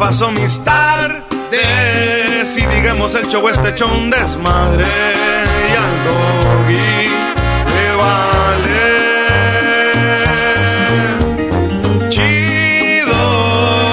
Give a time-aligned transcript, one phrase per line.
[0.00, 4.86] paso mis tardes Y digamos el show este hecho desmadre.
[4.86, 7.06] Y al doggy
[7.74, 8.82] le vale.
[12.08, 13.20] Chido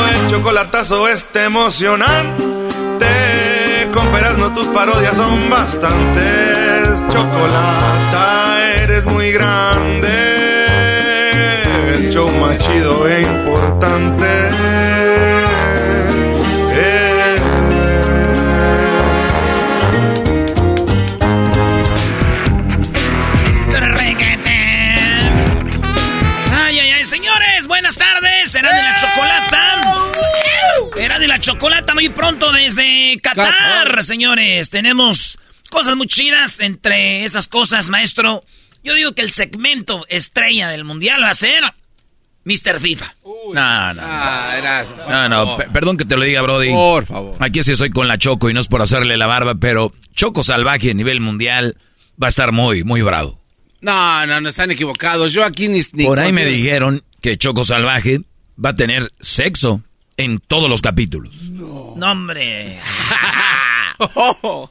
[0.07, 3.05] El chocolatazo este emocionante.
[3.93, 4.07] Con
[4.39, 7.03] no tus parodias son bastantes.
[7.09, 10.07] Chocolata eres muy grande.
[11.95, 14.96] El show más chido e importante.
[28.47, 29.83] Será de la chocolata.
[30.97, 34.69] Era de la chocolata muy pronto desde Qatar, señores.
[34.69, 35.37] Tenemos
[35.69, 36.59] cosas muy chidas.
[36.59, 38.43] Entre esas cosas, maestro,
[38.83, 41.61] yo digo que el segmento estrella del mundial va a ser
[42.45, 42.79] Mr.
[42.79, 43.15] FIFA.
[43.53, 44.01] No, no.
[44.03, 44.87] Ah, eras.
[45.09, 46.71] No, no, pe- perdón que te lo diga, Brody.
[46.71, 47.35] Por favor.
[47.39, 50.43] Aquí sí estoy con la Choco y no es por hacerle la barba, pero Choco
[50.43, 51.77] Salvaje a nivel mundial
[52.21, 53.41] va a estar muy, muy bravo.
[53.81, 55.33] No, no, no están equivocados.
[55.33, 55.81] Yo aquí ni.
[55.93, 58.21] ni Por ahí me dijeron que Choco Salvaje
[58.63, 59.81] va a tener sexo
[60.17, 61.35] en todos los capítulos.
[61.43, 62.77] No, hombre.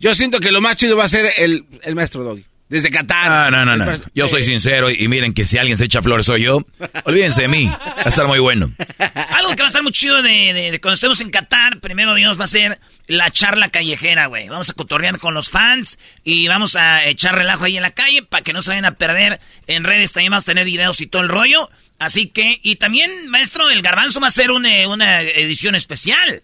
[0.00, 2.44] Yo siento que lo más chido va a ser el, el maestro Doggy.
[2.68, 3.30] Desde Qatar.
[3.30, 3.90] Ah, no, no, no.
[3.92, 4.50] Es- Yo soy Sí.
[4.50, 6.64] sincero y, y miren que si alguien se echa flores soy yo.
[7.04, 7.66] Olvídense de mí.
[7.66, 8.72] Va a estar muy bueno.
[9.30, 12.14] Algo que va a estar muy chido de, de- de cuando estemos en Qatar, primero
[12.14, 14.48] Dios, va a ser la charla callejera, güey.
[14.48, 18.22] Vamos a cotorrear con los fans y vamos a echar relajo ahí en la calle
[18.22, 19.40] para que no se vayan a perder.
[19.66, 21.70] En redes también vamos a tener videos y todo el rollo.
[21.98, 26.42] Así que, y también, maestro, el garbanzo va a ser una, una edición especial.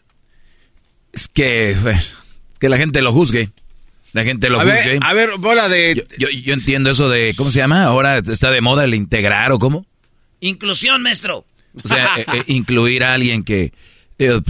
[1.13, 2.01] Es que, bueno,
[2.59, 3.51] que la gente lo juzgue.
[4.13, 4.89] La gente lo A juzgue.
[4.91, 5.95] ver, a ver, bola de.
[6.19, 7.85] Yo, yo, yo entiendo eso de, ¿cómo se llama?
[7.85, 9.87] Ahora está de moda el integrar o cómo.
[10.41, 11.45] Inclusión, maestro.
[11.85, 13.73] O sea, eh, eh, incluir a alguien que...
[14.19, 14.41] eh,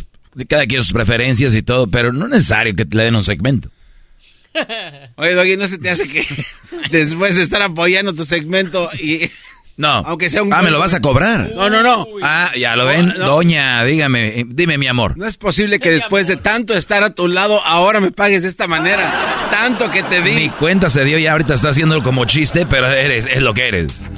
[0.48, 3.70] cada quien sus preferencias y todo, pero no es necesario que le den un segmento.
[5.16, 6.24] Oye, Doggy, ¿no se te hace que
[6.90, 9.30] después de estar apoyando tu segmento y.
[9.80, 9.88] No.
[10.06, 10.52] Aunque sea un.
[10.52, 11.50] Ah, me lo vas a cobrar.
[11.54, 12.06] No, no, no.
[12.22, 13.08] Ah, ya lo ven.
[13.08, 13.26] No, no.
[13.26, 15.16] Doña, dígame, eh, dime mi amor.
[15.16, 18.48] No es posible que después de tanto estar a tu lado, ahora me pagues de
[18.48, 19.10] esta manera.
[19.50, 20.48] Tanto que te Mi di.
[20.50, 23.92] cuenta se dio y ahorita está haciéndolo como chiste, pero eres, es lo que eres.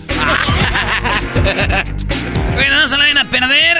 [2.55, 3.78] Bueno, no se la vayan a perder.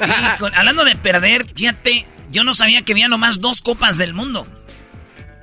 [0.34, 4.14] Y con- hablando de perder, fíjate, yo no sabía que había nomás dos copas del
[4.14, 4.46] mundo.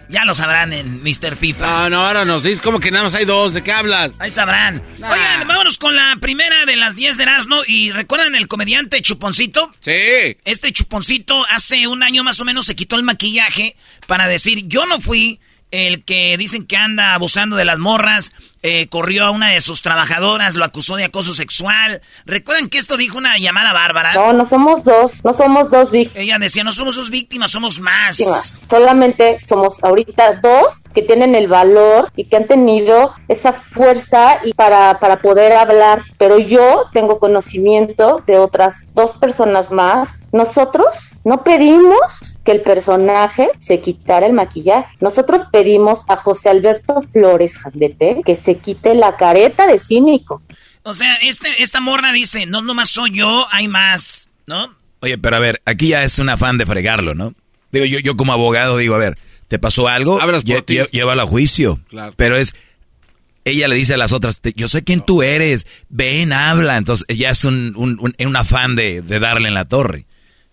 [0.09, 1.35] Ya lo sabrán en Mr.
[1.35, 1.65] FIFA.
[1.65, 3.53] No, no, ahora nos dices como que nada más hay dos.
[3.53, 4.11] ¿De qué hablas?
[4.19, 4.81] Ahí sabrán.
[4.99, 5.11] Nah.
[5.11, 7.57] Oigan, vámonos con la primera de las 10 de Erasmo.
[7.67, 9.73] ¿Y recuerdan el comediante Chuponcito?
[9.81, 10.37] Sí.
[10.45, 13.75] Este Chuponcito hace un año más o menos se quitó el maquillaje
[14.07, 15.39] para decir, yo no fui
[15.71, 18.31] el que dicen que anda abusando de las morras,
[18.63, 22.01] eh, corrió a una de sus trabajadoras, lo acusó de acoso sexual.
[22.25, 24.13] ¿Recuerdan que esto dijo una llamada bárbara?
[24.13, 26.23] No, no somos dos, no somos dos víctimas.
[26.23, 28.17] Ella decía, no somos dos víctimas, somos más.
[28.67, 34.53] Solamente somos ahorita dos que tienen el valor y que han tenido esa fuerza y
[34.53, 36.01] para, para poder hablar.
[36.17, 40.27] Pero yo tengo conocimiento de otras dos personas más.
[40.31, 44.95] Nosotros no pedimos que el personaje se quitara el maquillaje.
[44.99, 50.41] Nosotros pedimos a José Alberto Flores Jandete que se quite la careta de cínico.
[50.83, 54.73] O sea, este, esta morra dice, no nomás soy yo, hay más, ¿no?
[55.01, 57.33] Oye, pero a ver, aquí ya es un afán de fregarlo, ¿no?
[57.71, 59.17] Digo, yo, yo como abogado digo, a ver,
[59.47, 60.19] ¿te pasó algo?
[60.91, 61.79] llévala a juicio.
[61.89, 62.13] Claro.
[62.15, 62.55] Pero es,
[63.43, 66.77] ella le dice a las otras, yo sé quién tú eres, ven, habla.
[66.77, 70.05] Entonces ya es un, un, un, afán de, de, darle en la torre.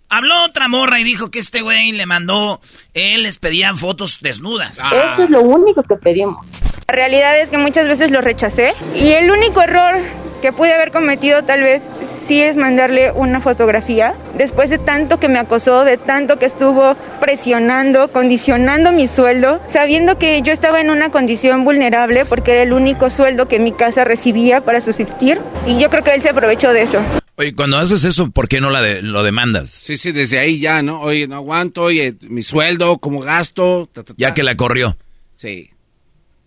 [0.09, 2.61] Habló otra morra y dijo que este güey le mandó,
[2.93, 4.79] él les pedían fotos desnudas.
[4.79, 6.51] Eso es lo único que pedimos.
[6.87, 10.01] La realidad es que muchas veces lo rechacé y el único error
[10.45, 11.83] que pude haber cometido tal vez
[12.29, 14.15] sí es mandarle una fotografía.
[14.37, 20.19] Después de tanto que me acosó, de tanto que estuvo presionando, condicionando mi sueldo, sabiendo
[20.19, 24.05] que yo estaba en una condición vulnerable porque era el único sueldo que mi casa
[24.05, 27.03] recibía para subsistir y yo creo que él se aprovechó de eso.
[27.37, 29.71] Oye, cuando haces eso, ¿por qué no la lo demandas?
[29.71, 31.01] Sí, sí, desde ahí ya, ¿no?
[31.01, 33.89] Oye, no aguanto, oye, mi sueldo, como gasto.
[34.19, 34.95] Ya que la corrió.
[35.37, 35.71] Sí.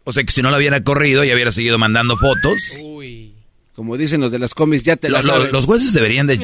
[0.04, 2.74] O sea que si no la hubiera corrido y hubiera seguido mandando fotos.
[2.80, 3.37] Uy.
[3.78, 5.22] Como dicen los de las cómics, ya te lo,
[5.52, 6.36] Los jueces deberían de,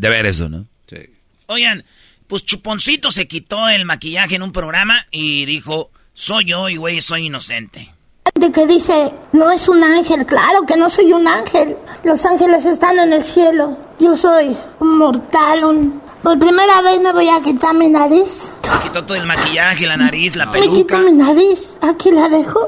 [0.00, 0.66] ver eso, ¿no?
[0.86, 0.98] Sí.
[1.46, 1.84] Oigan,
[2.28, 7.00] pues Chuponcito se quitó el maquillaje en un programa y dijo, soy yo y güey,
[7.00, 7.92] soy inocente.
[8.36, 11.76] De que dice, no es un ángel, claro que no soy un ángel.
[12.04, 13.76] Los ángeles están en el cielo.
[13.98, 15.62] Yo soy un mortal,
[16.22, 18.52] Por primera vez me voy a quitar mi nariz.
[18.62, 20.70] Se quitó todo el maquillaje, la nariz, la peluca.
[20.70, 22.60] Me quito mi nariz, aquí la dejo.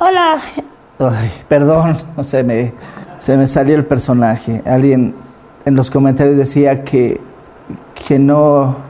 [0.00, 0.40] Hola,
[0.98, 2.72] Ay, perdón, no sé, me,
[3.20, 4.62] se me salió el personaje.
[4.66, 5.14] Alguien
[5.64, 7.20] en los comentarios decía que,
[7.94, 8.88] que no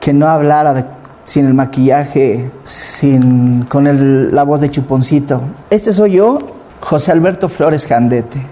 [0.00, 5.40] que no hablara sin el maquillaje, sin con el, la voz de chuponcito.
[5.70, 8.44] Este soy yo, José Alberto Flores Jandete.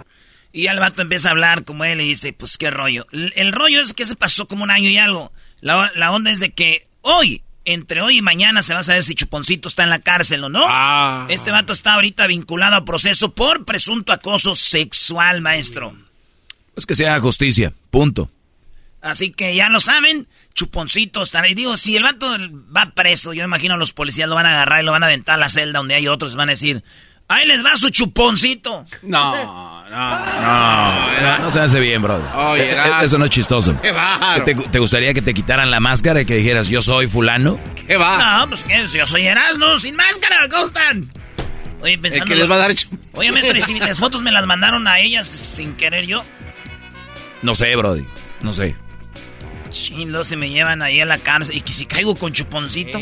[0.53, 3.05] Y al vato empieza a hablar como él y dice, pues qué rollo.
[3.11, 5.33] El, rollo es que se pasó como un año y algo.
[5.61, 9.15] La onda es de que hoy entre hoy y mañana se va a saber si
[9.15, 10.65] Chuponcito está en la cárcel o no.
[10.69, 11.27] Ah.
[11.29, 15.97] Este vato está ahorita vinculado a proceso por presunto acoso sexual, maestro.
[16.77, 18.31] Es que sea justicia, punto.
[19.03, 21.49] Así que ya lo saben, Chuponcito estará.
[21.49, 22.27] Y digo, si el vato
[22.77, 25.37] va preso, yo imagino los policías lo van a agarrar y lo van a aventar
[25.37, 26.85] a la celda donde hay otros, van a decir,
[27.31, 28.85] Ahí les va su chuponcito.
[29.03, 31.39] No, no, no.
[31.39, 32.27] No, se hace bien, brother.
[32.35, 33.81] Oye, eh, Eso no es chistoso.
[33.81, 34.43] ¿Qué va?
[34.45, 37.61] ¿Te, gustaría que te quitaran la máscara y que dijeras, yo soy fulano?
[37.87, 38.41] ¿Qué va?
[38.41, 41.13] No, pues que yo soy Erasmo, sin máscara, ¿cómo están?
[41.83, 42.27] Oye, pensando...
[42.27, 42.75] que les va a dar...
[43.13, 46.25] Oye, maestro, ¿y si las fotos me las mandaron a ellas sin querer yo?
[47.43, 48.05] No sé, brody.
[48.43, 48.75] No sé.
[49.71, 51.57] Chindo, se me llevan ahí a la cárcel.
[51.57, 52.99] ¿Y que si caigo con chuponcito?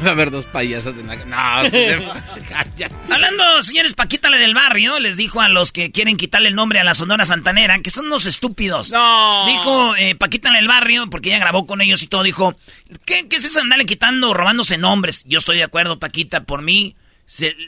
[0.04, 1.36] Va a haber dos payasos de No,
[3.10, 6.84] Hablando, señores, Paquita del barrio les dijo a los que quieren quitarle el nombre a
[6.84, 8.90] la Sonora Santanera que son unos estúpidos.
[8.92, 9.46] No.
[9.46, 12.56] Dijo eh, Paquita del barrio, porque ella grabó con ellos y todo, dijo,
[13.04, 15.24] ¿qué, qué es eso andarle quitando, robándose nombres?
[15.26, 16.96] Yo estoy de acuerdo, Paquita, por mí.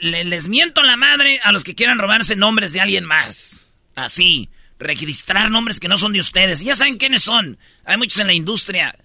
[0.00, 3.66] les miento la madre a los que quieran robarse nombres de alguien más.
[3.94, 6.60] Así, registrar nombres que no son de ustedes.
[6.60, 7.58] Ya saben quiénes son.
[7.84, 8.96] Hay muchos en la industria.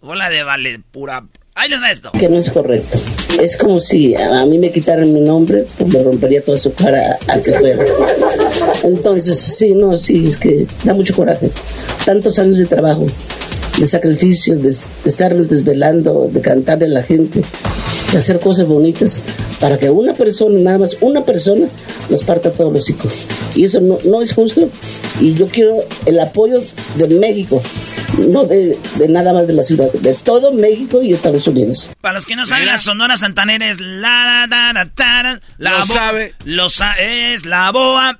[0.00, 1.24] Hola de vale, pura
[2.12, 2.98] Que no es correcto.
[3.40, 7.18] Es como si a mí me quitaran mi nombre, pues me rompería toda su cara
[7.28, 7.82] al que fuera.
[8.84, 11.50] Entonces, sí, no, sí, es que da mucho coraje.
[12.04, 13.06] Tantos años de trabajo,
[13.78, 14.74] de sacrificio, de,
[15.04, 17.42] estar desvelando, de cantarle a la gente,
[18.12, 19.22] de hacer cosas bonitas
[19.60, 21.66] para que una persona, nada más una persona,
[22.10, 23.26] nos parta todos los hijos.
[23.54, 24.68] Y eso no, no es justo.
[25.20, 26.62] Y yo quiero el apoyo
[26.96, 27.62] de México,
[28.18, 31.90] no de, nada más de la ciudad, de todo México y Estados Unidos.
[32.00, 35.86] Para los que no saben, la Sonora Santanera es la, la, la, la, la lo
[35.86, 36.34] sabe.
[36.44, 38.18] Lo sabe, es la boa.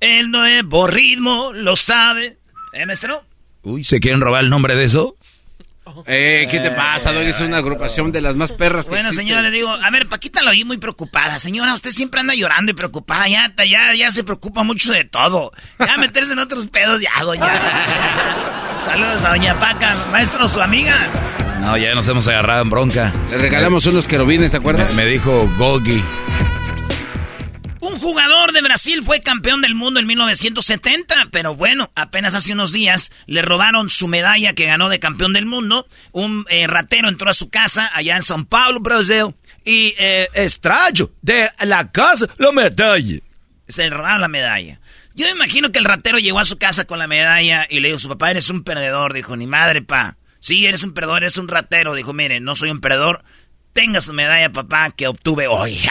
[0.00, 2.36] El nuevo ritmo lo sabe.
[2.72, 3.24] ¿Eh, maestro?
[3.62, 5.16] Uy, ¿se quieren robar el nombre de eso?
[6.06, 7.28] Eh, ¿qué te pasa, Doggy?
[7.28, 10.50] Es una agrupación de las más perras que Bueno, señores, digo, a ver, Paquita lo
[10.50, 11.38] vi muy preocupada.
[11.38, 13.28] Señora, usted siempre anda llorando y preocupada.
[13.28, 15.52] Ya, ya, ya se preocupa mucho de todo.
[15.78, 17.52] Ya meterse en otros pedos, ya, doña.
[18.86, 20.94] Saludos a doña Paca, maestro, su amiga.
[21.60, 23.12] No, ya nos hemos agarrado en bronca.
[23.30, 24.94] Le regalamos unos querubines, ¿te acuerdas?
[24.94, 26.02] Me, me dijo Gogi.
[27.80, 32.72] Un jugador de Brasil fue campeón del mundo en 1970, pero bueno, apenas hace unos
[32.72, 35.86] días le robaron su medalla que ganó de campeón del mundo.
[36.10, 40.28] Un eh, ratero entró a su casa allá en São Paulo, Brasil, y eh,
[41.22, 43.20] de la casa la medalla.
[43.68, 44.80] Se robaron la medalla.
[45.14, 47.88] Yo me imagino que el ratero llegó a su casa con la medalla y le
[47.88, 49.12] dijo, su papá eres un perdedor.
[49.12, 50.16] Dijo, ni madre, pa.
[50.40, 51.94] Sí, eres un perdedor, eres un ratero.
[51.94, 53.24] Dijo, mire, no soy un perdedor,
[53.78, 55.78] tenga su medalla, papá, que obtuve hoy.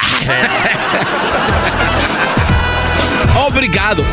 [3.48, 4.03] Obrigado.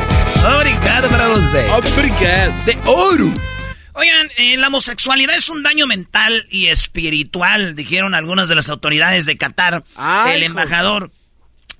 [0.56, 1.68] Obrigado para usted.
[1.70, 2.54] Obrigado.
[2.66, 3.34] De oro.
[3.94, 9.26] Oigan, eh, la homosexualidad es un daño mental y espiritual, dijeron algunas de las autoridades
[9.26, 9.82] de Qatar.
[10.32, 11.10] el embajador,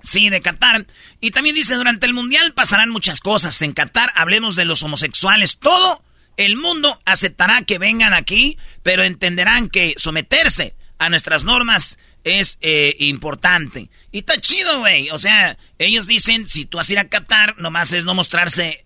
[0.03, 0.85] sí, de Qatar.
[1.21, 3.61] Y también dice, durante el Mundial pasarán muchas cosas.
[3.61, 5.59] En Qatar hablemos de los homosexuales.
[5.59, 6.03] Todo
[6.35, 12.95] el mundo aceptará que vengan aquí, pero entenderán que someterse a nuestras normas es eh,
[12.99, 13.89] importante.
[14.11, 15.09] Y está chido, güey.
[15.11, 18.83] O sea, ellos dicen, si tú vas a ir a Qatar, nomás es no mostrarse...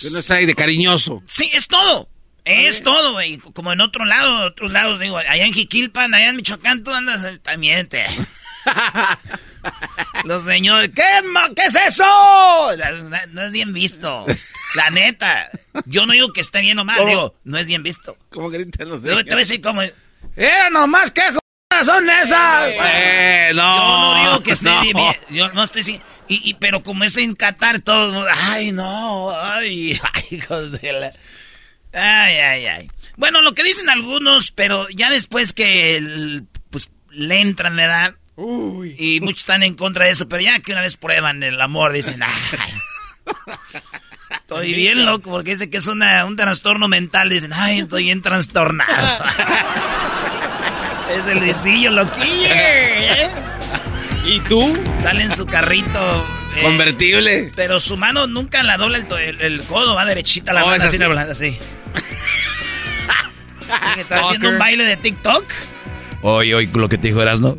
[0.00, 1.22] que no está ahí de cariñoso.
[1.26, 2.08] Sí, es todo.
[2.44, 3.38] Es todo, güey.
[3.38, 7.22] Como en otro lado, otros lados, digo, allá en Jiquilpan, allá en Michoacán, tú andas
[7.42, 8.04] también te.
[10.24, 11.02] Los señores, ¿qué,
[11.54, 12.04] ¿qué es eso?
[13.32, 14.26] No, es bien visto.
[14.74, 15.50] La neta.
[15.86, 18.16] Yo no digo que esté bien o mal, digo, no es bien visto.
[18.30, 19.82] ¿Cómo gritan los Yo te voy a decir como,
[20.36, 21.22] ¡eh, nomás qué
[21.84, 22.72] son esas!
[22.74, 23.76] Eh, no.
[23.76, 26.04] Yo no digo que esté bien, Yo no estoy diciendo.
[26.28, 28.24] Y, y, pero como es en Qatar, todo.
[28.32, 29.30] Ay, no.
[29.30, 31.12] Ay, ay, hijos de la.
[31.92, 32.90] Ay, ay, ay.
[33.16, 38.14] Bueno, lo que dicen algunos, pero ya después que pues le entran, ¿verdad?
[38.36, 38.94] Uy.
[38.98, 41.92] Y muchos están en contra de eso, pero ya que una vez prueban el amor,
[41.92, 42.32] dicen, ay.
[44.30, 47.28] Estoy bien loco porque dice que es una, un trastorno mental.
[47.28, 49.24] Dicen, ay, estoy bien trastornado.
[51.10, 52.48] es el visillo loquillo.
[52.50, 53.30] ¿eh?
[54.24, 54.78] ¿Y tú?
[55.02, 56.26] Sale en su carrito.
[56.56, 57.50] Eh, Convertible.
[57.54, 61.58] Pero su mano nunca la dobla el, codo, va derechita la mano, así, así.
[63.98, 65.44] ¿Está haciendo un baile de TikTok?
[66.22, 67.56] Hoy, hoy, lo que te dijo eras, ¿no?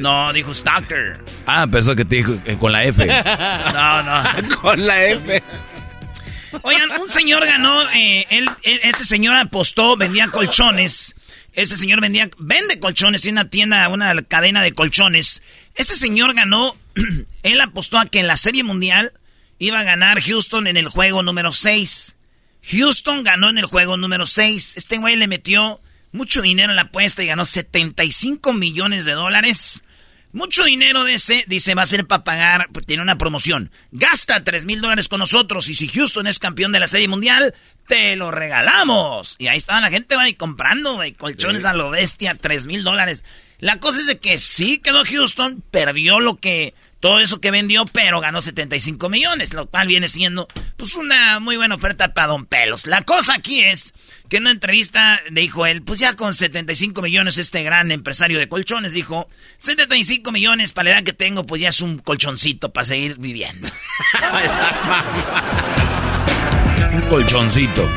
[0.00, 1.18] No, dijo Stalker.
[1.46, 3.04] Ah, pensó que te dijo eh, con la F.
[3.74, 4.60] no, no.
[4.60, 5.42] con la F.
[6.62, 11.14] Oigan, un señor ganó, eh, él, este señor apostó, vendía colchones.
[11.56, 15.42] Este señor vendía, vende colchones, tiene una tienda, una cadena de colchones.
[15.74, 16.76] Este señor ganó,
[17.42, 19.14] él apostó a que en la Serie Mundial
[19.58, 22.14] iba a ganar Houston en el juego número 6.
[22.62, 24.76] Houston ganó en el juego número 6.
[24.76, 25.80] Este güey le metió
[26.12, 29.82] mucho dinero en la apuesta y ganó 75 millones de dólares.
[30.36, 33.70] Mucho dinero de ese, dice, va a ser para pagar, pues, tiene una promoción.
[33.90, 37.54] Gasta 3 mil dólares con nosotros y si Houston es campeón de la Serie Mundial,
[37.88, 39.36] te lo regalamos.
[39.38, 43.24] Y ahí estaba la gente, güey, comprando, güey, colchones a lo bestia, 3 mil dólares.
[43.60, 47.84] La cosa es de que sí quedó Houston, perdió lo que todo eso que vendió,
[47.86, 52.46] pero ganó 75 millones, lo cual viene siendo pues una muy buena oferta para Don
[52.46, 52.86] Pelos.
[52.86, 53.92] La cosa aquí es
[54.28, 58.48] que en una entrevista dijo él, pues ya con 75 millones este gran empresario de
[58.48, 62.86] colchones dijo, 75 millones para la edad que tengo, pues ya es un colchoncito para
[62.86, 63.68] seguir viviendo.
[66.92, 67.88] un colchoncito.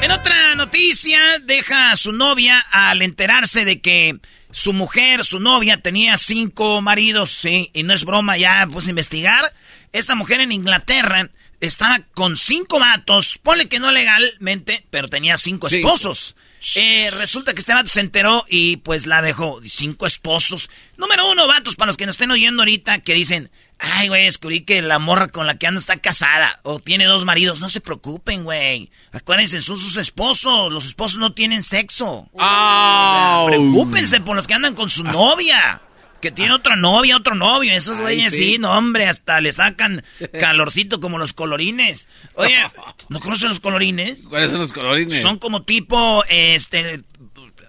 [0.00, 5.80] En otra noticia, deja a su novia al enterarse de que su mujer, su novia,
[5.80, 9.52] tenía cinco maridos, sí, y no es broma, ya pues investigar.
[9.92, 15.66] Esta mujer en Inglaterra estaba con cinco vatos, ponle que no legalmente, pero tenía cinco
[15.68, 16.34] esposos.
[16.74, 19.60] Eh, resulta que este vato se enteró y pues la dejó.
[19.64, 20.70] Cinco esposos.
[20.96, 24.62] Número uno, vatos, para los que nos estén oyendo ahorita, que dicen, ay, güey, descubrí
[24.62, 27.60] que la morra con la que anda está casada o tiene dos maridos.
[27.60, 28.90] No se preocupen, güey.
[29.12, 30.72] Acuérdense, son sus esposos.
[30.72, 32.28] Los esposos no tienen sexo.
[32.32, 33.44] Oh.
[33.46, 35.80] Preocúpense por los que andan con su novia.
[36.20, 37.72] Que tiene otra novia, otro novio.
[37.72, 38.58] Esos güeyes, sí.
[38.58, 40.02] no, hombre, hasta le sacan
[40.40, 42.08] calorcito como los colorines.
[42.34, 42.56] Oye,
[43.08, 44.22] ¿no conocen los colorines?
[44.28, 45.22] ¿Cuáles son los colorines?
[45.22, 47.02] Son como tipo, este,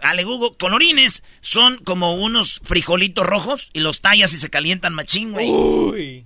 [0.01, 5.31] ale Google, colorines son como unos frijolitos rojos y los tallas y se calientan machín,
[5.31, 5.49] güey.
[5.49, 6.25] Uy.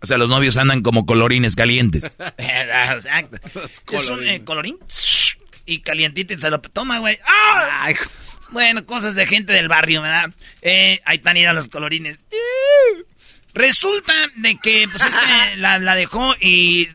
[0.00, 2.04] O sea, los novios andan como colorines calientes.
[2.38, 3.38] Exacto.
[3.90, 4.78] Es un eh, colorín
[5.66, 7.18] y calientito y se lo toma, güey.
[7.26, 7.90] ¡Ah!
[8.50, 10.30] Bueno, cosas de gente del barrio, ¿verdad?
[10.62, 12.20] Eh, ahí están ir los colorines.
[13.52, 16.88] Resulta de que, pues, este la, la dejó y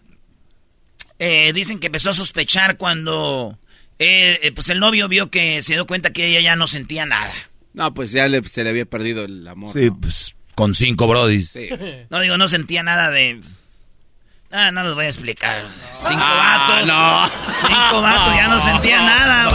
[1.19, 3.59] eh, dicen que empezó a sospechar cuando
[3.99, 7.05] eh, eh, pues el novio vio que se dio cuenta que ella ya no sentía
[7.05, 7.33] nada.
[7.73, 9.71] No, pues ya se le había perdido el amor.
[9.73, 11.57] Sí, pues con cinco brodis.
[12.09, 13.41] No digo, no sentía nada de...
[14.51, 15.65] Ah, no los voy a explicar.
[15.93, 16.87] Cinco ah, vatos.
[16.87, 17.27] No.
[17.67, 19.49] Cinco vatos, ya no sentía nada,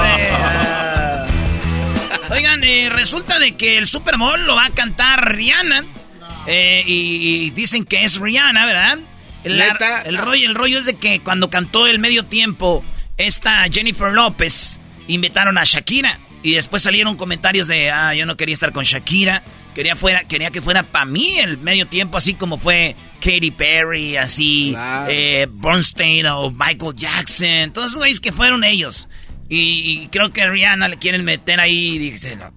[2.29, 2.39] güey.
[2.39, 5.85] Oigan, eh, resulta de que el Super Bowl lo va a cantar Rihanna.
[6.49, 8.99] y, dicen que es Rihanna, ¿verdad?
[9.45, 12.85] El, el, rollo, el rollo es de que cuando cantó el medio tiempo
[13.19, 16.19] esta Jennifer López invitaron a Shakira.
[16.41, 19.43] Y después salieron comentarios de, ah, yo no quería estar con Shakira.
[19.75, 24.17] Quería, fuera, quería que fuera para mí el medio tiempo, así como fue Katy Perry,
[24.17, 24.75] así,
[25.09, 27.73] eh, Bernstein o Michael Jackson.
[27.73, 29.09] Todos esos güeyes que fueron ellos.
[29.49, 32.53] Y, creo que Rihanna le quieren meter ahí y dice, no,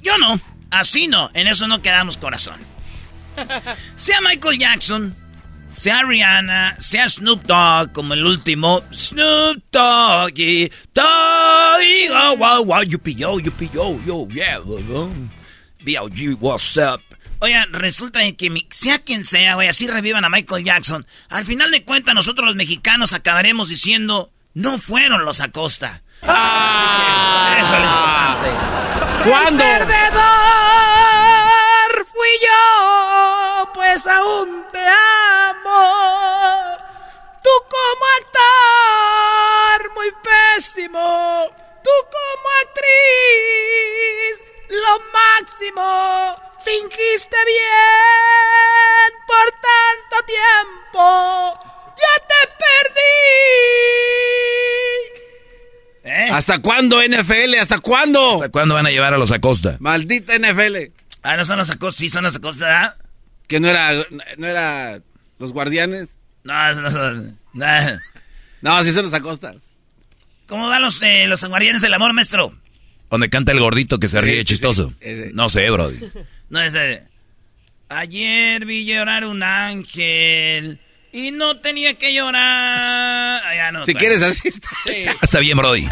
[0.00, 0.40] yo no,
[0.70, 2.60] así no, en eso no quedamos corazón.
[3.96, 5.16] Sea Michael Jackson
[5.70, 8.82] sea Rihanna, sea Snoop Dogg, como el último.
[8.92, 14.60] Snoop Doggy, Doggy, oh, wow, wow, yupi, yo, yupi, yo, yo, yeah,
[15.82, 17.00] B.O.G., what's up?
[17.38, 21.06] Oigan, resulta que sea quien sea, güey, así revivan a Michael Jackson.
[21.30, 26.02] Al final de cuentas, nosotros los mexicanos acabaremos diciendo, no fueron los Acosta.
[26.22, 28.50] Ah, eso es lo importante.
[29.30, 29.64] ¿Cuándo?
[29.64, 30.20] El perdedor
[32.12, 35.09] fui yo, pues aún te amo.
[37.42, 41.50] Tú como actor, muy pésimo.
[41.82, 44.34] Tú como actriz,
[44.68, 46.36] lo máximo.
[46.62, 51.04] Fingiste bien por tanto tiempo.
[51.96, 53.20] Ya te perdí.
[56.04, 56.28] ¿Eh?
[56.32, 57.54] ¿Hasta cuándo, NFL?
[57.60, 58.34] ¿Hasta cuándo?
[58.34, 59.76] ¿Hasta cuándo van a llevar a los Acosta?
[59.80, 60.92] Maldita NFL.
[61.22, 62.96] Ah, no son los Acosta, sí son los Acosta, ¿ah?
[63.46, 63.92] Que no era,
[64.36, 65.00] no era
[65.38, 66.08] los guardianes.
[66.44, 67.38] No, no son.
[67.52, 67.66] No,
[68.62, 69.54] no sí son los Acosta.
[70.46, 72.54] ¿Cómo van los, eh, los guardianes del amor, maestro?
[73.10, 74.92] Donde canta el gordito que se ríe chistoso.
[75.32, 75.90] No sé, bro.
[76.48, 77.04] No, ese.
[77.88, 80.78] Ayer vi llorar un ángel
[81.12, 83.42] y no tenía que llorar.
[83.54, 84.68] Ya no, si quieres así está.
[85.22, 85.88] Está bien, Brody.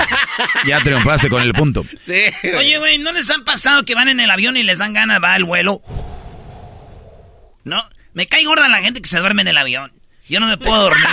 [0.67, 1.85] Ya triunfaste con el punto.
[2.05, 2.23] Sí.
[2.57, 5.21] Oye, güey, ¿no les han pasado que van en el avión y les dan ganas,
[5.23, 5.83] va el vuelo?
[7.65, 7.89] ¿No?
[8.15, 9.93] Me cae gorda la gente que se duerme en el avión.
[10.29, 11.07] Yo no me puedo dormir.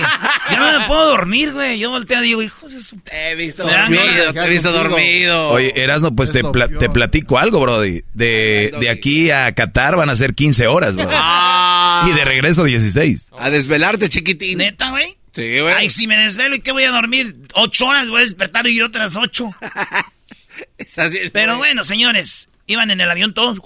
[0.51, 1.79] Yo no me puedo dormir, güey.
[1.79, 2.99] Yo volteo y digo, hijo su...
[2.99, 5.49] Te he visto dormido, te he visto dormido.
[5.49, 6.41] Oye, Erasno, pues te,
[6.79, 8.03] te, platico algo, brody.
[8.13, 11.09] De, de aquí a Qatar van a ser 15 horas, bro.
[11.11, 12.05] Ah.
[12.09, 13.29] Y de regreso 16.
[13.39, 14.57] A desvelarte, chiquitín.
[14.57, 15.17] ¿Neta, güey?
[15.33, 15.73] Sí, güey.
[15.73, 17.35] Ay, si me desvelo, ¿y qué voy a dormir?
[17.53, 19.49] Ocho horas voy a despertar y otras ocho.
[20.77, 23.61] es así, Pero bueno, señores, iban en el avión todos.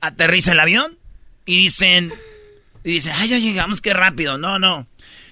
[0.00, 0.98] Aterriza el avión
[1.44, 2.12] y dicen
[2.84, 4.38] y dice, ay, ya llegamos, qué rápido.
[4.38, 4.86] No, no.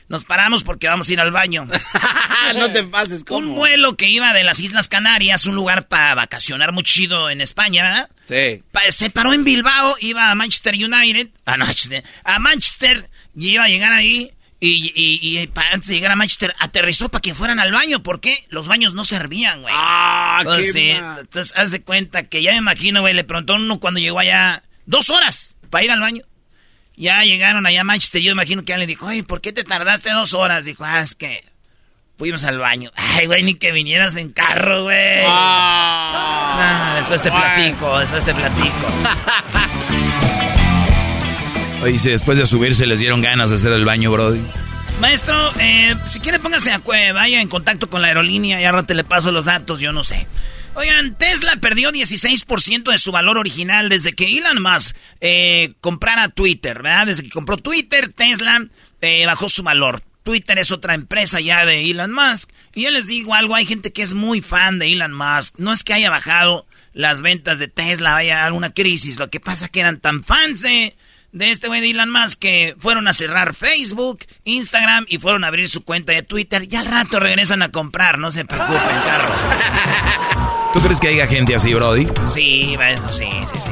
[0.09, 1.67] Nos paramos porque vamos a ir al baño.
[2.55, 3.39] no te pases, ¿cómo?
[3.39, 7.41] Un vuelo que iba de las Islas Canarias, un lugar para vacacionar muy chido en
[7.41, 8.11] España, ¿verdad?
[8.27, 8.63] Sí.
[8.91, 13.69] se paró en Bilbao, iba a Manchester United, a Manchester, a Manchester, y iba a
[13.69, 18.03] llegar ahí, y, y, antes de llegar a Manchester, aterrizó para que fueran al baño,
[18.03, 19.75] porque los baños no servían, güey.
[19.77, 24.01] Ah, qué Entonces, haz de cuenta que ya me imagino, güey, le preguntó uno cuando
[24.01, 26.25] llegó allá, dos horas para ir al baño.
[26.97, 28.23] Ya llegaron allá a Manchester.
[28.23, 30.65] Yo imagino que alguien dijo, ay, ¿por qué te tardaste dos horas?
[30.65, 31.45] Dijo, ah, es que
[32.17, 32.91] fuimos al baño.
[32.97, 35.25] Ay, güey, ni que vinieras en carro, güey.
[35.27, 36.95] Ah.
[36.97, 38.71] después te platico, después te platico.
[41.83, 44.41] Oye, si después de subirse les dieron ganas de hacer el baño, Brody.
[45.01, 46.81] Maestro, eh, si quiere póngase a
[47.13, 50.03] vaya en contacto con la aerolínea y ahora te le paso los datos, yo no
[50.03, 50.27] sé.
[50.77, 56.83] Oigan, Tesla perdió 16% de su valor original desde que Elon Musk eh, comprara Twitter,
[56.83, 57.07] ¿verdad?
[57.07, 58.67] Desde que compró Twitter, Tesla
[59.01, 60.03] eh, bajó su valor.
[60.23, 62.51] Twitter es otra empresa ya de Elon Musk.
[62.75, 65.55] Y yo les digo algo, hay gente que es muy fan de Elon Musk.
[65.57, 69.19] No es que haya bajado las ventas de Tesla, haya alguna crisis.
[69.19, 70.95] Lo que pasa es que eran tan fans de,
[71.33, 75.47] de este güey de Elon Musk que fueron a cerrar Facebook, Instagram y fueron a
[75.47, 76.69] abrir su cuenta de Twitter.
[76.71, 79.39] Y al rato regresan a comprar, no se preocupen, carros.
[80.77, 82.07] ¿Tú crees que haya gente así, Brody?
[82.29, 83.71] Sí, eso sí, sí, sí.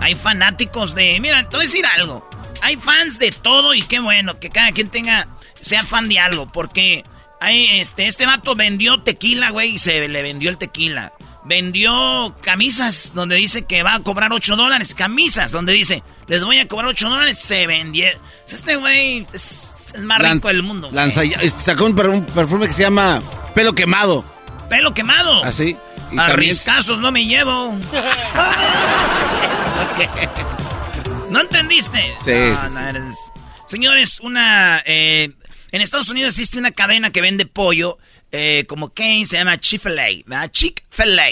[0.00, 1.20] Hay fanáticos de.
[1.20, 2.28] Mira, te voy a decir algo.
[2.62, 5.28] Hay fans de todo y qué bueno que cada quien tenga.
[5.60, 6.50] sea fan de algo.
[6.50, 7.04] Porque
[7.40, 11.12] hay, este, este vato vendió tequila, güey, y se le vendió el tequila.
[11.44, 14.96] Vendió camisas donde dice que va a cobrar 8 dólares.
[14.96, 17.38] Camisas donde dice, les voy a cobrar 8 dólares.
[17.38, 18.06] Se vendió.
[18.50, 20.88] Este güey es el más rico del mundo.
[20.90, 21.22] Lanza,
[21.56, 23.22] sacó un perfume que se llama
[23.54, 24.24] Pelo Quemado.
[24.72, 25.44] ¿Pelo quemado?
[25.44, 25.76] Así.
[25.78, 27.78] ¿Ah, a riscazos no me llevo.
[31.30, 31.98] ¿No entendiste?
[32.24, 32.32] Sí.
[33.66, 34.82] Señores, una.
[34.84, 35.30] Eh,
[35.70, 37.98] en Estados Unidos existe una cadena que vende pollo,
[38.30, 41.28] eh, como Kane, se llama Chick-fil-A, Chick-fil-A.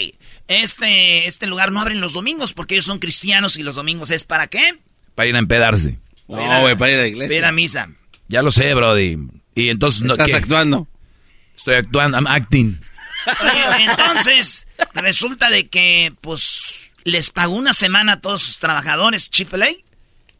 [0.47, 4.25] Este, este lugar no abren los domingos porque ellos son cristianos y los domingos es
[4.25, 4.79] para qué?
[5.15, 5.99] Para ir a empedarse.
[6.27, 7.27] No, güey, para ir a la iglesia.
[7.29, 7.89] Para ir a misa.
[8.27, 9.17] Ya lo sé, Brody.
[9.53, 10.13] Y entonces no.
[10.13, 10.87] Estás actuando.
[11.55, 12.79] Estoy actuando, I'm acting.
[13.41, 19.83] Oye, entonces, resulta de que, pues, les pagó una semana a todos sus trabajadores, Chipotle,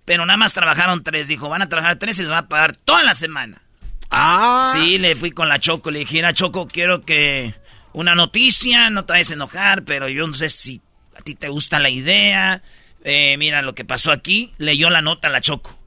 [0.06, 1.28] pero nada más trabajaron tres.
[1.28, 3.62] Dijo, van a trabajar tres y les va a pagar toda la semana.
[4.10, 4.74] Ah.
[4.76, 7.54] Sí, le fui con la Choco, le dije, mira, Choco, quiero que
[7.94, 10.82] una noticia, no te vayas a enojar, pero yo no sé si
[11.15, 12.62] a ti te gusta la idea.
[13.04, 14.54] Eh, mira lo que pasó aquí.
[14.58, 15.78] Leyó la nota a la Choco.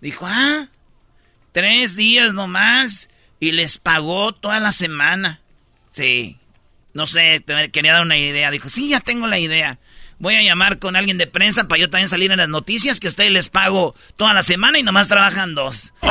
[0.00, 0.68] Dijo, ah,
[1.52, 3.08] tres días nomás
[3.40, 5.40] y les pagó toda la semana.
[5.90, 6.38] Sí.
[6.94, 8.50] No sé, quería dar una idea.
[8.50, 9.78] Dijo, sí, ya tengo la idea.
[10.18, 13.08] Voy a llamar con alguien de prensa para yo también salir en las noticias que
[13.08, 15.92] a ustedes les pago toda la semana y nomás trabajan dos.
[16.02, 16.08] ¡Oh!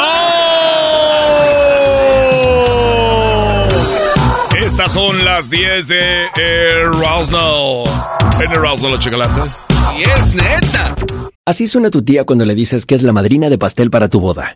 [4.61, 7.83] Estas son las 10 de Erasmo.
[8.39, 9.41] En Erasmo la chocolate.
[9.97, 10.95] Y es neta.
[11.45, 14.19] Así suena tu tía cuando le dices que es la madrina de pastel para tu
[14.19, 14.55] boda.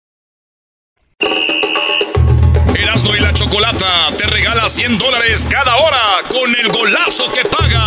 [2.75, 7.85] Erasmo y la Chocolata te regala 100 dólares cada hora con el golazo que paga.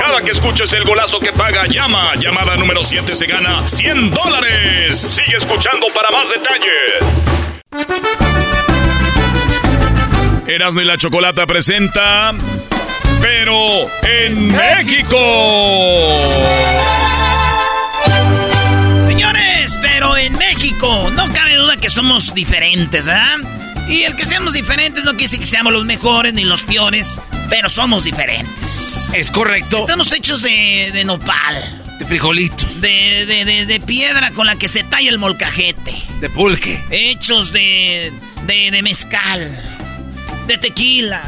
[0.00, 2.14] Cada que escuches el golazo que paga, llama.
[2.16, 5.00] Llamada número 7 se gana 100 dólares.
[5.00, 7.02] Sigue escuchando para más detalles.
[10.46, 12.32] Erasmo y la Chocolata presenta...
[13.22, 15.16] Pero en México.
[20.22, 23.38] En México no cabe duda que somos diferentes, ¿verdad?
[23.88, 27.18] Y el que seamos diferentes no quiere decir que seamos los mejores ni los peores,
[27.50, 29.12] pero somos diferentes.
[29.14, 29.78] Es correcto.
[29.78, 31.96] Estamos hechos de, nopal.
[31.98, 32.64] De frijolito.
[32.76, 35.94] De, de, de, piedra con la que se talla el molcajete.
[36.20, 36.80] De pulque.
[36.90, 38.12] Hechos de,
[38.46, 39.50] de, mezcal.
[40.46, 41.22] De tequila.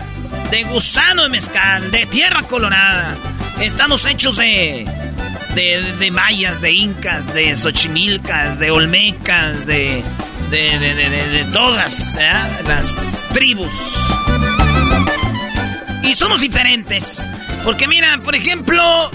[0.53, 1.91] De gusano de mezcal.
[1.91, 3.17] De tierra colorada.
[3.61, 4.87] Estamos hechos de
[5.55, 10.03] de, mayas, de incas, de xochimilcas, de olmecas, de,
[10.51, 12.33] de, de todas ¿eh?
[12.67, 13.71] las tribus.
[16.03, 17.27] Y somos diferentes.
[17.65, 19.11] Porque mira, por ejemplo,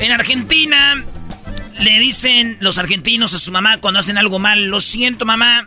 [0.00, 1.02] en Argentina
[1.78, 5.66] le dicen los argentinos a su mamá cuando hacen algo mal, lo siento mamá,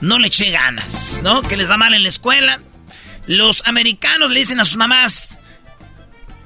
[0.00, 1.42] no le eché ganas, ¿no?
[1.42, 2.60] Que les va mal en la escuela.
[3.26, 5.38] Los americanos le dicen a sus mamás,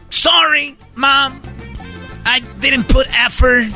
[0.08, 1.40] sorry, mom,
[2.24, 3.68] I didn't put effort.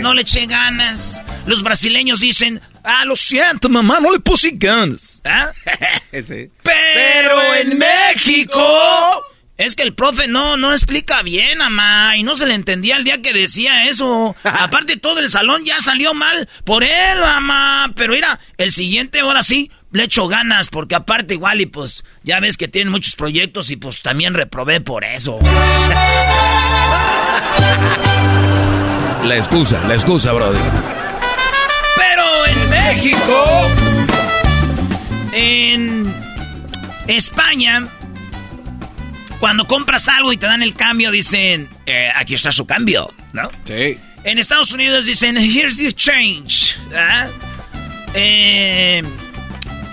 [0.00, 1.20] no, le, eché ganas.
[1.46, 5.20] Los brasileños dicen, ah, lo siento, mamá, no le puse ganas.
[5.24, 5.50] ¿Ah?
[6.10, 9.24] Pero en México...
[9.56, 13.04] Es que el profe no, no explica bien, mamá, y no se le entendía el
[13.04, 14.34] día que decía eso.
[14.44, 17.92] Aparte, todo el salón ya salió mal por él, mamá.
[17.94, 22.40] Pero mira, el siguiente ahora sí le echo ganas, porque aparte igual y pues ya
[22.40, 25.38] ves que tiene muchos proyectos y pues también reprobé por eso.
[29.22, 30.60] La excusa, la excusa, brother.
[31.96, 33.70] Pero en México,
[35.32, 36.14] en
[37.06, 37.86] España,
[39.38, 43.48] cuando compras algo y te dan el cambio, dicen, eh, aquí está su cambio, ¿no?
[43.62, 43.96] Sí.
[44.24, 46.74] En Estados Unidos dicen, here's the change.
[48.14, 49.02] Eh,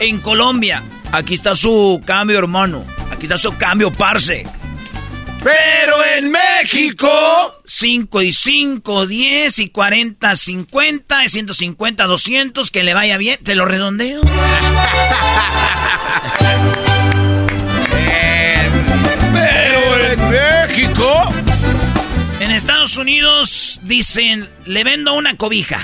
[0.02, 2.84] en Colombia, aquí está su cambio, hermano.
[3.12, 4.46] Aquí está su cambio, parce.
[5.44, 7.08] Pero en México,
[7.66, 13.38] 5 y 5, 10 y 40, 50, 150, 200, que le vaya bien.
[13.44, 14.22] Te lo redondeo.
[19.34, 21.34] Pero en México.
[22.40, 25.80] En Estados Unidos dicen, le vendo una cobija.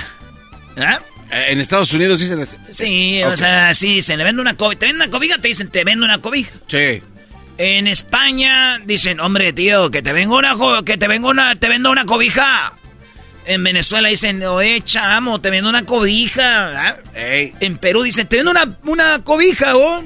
[0.76, 0.98] ¿Ah?
[1.30, 2.56] En Estados Unidos dicen así.
[2.70, 4.78] Sí, o sea, sí, se le vende una cobija.
[4.78, 6.52] Te venden una cobija, te dicen, te vendo una cobija.
[6.66, 7.02] Sí.
[7.58, 11.90] En España dicen, hombre, tío, que te vengo una que te vengo una, te vendo
[11.90, 12.72] una cobija.
[13.46, 16.98] En Venezuela dicen, oye, chamo, te vendo una cobija.
[17.14, 20.04] En Perú dicen, te vendo una, una cobija, ¿oh?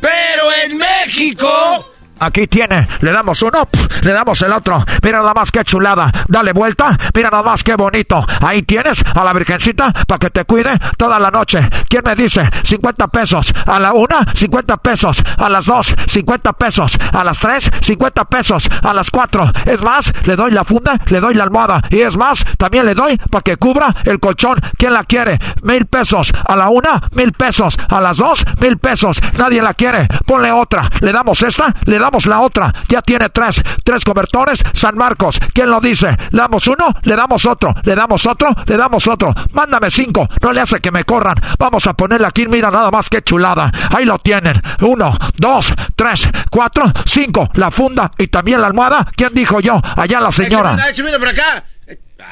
[0.00, 3.68] Pero en México Aquí tiene, le damos uno,
[4.00, 4.82] le damos el otro.
[5.02, 6.10] Mira nada más que chulada.
[6.28, 8.24] Dale vuelta, mira nada más que bonito.
[8.40, 11.68] Ahí tienes a la Virgencita para que te cuide toda la noche.
[11.88, 12.48] ¿Quién me dice?
[12.62, 13.52] 50 pesos.
[13.66, 15.22] A la una, 50 pesos.
[15.36, 16.98] A las dos, 50 pesos.
[17.12, 18.68] A las tres, 50 pesos.
[18.82, 19.50] A las cuatro.
[19.66, 21.82] Es más, le doy la funda, le doy la almohada.
[21.90, 24.58] Y es más, también le doy para que cubra el colchón.
[24.78, 25.38] ¿Quién la quiere?
[25.62, 26.32] Mil pesos.
[26.48, 27.76] A la una, mil pesos.
[27.90, 29.20] A las dos, mil pesos.
[29.36, 30.08] Nadie la quiere.
[30.24, 30.88] Ponle otra.
[31.00, 32.72] Le damos esta, le damos damos la otra.
[32.88, 34.62] Ya tiene tres, tres cobertores.
[34.72, 36.16] San Marcos, ¿quién lo dice?
[36.30, 39.34] Le damos uno, le damos otro, le damos otro, le damos otro.
[39.52, 41.34] Mándame cinco, no le hace que me corran.
[41.58, 43.72] Vamos a ponerle aquí, mira nada más que chulada.
[43.90, 44.62] Ahí lo tienen.
[44.82, 47.50] Uno, dos, tres, cuatro, cinco.
[47.54, 49.06] La funda y también la almohada.
[49.16, 49.80] ¿Quién dijo yo?
[49.96, 50.76] Allá la señora.
[51.18, 51.64] por acá.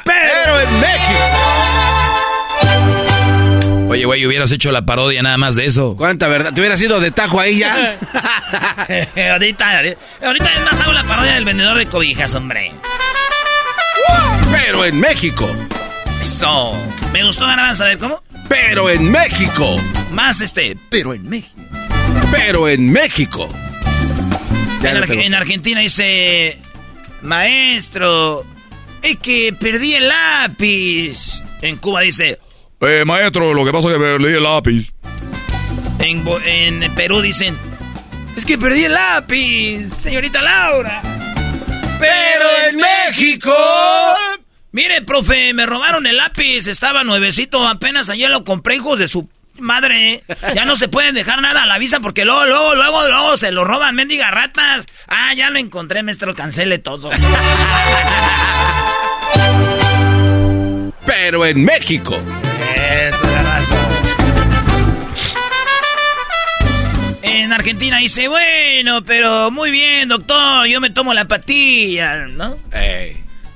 [0.05, 2.04] Pero en México.
[3.95, 5.95] Oye, güey, hubieras hecho la parodia nada más de eso.
[5.97, 6.53] ¿Cuánta verdad?
[6.53, 7.97] ¿Te hubieras ido de tajo ahí ya?
[9.31, 9.83] ahorita,
[10.21, 12.73] ahorita es más hago la parodia del vendedor de cobijas, hombre.
[14.51, 15.49] Pero en México.
[16.21, 16.77] Eso.
[17.13, 18.21] Me gustó ganar, a ver cómo.
[18.49, 19.81] Pero en México.
[20.11, 21.63] Más este, pero en México.
[22.33, 23.49] Pero en México.
[24.83, 26.59] En, Argentina dice,
[27.23, 28.45] maestro,
[29.03, 31.45] es que perdí el lápiz.
[31.63, 32.41] En Cuba dice,
[32.87, 34.93] eh, maestro, lo que pasa es que perdí el lápiz.
[35.99, 37.57] En, en Perú dicen,
[38.37, 41.03] es que perdí el lápiz, señorita Laura.
[41.99, 43.55] Pero en México...
[44.73, 49.29] Mire, profe, me robaron el lápiz, estaba nuevecito, apenas ayer lo compré, hijos de su
[49.59, 50.25] madre.
[50.55, 53.53] Ya no se pueden dejar nada a la vista porque luego, luego, luego, luego se
[53.53, 54.87] lo roban, mendiga ratas.
[55.07, 57.11] Ah, ya lo encontré, maestro, cancele todo.
[61.07, 62.19] Pero en México.
[67.55, 72.59] Argentina dice, bueno, pero muy bien, doctor, yo me tomo la patilla, ¿no?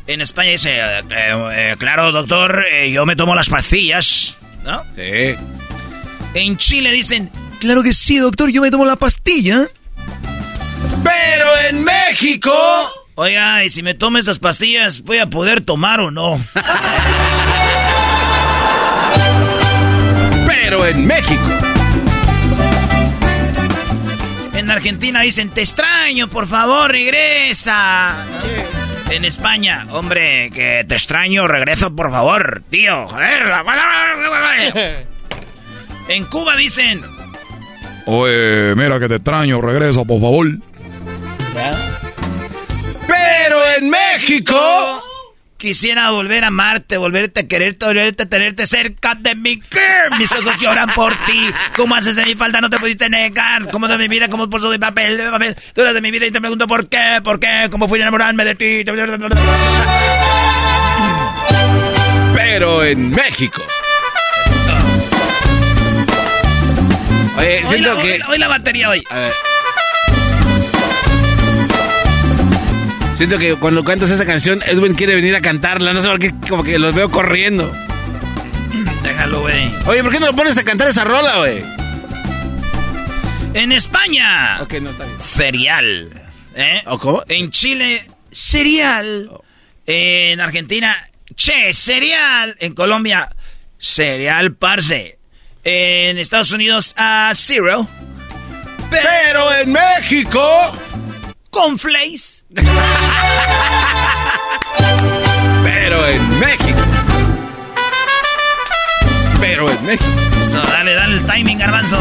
[0.06, 4.84] En España dice, eh, eh, claro, doctor, eh, yo me tomo las pastillas, ¿no?
[4.94, 5.34] Sí.
[6.34, 7.30] En Chile dicen,
[7.60, 9.68] claro que sí, doctor, yo me tomo la pastilla.
[11.02, 12.52] Pero en México...
[13.16, 16.40] Oiga, y si me tomo estas pastillas, ¿voy a poder tomar o no?
[20.46, 21.67] Pero en México.
[24.78, 28.14] Argentina dicen, te extraño, por favor, regresa.
[29.10, 33.08] En España, hombre, que te extraño, regreso, por favor, tío.
[33.08, 33.42] Joder,
[36.08, 37.02] En Cuba dicen...
[38.06, 40.46] Oye, mira que te extraño, regresa, por favor.
[43.08, 45.02] Pero en México...
[45.58, 49.60] Quisiera volver a amarte, volverte a quererte, volverte a tenerte cerca de mí.
[50.16, 51.50] Mis ojos lloran por ti.
[51.74, 52.60] ¿Cómo haces de mi falta?
[52.60, 53.68] No te pudiste negar.
[53.72, 54.28] ¿Cómo de mi vida?
[54.28, 55.16] ¿Cómo por de papel?
[55.16, 55.56] De papel.
[55.74, 58.02] Tú eres de mi vida y te pregunto por qué, por qué, cómo fui a
[58.02, 58.84] enamorarme de ti.
[62.36, 63.66] Pero en México.
[67.36, 68.20] Oye, siento que.
[68.28, 69.02] Hoy la, batería hoy.
[69.10, 69.32] A ver.
[73.18, 75.92] Siento que cuando cantas esa canción, Edwin quiere venir a cantarla.
[75.92, 77.68] No sé por qué, como que los veo corriendo.
[79.02, 79.74] Déjalo, güey.
[79.86, 81.60] Oye, ¿por qué no lo pones a cantar esa rola, güey?
[83.54, 84.62] En España.
[84.62, 85.18] Ok, no está bien.
[85.18, 86.30] Cereal.
[86.54, 86.80] ¿Eh?
[86.86, 87.24] ¿O cómo?
[87.26, 89.28] En Chile, cereal.
[89.84, 90.96] En Argentina,
[91.34, 92.54] che, cereal.
[92.60, 93.34] En Colombia,
[93.78, 95.18] cereal parce.
[95.64, 97.88] En Estados Unidos, a zero.
[98.92, 100.72] Pero en México,
[101.50, 102.37] con flakes.
[105.64, 106.78] Pero en México.
[109.40, 110.04] Pero en México.
[110.72, 111.98] dale, dale el timing, garbanzo.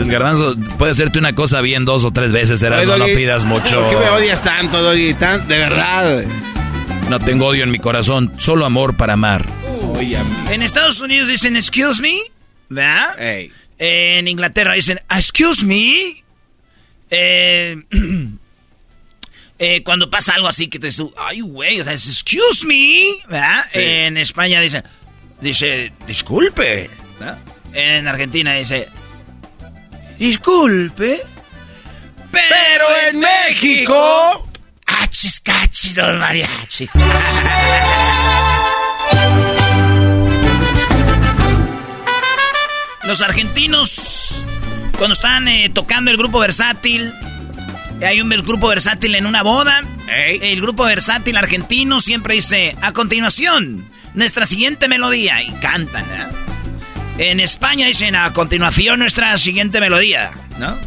[0.00, 3.82] El garbanzo puede hacerte una cosa bien dos o tres veces, será, no, pidas mucho.
[3.82, 5.12] ¿Por qué me odias tanto, Doggy?
[5.12, 6.24] de verdad.
[7.08, 9.46] No tengo odio en mi corazón, solo amor para amar.
[10.50, 12.18] en Estados Unidos dicen excuse me,
[12.68, 13.14] ¿verdad?
[13.78, 16.24] En Inglaterra dicen excuse me.
[17.10, 17.76] Eh,
[19.62, 23.10] Eh, cuando pasa algo así que te dices ay, güey, o sea, es, excuse me,
[23.28, 23.62] ¿verdad?
[23.74, 24.82] En España dice,
[25.38, 26.88] dice, disculpe,
[27.74, 28.88] En Argentina dice,
[30.18, 31.22] disculpe.
[32.32, 34.48] Pero, en México,
[34.86, 36.90] achis, cachis, los mariachis.
[43.04, 44.42] los argentinos,
[44.96, 47.12] cuando están eh, tocando el grupo versátil,
[48.06, 49.82] hay un grupo versátil en una boda.
[50.08, 55.42] El grupo versátil argentino siempre dice, a continuación, nuestra siguiente melodía.
[55.42, 56.04] Y cantan,
[57.18, 60.78] En España dicen, a continuación, nuestra siguiente melodía, ¿no?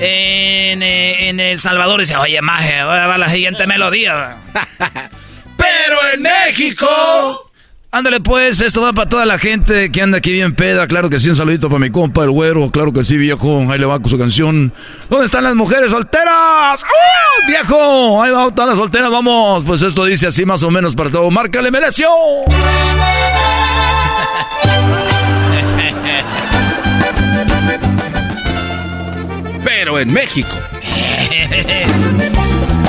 [0.00, 4.36] En, eh, El Salvador dice, oye, maje, va la siguiente melodía.
[5.56, 7.51] Pero en México...
[7.94, 10.86] Ándale pues, esto va para toda la gente que anda aquí bien peda.
[10.86, 12.70] Claro que sí, un saludito para mi compa, el güero.
[12.70, 13.70] Claro que sí, viejo.
[13.70, 14.72] Ahí le va con su canción.
[15.10, 16.82] ¿Dónde están las mujeres solteras?
[16.82, 18.22] ¡Uh, viejo!
[18.22, 19.64] Ahí va, están las solteras, vamos.
[19.64, 21.30] Pues esto dice así más o menos para todo.
[21.30, 22.08] ¡Márcale, mereció!
[29.62, 30.56] Pero en México.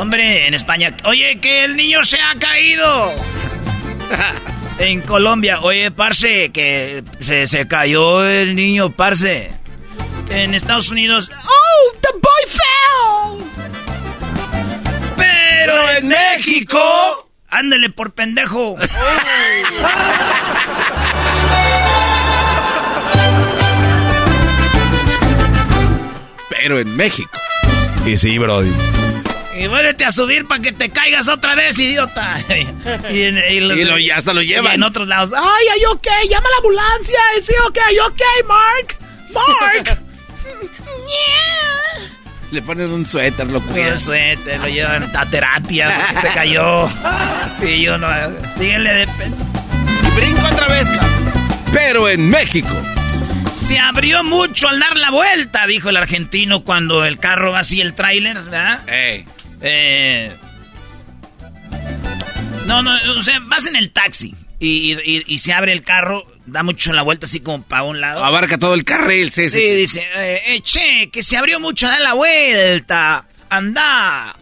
[0.00, 0.96] Hombre, en España.
[1.04, 3.12] Oye, que el niño se ha caído.
[4.78, 5.60] en Colombia.
[5.60, 9.50] Oye, parce, que se, se cayó el niño, parce.
[10.30, 11.30] En Estados Unidos.
[11.44, 13.44] ¡Oh, the boy fell!
[15.16, 17.30] Pero en México.
[17.50, 18.76] Ándele por pendejo.
[26.48, 27.38] Pero en México.
[28.06, 28.72] Y sí, Brody.
[29.60, 32.38] Y vuélvete a subir para que te caigas otra vez, idiota.
[33.10, 34.76] y, lo, ya se lo llevan.
[34.76, 35.32] en otros lados.
[35.36, 37.18] Ay, ay, ok, llama a la ambulancia.
[37.42, 38.96] Sí, ok, ok, Mark.
[39.34, 40.00] Mark.
[42.50, 43.92] Le ponen un suéter, lo cuidan.
[43.92, 46.90] Un suéter, lo llevan a terapia se cayó.
[47.62, 48.08] Y yo no.
[48.56, 49.02] Síguele de.
[49.02, 50.88] Y brinco otra vez,
[51.70, 52.74] Pero en México.
[53.52, 57.82] Se abrió mucho al dar la vuelta, dijo el argentino cuando el carro va así,
[57.82, 58.80] el tráiler, ¿verdad?
[59.60, 60.30] Eh,
[62.66, 66.92] no, no, o sea, vas en el taxi y, se abre el carro, da mucho
[66.92, 68.24] la vuelta así como para un lado.
[68.24, 69.60] Abarca todo el carril, sí, sí.
[69.60, 74.36] Sí, dice, eh, eh, che, que se abrió mucho, da la vuelta, anda.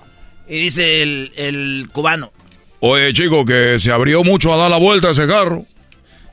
[0.48, 2.32] Y dice el, el cubano.
[2.80, 5.66] Oye, chico, que se abrió mucho a dar la vuelta ese carro.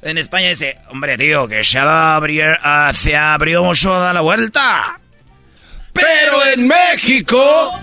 [0.01, 4.21] En España dice, hombre, tío, que se, abrió, uh, se abrió mucho a dar la
[4.21, 4.99] vuelta.
[5.93, 7.73] Pero en México...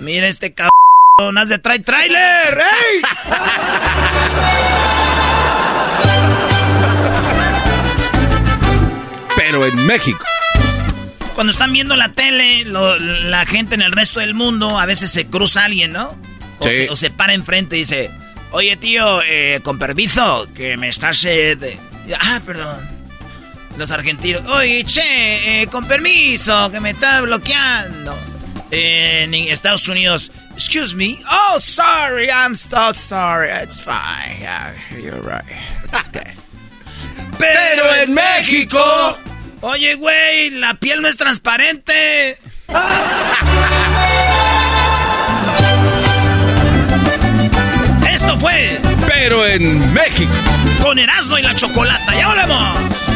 [0.00, 3.02] Mira este cabrón, haz de trae trailer, ¡ey!
[9.36, 10.24] Pero en México.
[11.34, 15.26] Cuando están viendo la tele, la gente en el resto del mundo, a veces se
[15.26, 16.16] cruza alguien, ¿no?
[16.58, 16.70] O, sí.
[16.70, 18.10] se, o se para enfrente y dice,
[18.52, 21.24] Oye, tío, eh, con permiso, que me estás...
[21.26, 21.78] Eh,
[22.18, 22.76] ah, perdón.
[23.76, 24.46] Los argentinos.
[24.46, 28.16] Oye, che, eh, con permiso, que me está bloqueando.
[28.70, 30.30] En Estados Unidos.
[30.52, 31.18] Excuse me.
[31.30, 33.50] Oh, sorry, I'm so sorry.
[33.50, 34.36] It's fine.
[34.40, 35.44] Yeah, you're right.
[36.08, 36.32] Okay.
[37.38, 39.18] Pero en México.
[39.60, 42.38] Oye, güey, la piel no es transparente.
[48.38, 48.78] fue.
[49.06, 50.32] Pero en México.
[50.82, 52.14] Con Erasmo y la Chocolata.
[52.14, 53.15] ¡Ya volvemos!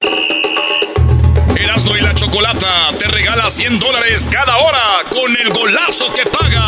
[0.00, 6.66] Erasmo y la Chocolata te regala 100 dólares cada hora con el golazo que paga.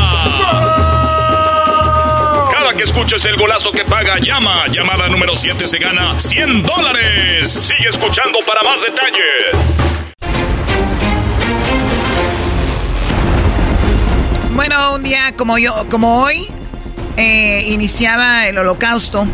[2.53, 4.67] Cada que escuches el golazo que paga, llama.
[4.69, 7.51] Llamada número 7 se gana 100 dólares.
[7.53, 9.79] Sigue escuchando para más detalles.
[14.55, 16.49] Bueno, un día como yo, como hoy,
[17.17, 19.27] eh, iniciaba el holocausto.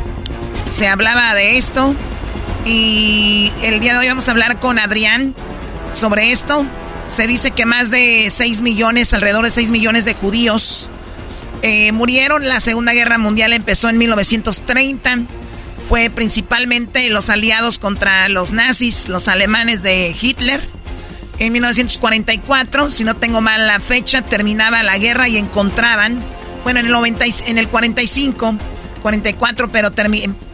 [0.67, 1.95] Se hablaba de esto
[2.65, 5.35] y el día de hoy vamos a hablar con Adrián
[5.93, 6.67] sobre esto.
[7.07, 10.89] Se dice que más de 6 millones, alrededor de 6 millones de judíos
[11.63, 12.49] eh, murieron.
[12.49, 15.19] La Segunda Guerra Mundial empezó en 1930.
[15.89, 20.67] Fue principalmente los aliados contra los nazis, los alemanes de Hitler.
[21.39, 26.25] En 1944, si no tengo mal la fecha, terminaba la guerra y encontraban,
[26.63, 28.55] bueno, en el, 90, en el 45,
[29.03, 29.91] 44, pero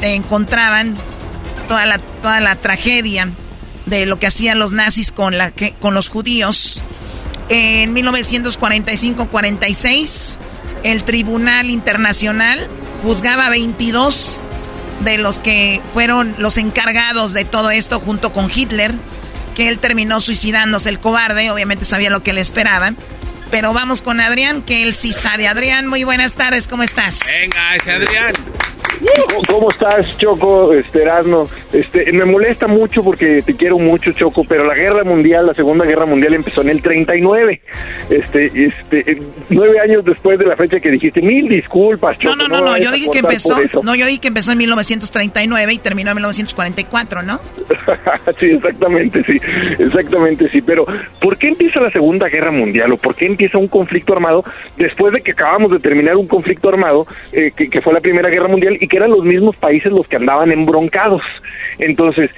[0.00, 0.96] encontraban
[1.70, 3.30] toda la, toda la tragedia
[3.86, 6.82] de lo que hacían los nazis con, la, con los judíos.
[7.48, 10.36] En 1945-46,
[10.82, 12.68] el Tribunal Internacional
[13.04, 14.40] juzgaba 22
[15.04, 18.92] de los que fueron los encargados de todo esto junto con Hitler,
[19.54, 22.96] que él terminó suicidándose el cobarde, obviamente sabía lo que le esperaban.
[23.52, 25.46] Pero vamos con Adrián, que él sí sabe.
[25.46, 27.20] Adrián, muy buenas tardes, ¿cómo estás?
[27.24, 28.32] Venga, ese Adrián.
[29.48, 31.04] ¿Cómo estás, Choco, este,
[31.72, 35.84] Este, me molesta mucho porque te quiero mucho, Choco, pero la guerra mundial, la segunda
[35.84, 37.60] guerra mundial empezó en el 39.
[38.10, 42.36] Este, este, nueve años después de la fecha que dijiste, mil disculpas, Choco.
[42.36, 45.72] No, no, no, no, yo dije que empezó, no, yo dije que empezó en 1939
[45.72, 47.40] y terminó en 1944, ¿no?
[48.40, 49.40] sí, exactamente, sí,
[49.78, 50.86] exactamente, sí, pero
[51.20, 54.44] ¿por qué empieza la segunda guerra mundial o por qué empieza un conflicto armado
[54.76, 58.28] después de que acabamos de terminar un conflicto armado eh, que, que fue la primera
[58.28, 61.22] guerra mundial y que eran los mismos países los que andaban embroncados.
[61.78, 62.30] Entonces,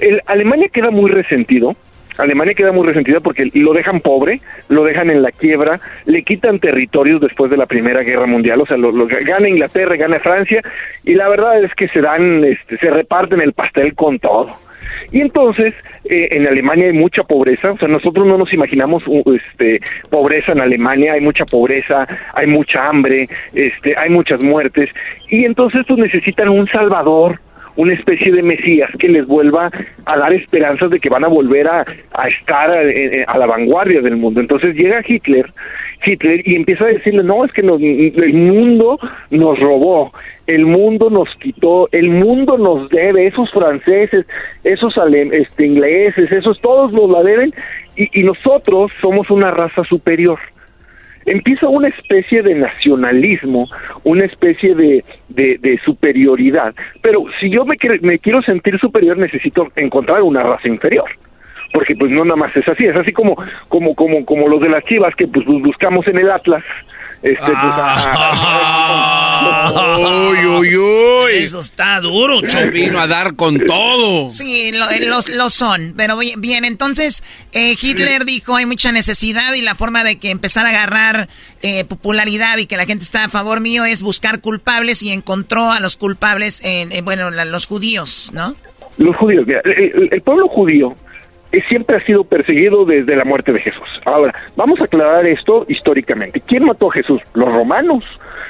[0.00, 1.76] el, Alemania queda muy resentido,
[2.18, 6.58] Alemania queda muy resentida porque lo dejan pobre, lo dejan en la quiebra, le quitan
[6.58, 10.62] territorios después de la Primera Guerra Mundial, o sea, lo, gana Inglaterra, gana Francia,
[11.04, 14.50] y la verdad es que se dan, este, se reparten el pastel con todo.
[15.12, 19.02] Y entonces, eh, en Alemania hay mucha pobreza, o sea, nosotros no nos imaginamos
[19.34, 24.88] este, pobreza en Alemania, hay mucha pobreza, hay mucha hambre, este, hay muchas muertes,
[25.28, 27.40] y entonces pues necesitan un salvador,
[27.76, 29.70] una especie de Mesías que les vuelva
[30.06, 34.16] a dar esperanzas de que van a volver a, a estar a, la vanguardia del
[34.16, 34.40] mundo.
[34.40, 35.50] Entonces llega Hitler,
[36.04, 38.98] Hitler y empieza a decirle, no, es que el mundo
[39.30, 40.12] nos robó,
[40.46, 44.26] el mundo nos quitó, el mundo nos debe, esos franceses,
[44.64, 44.94] esos
[45.32, 47.54] este, ingleses, esos todos nos la deben
[47.96, 50.38] y, y nosotros somos una raza superior
[51.26, 53.68] empieza una especie de nacionalismo,
[54.04, 56.74] una especie de, de, superioridad.
[57.02, 61.10] Pero si yo me, me quiero sentir superior, necesito encontrar una raza inferior
[61.72, 63.36] porque pues no nada más es así, es así como
[63.68, 66.64] como como como los de las Chivas que pues buscamos en el Atlas
[67.22, 69.10] este, pues, ah.
[70.30, 71.32] uy, uy, uy.
[71.32, 72.40] Eso está duro.
[72.72, 74.30] Vino a dar con todo.
[74.30, 74.86] Sí, lo,
[75.36, 75.92] los, son.
[75.96, 80.64] Pero bien, entonces eh, Hitler dijo hay mucha necesidad y la forma de que empezar
[80.64, 81.28] a agarrar
[81.62, 85.70] eh, popularidad y que la gente está a favor mío es buscar culpables y encontró
[85.70, 88.56] a los culpables en, bueno, los judíos, ¿no?
[88.96, 90.96] Los judíos, el pueblo judío
[91.68, 93.88] siempre ha sido perseguido desde la muerte de Jesús.
[94.04, 96.40] Ahora, vamos a aclarar esto históricamente.
[96.46, 97.20] ¿Quién mató a Jesús?
[97.34, 98.04] Los romanos.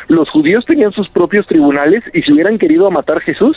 [0.09, 3.57] Los judíos tenían sus propios tribunales y si hubieran querido matar a Jesús,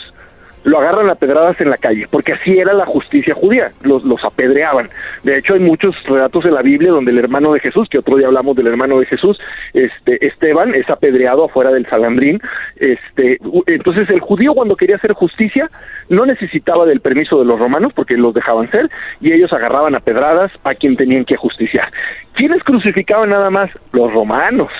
[0.64, 4.24] lo agarran a pedradas en la calle, porque así era la justicia judía, los, los
[4.24, 4.88] apedreaban.
[5.22, 8.16] De hecho, hay muchos relatos en la Biblia donde el hermano de Jesús, que otro
[8.16, 9.38] día hablamos del hermano de Jesús,
[9.74, 12.40] este, Esteban, es apedreado afuera del Salandrín.
[12.76, 15.68] Este, entonces, el judío cuando quería hacer justicia
[16.08, 18.90] no necesitaba del permiso de los romanos, porque los dejaban ser,
[19.20, 21.92] y ellos agarraban a pedradas a quien tenían que justiciar.
[22.34, 23.70] ¿Quiénes crucificaban nada más?
[23.92, 24.70] Los romanos.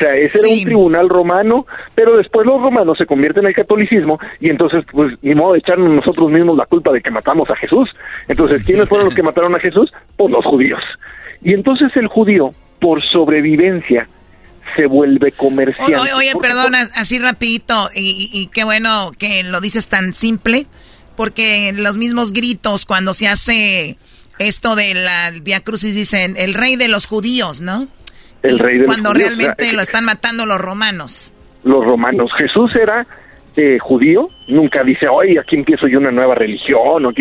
[0.00, 3.54] O sea, ese era un tribunal romano, pero después los romanos se convierten en el
[3.54, 7.50] catolicismo y entonces, pues, ni modo de echarnos nosotros mismos la culpa de que matamos
[7.50, 7.90] a Jesús.
[8.26, 9.92] Entonces, ¿quiénes fueron los que mataron a Jesús?
[10.16, 10.80] Pues los judíos.
[11.42, 14.08] Y entonces el judío, por sobrevivencia,
[14.74, 15.96] se vuelve comerciante.
[15.96, 20.66] Oye, oye perdona, así rapidito, y, y, qué bueno que lo dices tan simple,
[21.14, 23.98] porque los mismos gritos cuando se hace
[24.38, 27.88] esto de la Via Crucis dicen, el rey de los judíos, ¿no?
[28.42, 31.34] El rey de Cuando realmente lo están matando los romanos.
[31.64, 32.30] Los romanos.
[32.36, 33.06] Jesús era
[33.56, 37.04] eh, judío, nunca dice, oye, aquí empiezo yo una nueva religión.
[37.04, 37.12] O,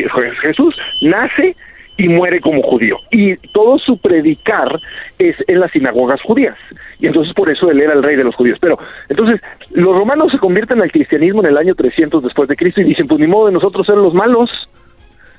[0.41, 1.55] Jesús nace
[1.97, 2.97] y muere como judío.
[3.11, 4.80] Y todo su predicar
[5.17, 6.55] es en las sinagogas judías.
[6.99, 8.57] Y entonces por eso él era el rey de los judíos.
[8.61, 9.41] Pero entonces
[9.72, 13.07] los romanos se convierten al cristianismo en el año 300 después de Cristo y dicen,
[13.07, 14.49] pues ni modo de nosotros ser los malos.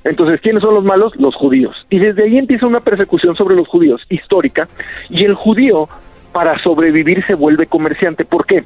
[0.04, 1.14] Entonces, ¿quiénes son los malos?
[1.16, 1.76] Los judíos.
[1.90, 4.68] Y desde ahí empieza una persecución sobre los judíos histórica
[5.08, 5.88] y el judío
[6.32, 8.24] para sobrevivir se vuelve comerciante.
[8.24, 8.64] ¿Por qué?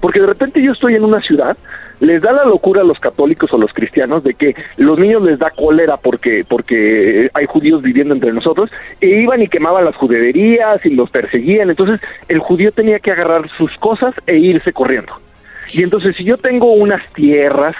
[0.00, 1.56] Porque de repente yo estoy en una ciudad,
[2.00, 5.38] les da la locura a los católicos o los cristianos de que los niños les
[5.38, 8.70] da cólera porque porque hay judíos viviendo entre nosotros
[9.00, 11.70] e iban y quemaban las juderías y los perseguían.
[11.70, 15.14] Entonces, el judío tenía que agarrar sus cosas e irse corriendo.
[15.72, 17.74] Y entonces si yo tengo unas tierras,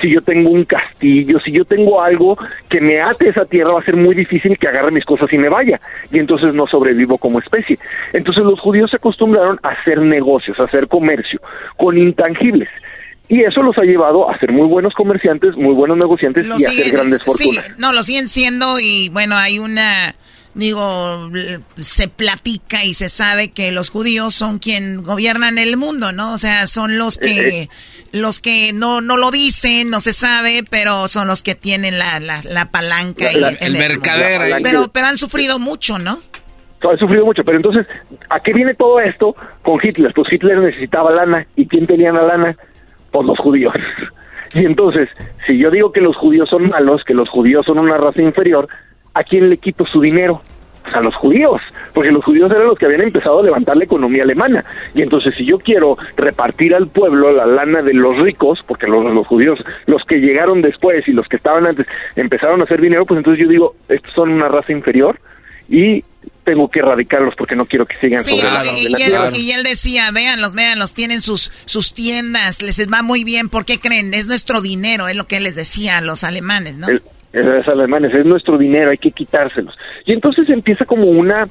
[0.00, 3.80] si yo tengo un castillo, si yo tengo algo que me ate esa tierra, va
[3.80, 5.80] a ser muy difícil que agarre mis cosas y me vaya.
[6.12, 7.78] Y entonces no sobrevivo como especie.
[8.12, 11.40] Entonces los judíos se acostumbraron a hacer negocios, a hacer comercio
[11.76, 12.68] con intangibles.
[13.28, 16.68] Y eso los ha llevado a ser muy buenos comerciantes, muy buenos negociantes y a
[16.68, 17.64] hacer grandes fortunas.
[17.64, 20.14] Sí, no, lo siguen siendo y bueno, hay una
[20.58, 21.30] digo,
[21.76, 26.32] se platica y se sabe que los judíos son quien gobiernan el mundo, ¿no?
[26.32, 27.68] O sea, son los que, eh, eh.
[28.10, 32.18] los que no, no lo dicen, no se sabe, pero son los que tienen la,
[32.18, 33.32] la, palanca.
[33.32, 34.60] y, el, mercader.
[34.62, 36.18] Pero, pero han sufrido mucho, ¿no?
[36.82, 37.86] Han sufrido mucho, pero entonces,
[38.28, 40.12] ¿a qué viene todo esto con Hitler?
[40.12, 42.56] Pues Hitler necesitaba lana, ¿y quién tenía la lana?
[43.12, 43.74] Pues los judíos.
[44.54, 45.10] Y entonces,
[45.46, 48.66] si yo digo que los judíos son malos, que los judíos son una raza inferior,
[49.14, 50.42] ¿a quién le quito su dinero?
[50.82, 51.60] Pues a los judíos,
[51.92, 54.64] porque los judíos eran los que habían empezado a levantar la economía alemana.
[54.94, 59.04] Y entonces si yo quiero repartir al pueblo la lana de los ricos, porque los,
[59.12, 61.86] los judíos, los que llegaron después y los que estaban antes,
[62.16, 65.18] empezaron a hacer dinero, pues entonces yo digo, estos son una raza inferior
[65.68, 66.02] y
[66.44, 70.54] tengo que erradicarlos porque no quiero que sigan sí, y, él, y él decía, véanlos,
[70.54, 74.14] véanlos, tienen sus, sus tiendas, les va muy bien, ¿por qué creen?
[74.14, 76.86] Es nuestro dinero, es lo que él les decía a los alemanes, ¿no?
[77.32, 79.76] Los alemanes, es nuestro dinero, hay que quitárselos.
[80.06, 81.48] Y entonces empieza como una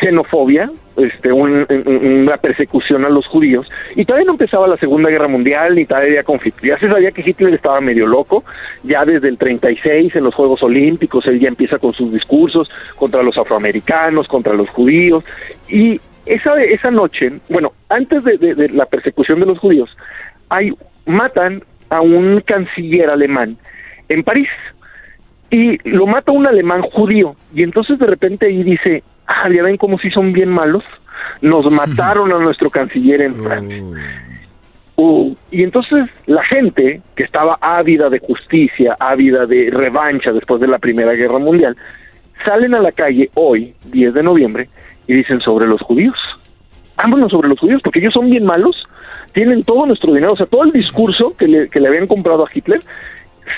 [0.00, 5.74] xenofobia, este, una persecución a los judíos, y todavía no empezaba la Segunda Guerra Mundial,
[5.74, 6.66] ni todavía había conflicto.
[6.66, 8.42] Ya se sabía que Hitler estaba medio loco,
[8.82, 13.22] ya desde el 36 en los Juegos Olímpicos, él ya empieza con sus discursos contra
[13.22, 15.24] los afroamericanos, contra los judíos,
[15.68, 19.94] y esa, esa noche, bueno, antes de, de la persecución de los judíos,
[20.48, 20.72] hay,
[21.06, 23.56] matan a un canciller alemán
[24.08, 24.48] en París,
[25.52, 29.76] y lo mata un alemán judío, y entonces de repente ahí dice, ah, ya ven
[29.76, 30.82] cómo si son bien malos,
[31.42, 33.82] nos mataron a nuestro canciller en Francia.
[34.96, 40.68] Uh, y entonces la gente que estaba ávida de justicia, ávida de revancha después de
[40.68, 41.76] la Primera Guerra Mundial,
[42.46, 44.70] salen a la calle hoy, 10 de noviembre,
[45.06, 46.16] y dicen sobre los judíos.
[46.96, 48.88] Vámonos sobre los judíos, porque ellos son bien malos,
[49.34, 52.46] tienen todo nuestro dinero, o sea, todo el discurso que le, que le habían comprado
[52.46, 52.80] a Hitler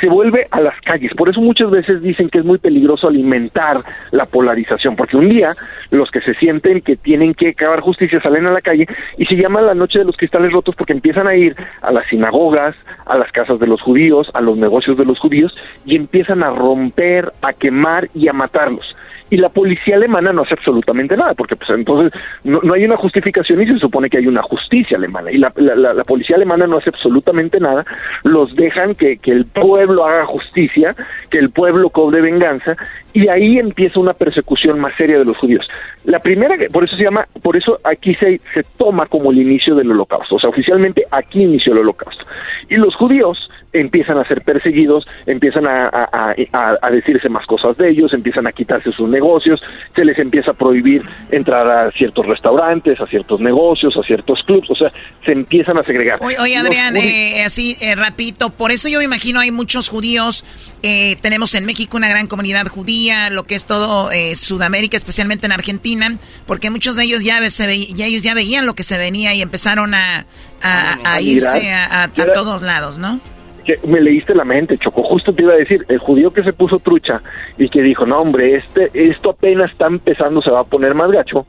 [0.01, 1.13] se vuelve a las calles.
[1.15, 3.81] Por eso muchas veces dicen que es muy peligroso alimentar
[4.11, 5.53] la polarización, porque un día
[5.91, 8.87] los que se sienten que tienen que acabar justicia salen a la calle
[9.19, 12.07] y se llama la noche de los cristales rotos porque empiezan a ir a las
[12.09, 12.75] sinagogas,
[13.07, 16.51] a las casas de los judíos, a los negocios de los judíos y empiezan a
[16.51, 18.95] romper, a quemar y a matarlos
[19.31, 22.13] y la policía alemana no hace absolutamente nada, porque pues entonces
[22.45, 26.05] no, hay una justificación y se supone que hay una justicia alemana, y la, la,
[26.05, 27.85] policía alemana no hace absolutamente nada,
[28.23, 30.95] los dejan que, que el pueblo haga justicia,
[31.31, 32.77] que el pueblo cobre venganza,
[33.13, 35.67] y ahí empieza una persecución más seria de los judíos.
[36.05, 39.75] La primera, por eso se llama, por eso aquí se, se toma como el inicio
[39.75, 42.25] del holocausto, o sea, oficialmente aquí inició el holocausto.
[42.69, 43.39] Y los judíos
[43.75, 48.93] empiezan a ser perseguidos, empiezan a, a, decirse más cosas de ellos, empiezan a quitarse
[48.93, 49.61] sus negocios,
[49.95, 54.71] se les empieza a prohibir entrar a ciertos restaurantes, a ciertos negocios, a ciertos clubs,
[54.71, 54.93] o sea,
[55.25, 56.21] se empiezan a segregar.
[56.23, 60.45] Oye, Adrián, eh, así eh, rapidito, por eso yo me imagino hay muchos judíos,
[60.83, 65.47] eh, tenemos en México una gran comunidad judía, lo que es todo eh, Sudamérica, especialmente
[65.47, 66.17] en Argentina,
[66.47, 69.43] porque muchos de ellos ya, se ya ellos ya veían lo que se venía y
[69.43, 70.27] empezaron a,
[70.63, 73.21] a, irse a, a todos lados, ¿no?
[73.65, 75.03] Que me leíste la mente, Choco.
[75.03, 77.23] Justo te iba a decir, el judío que se puso trucha
[77.59, 81.11] y que dijo, no, hombre, este, esto apenas está empezando, se va a poner más
[81.11, 81.47] gacho,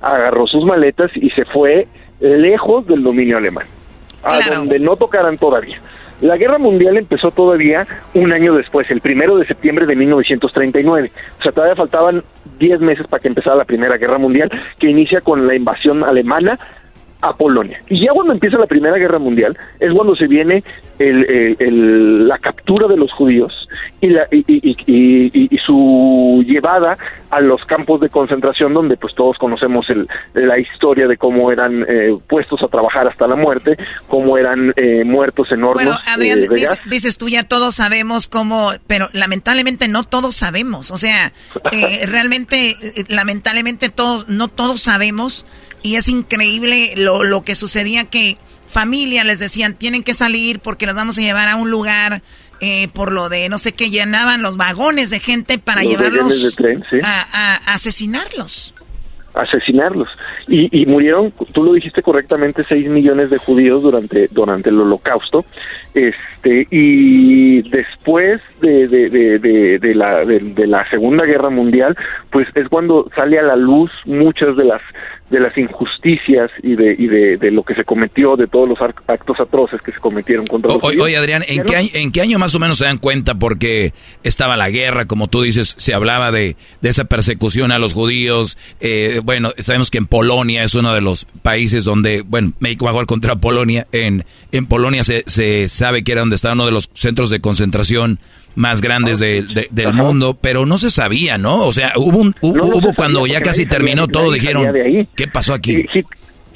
[0.00, 1.86] agarró sus maletas y se fue
[2.20, 3.66] lejos del dominio alemán,
[4.22, 5.80] a donde no tocaran todavía.
[6.20, 11.12] La guerra mundial empezó todavía un año después, el primero de septiembre de 1939.
[11.38, 12.24] O sea, todavía faltaban
[12.58, 14.50] 10 meses para que empezara la Primera Guerra Mundial,
[14.80, 16.58] que inicia con la invasión alemana
[17.20, 17.82] a Polonia.
[17.88, 20.62] Y ya cuando empieza la Primera Guerra Mundial es cuando se viene
[21.00, 23.68] la captura de los judíos
[24.00, 26.98] y, la, y, su llevada
[27.30, 29.86] a los campos de concentración donde pues todos conocemos
[30.34, 33.76] la historia de cómo eran eh, puestos a trabajar hasta la muerte,
[34.08, 35.84] cómo eran eh, muertos en hornos.
[35.84, 40.90] Bueno, Adrián, eh, dices, tú ya todos sabemos cómo, pero lamentablemente no todos sabemos.
[40.90, 41.32] O sea,
[42.08, 42.74] realmente,
[43.08, 45.46] lamentablemente todos, no todos sabemos
[45.82, 50.86] y es increíble lo, lo que sucedía que familia les decían, tienen que salir porque
[50.86, 52.22] los vamos a llevar a un lugar
[52.60, 56.56] eh, por lo de no sé qué, llenaban los vagones de gente para llevarlos
[57.02, 58.74] a, asesinarlos.
[59.34, 60.08] Asesinarlos.
[60.48, 65.44] Y, y, murieron, tú lo dijiste correctamente, 6 millones de judíos durante, durante el holocausto.
[65.94, 71.96] Este, y después de, de, de, de la, de la Segunda Guerra Mundial,
[72.30, 74.82] pues es cuando sale a la luz muchas de las
[75.30, 79.38] de las injusticias y de, y de, lo que se cometió, de todos los actos
[79.38, 82.54] atroces que se cometieron contra los Oye, Adrián, ¿en qué, año, ¿en qué año más
[82.54, 83.34] o menos se dan cuenta?
[83.34, 87.92] Porque estaba la guerra, como tú dices, se hablaba de, de esa persecución a los
[87.92, 88.56] judíos.
[88.80, 92.92] Eh, bueno, sabemos que en Polonia es uno de los países donde, bueno, México va
[92.92, 93.86] a jugar contra Polonia.
[93.92, 97.38] En, en Polonia se, se sabe que era donde estaba uno de los centros de
[97.38, 98.20] concentración
[98.54, 101.66] más grandes del mundo, pero no se sabía, ¿no?
[101.66, 104.74] O sea, hubo, un, hubo, cuando ya casi terminó todo, dijeron,
[105.14, 105.84] ¿qué pasó aquí?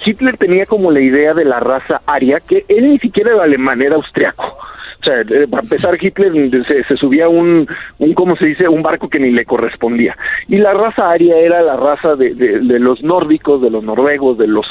[0.07, 3.83] Hitler tenía como la idea de la raza aria, que él ni siquiera era alemán,
[3.83, 4.57] era austriaco
[5.03, 6.33] O sea, eh, para empezar, Hitler
[6.65, 7.67] se, subía un,
[7.99, 8.69] un, ¿cómo se dice?
[8.69, 10.17] Un barco que ni le correspondía.
[10.47, 14.47] Y la raza aria era la raza de, de, los nórdicos, de los noruegos, de
[14.47, 14.65] los,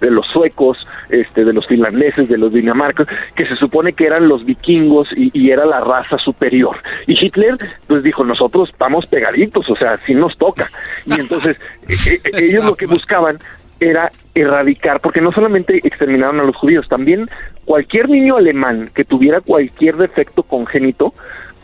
[0.00, 0.78] de los suecos,
[1.10, 3.06] este, de los finlandeses, de los dinamarcos,
[3.36, 6.76] que se supone que eran los vikingos y, y era la raza superior.
[7.06, 7.56] Y Hitler,
[7.86, 10.70] pues dijo, nosotros estamos pegaditos, o sea, si nos toca.
[11.04, 11.58] Y entonces,
[11.88, 13.38] eh, eh, ellos lo que buscaban
[13.80, 17.28] era erradicar, porque no solamente exterminaron a los judíos, también
[17.64, 21.14] cualquier niño alemán que tuviera cualquier defecto congénito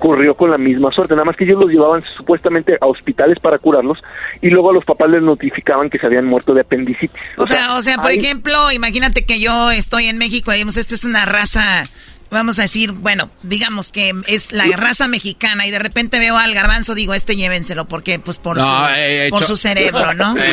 [0.00, 3.58] corrió con la misma suerte, nada más que ellos los llevaban supuestamente a hospitales para
[3.58, 3.98] curarlos
[4.40, 7.20] y luego a los papás les notificaban que se habían muerto de apendicitis.
[7.36, 10.94] O, sea, o sea, por ejemplo, imagínate que yo estoy en México y digamos, esta
[10.94, 11.84] es una raza
[12.30, 16.54] vamos a decir, bueno, digamos que es la raza mexicana y de repente veo al
[16.54, 20.34] garbanzo, digo, este llévenselo, porque pues por, su, eh, eh, por su cerebro, ¿no?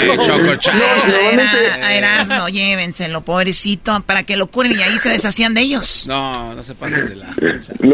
[1.28, 6.06] Eh, a Erasmo, llévenselo, pobrecito, para que lo curen y ahí se deshacían de ellos.
[6.08, 7.28] No, no se pasen de la...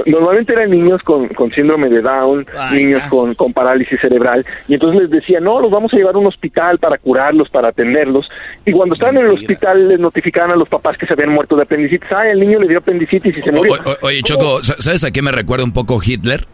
[0.05, 5.03] Normalmente eran niños con, con síndrome de Down, niños con, con parálisis cerebral, y entonces
[5.03, 8.27] les decía, no, los vamos a llevar a un hospital para curarlos, para atenderlos,
[8.65, 11.55] y cuando estaban en el hospital les notificaban a los papás que se habían muerto
[11.55, 15.11] de apendicitis, ah, el niño le dio apendicitis y se murió oye, Choco, ¿sabes a
[15.11, 16.47] qué me recuerda un poco Hitler?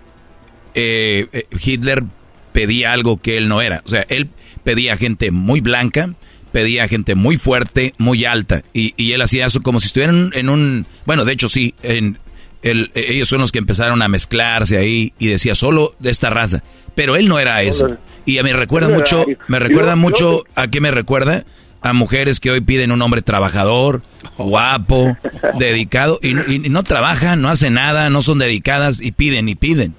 [0.76, 2.04] Eh, eh, Hitler
[2.52, 3.82] pedía algo que él no era.
[3.86, 4.30] O sea, él
[4.64, 6.14] pedía gente muy blanca,
[6.52, 8.64] pedía gente muy fuerte, muy alta.
[8.74, 10.88] Y, él hacía eso como si estuvieran en un...
[11.06, 12.18] Bueno, de hecho sí, en,
[12.62, 16.64] ellos son los que empezaron a mezclarse ahí y decía solo de esta raza.
[16.96, 17.98] Pero él no era eso.
[18.26, 21.46] Y a mí me recuerda mucho, me recuerda mucho, ¿a qué me recuerda?
[21.82, 24.02] A mujeres que hoy piden un hombre trabajador,
[24.38, 25.18] guapo,
[25.60, 26.34] dedicado, y,
[26.70, 29.96] no trabajan, no hacen nada, no son dedicadas y piden y piden.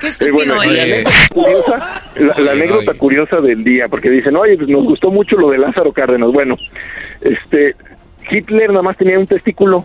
[0.00, 5.50] Qué estúpido la, anécdota curiosa, del día, porque dicen, oye, pues nos gustó mucho lo
[5.50, 6.30] de Lázaro Cárdenas.
[6.30, 6.56] Bueno,
[7.20, 7.76] este,
[8.30, 9.84] Hitler nada más tenía un testículo.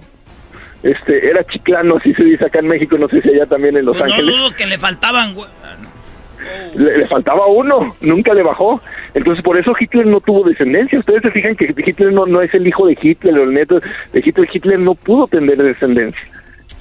[0.83, 3.85] Este, era chiclano, así se dice acá en México, no sé si allá también en
[3.85, 4.35] Los pues Ángeles.
[4.37, 5.35] No, que le faltaban,
[6.75, 8.81] le, faltaba uno, nunca le bajó.
[9.13, 10.99] Entonces, por eso Hitler no tuvo descendencia.
[10.99, 14.19] Ustedes se fijan que Hitler no, no es el hijo de Hitler, el neto de
[14.19, 14.49] Hitler.
[14.51, 16.21] Hitler no pudo tener descendencia.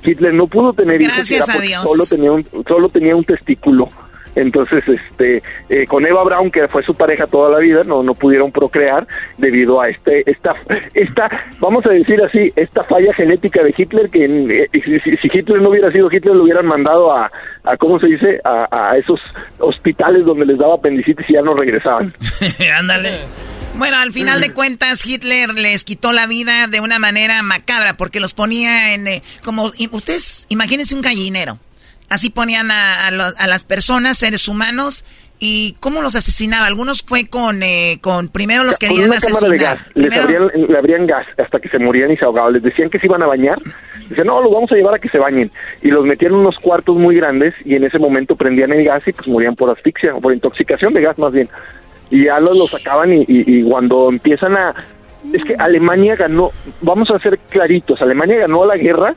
[0.04, 1.82] Hitler no pudo tener Gracias a Dios.
[1.82, 3.88] Solo tenía un, solo tenía un testículo.
[4.35, 8.14] Entonces, este, eh, con Eva Braun, que fue su pareja toda la vida, no, no
[8.14, 9.07] pudieron procrear
[9.39, 10.53] debido a este, esta,
[10.95, 11.30] esta,
[11.61, 15.91] vamos a decir así, esta falla genética de Hitler, que eh, si, Hitler no hubiera
[15.93, 17.30] sido Hitler, lo hubieran mandado a,
[17.64, 18.41] a ¿cómo se dice?
[18.45, 19.20] A, a esos
[19.59, 22.14] hospitales donde les daba apendicitis y ya no regresaban.
[22.78, 23.11] Ándale.
[23.76, 28.20] Bueno, al final de cuentas, Hitler les quitó la vida de una manera macabra porque
[28.20, 31.59] los ponía en, eh, como, ustedes, imagínense un gallinero.
[32.14, 35.04] Así ponían a, las personas, seres humanos,
[35.40, 36.64] ¿Y cómo los asesinaba?
[36.66, 39.50] Algunos fue con, eh, con primero los querían una asesinar.
[39.50, 39.78] de gas.
[39.94, 42.52] Les abrían, le abrían gas hasta que se morían y se ahogaban.
[42.52, 43.58] Les decían que se iban a bañar.
[44.08, 45.50] Dicen, no, los vamos a llevar a que se bañen.
[45.82, 49.06] Y los metían en unos cuartos muy grandes y en ese momento prendían el gas
[49.08, 51.48] y pues morían por asfixia o por intoxicación de gas más bien.
[52.10, 54.72] Y ya los, los sacaban y, y, y cuando empiezan a...
[55.32, 59.16] Es que Alemania ganó, vamos a ser claritos, Alemania ganó la guerra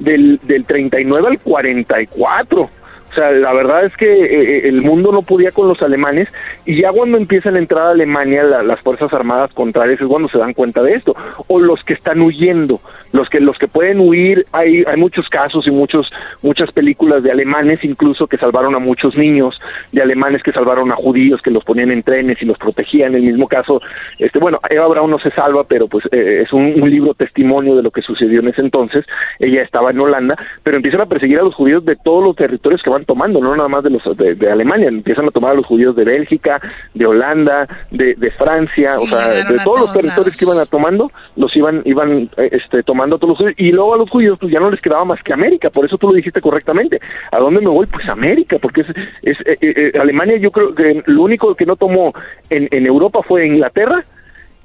[0.00, 2.70] del, del 39 al 44
[3.10, 6.28] o sea, la verdad es que eh, eh, el mundo no podía con los alemanes
[6.64, 10.38] y ya cuando empiezan a entrar a Alemania las fuerzas armadas contrarias es cuando se
[10.38, 11.16] dan cuenta de esto.
[11.48, 12.80] O los que están huyendo,
[13.12, 16.10] los que los que pueden huir hay hay muchos casos y muchos
[16.42, 19.60] muchas películas de alemanes incluso que salvaron a muchos niños,
[19.92, 23.14] de alemanes que salvaron a judíos que los ponían en trenes y los protegían.
[23.14, 23.80] En el mismo caso,
[24.18, 27.82] este bueno, Eva Braun no se salva, pero pues eh, es un, libro testimonio de
[27.82, 29.04] lo que sucedió en ese entonces.
[29.38, 32.82] Ella estaba en Holanda, pero empiezan a perseguir a los judíos de todos los territorios
[32.82, 35.66] que van tomando, no nada más de los de, Alemania, empiezan a tomar a los
[35.66, 36.60] judíos de Bélgica,
[36.94, 41.12] de Holanda, de, de Francia, o sea, de todos, los territorios que iban a tomando,
[41.36, 44.38] los iban iban eh, este tomando a todos los judíos y luego a los judíos
[44.40, 47.00] pues ya no les quedaba más que América, por eso tú lo dijiste correctamente.
[47.32, 47.86] ¿A dónde me voy?
[47.86, 48.88] Pues América, porque es,
[49.22, 52.12] es eh, eh, Alemania yo creo que lo único que no tomó
[52.48, 54.04] en, en Europa fue Inglaterra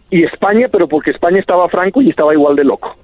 [0.10, 2.96] y España, pero porque España estaba franco y estaba igual de loco.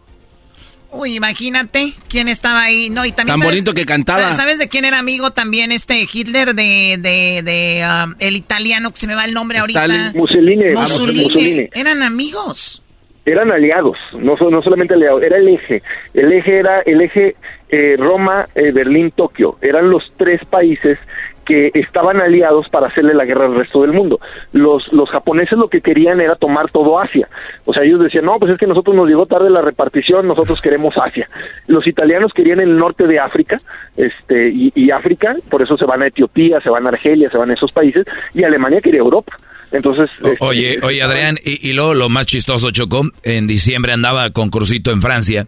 [0.93, 2.89] Uy, imagínate quién estaba ahí.
[2.89, 4.33] No, y también Tan bonito que cantaba.
[4.33, 6.53] ¿Sabes de quién era amigo también este Hitler?
[6.53, 10.11] De, de, de um, el italiano, que se me va el nombre ahorita.
[10.13, 10.73] Mussolini.
[10.73, 11.69] Mussolini.
[11.73, 12.83] Eran amigos.
[13.25, 15.81] Eran aliados, no, no solamente aliados, era el eje.
[16.13, 17.35] El eje era el eje
[17.69, 19.57] eh, Roma, eh, Berlín, Tokio.
[19.61, 20.97] Eran los tres países
[21.45, 24.19] que estaban aliados para hacerle la guerra al resto del mundo.
[24.53, 27.27] Los, los japoneses lo que querían era tomar todo Asia.
[27.65, 30.61] O sea, ellos decían, no, pues es que nosotros nos llegó tarde la repartición, nosotros
[30.61, 31.29] queremos Asia.
[31.67, 33.57] Los italianos querían el norte de África,
[33.97, 37.49] este, y, África, por eso se van a Etiopía, se van a Argelia, se van
[37.51, 39.35] a esos países, y Alemania quería Europa.
[39.71, 44.29] Entonces, este, oye, oye Adrián, y, y luego lo más chistoso, Chocó, en diciembre andaba
[44.31, 45.47] con Crucito en Francia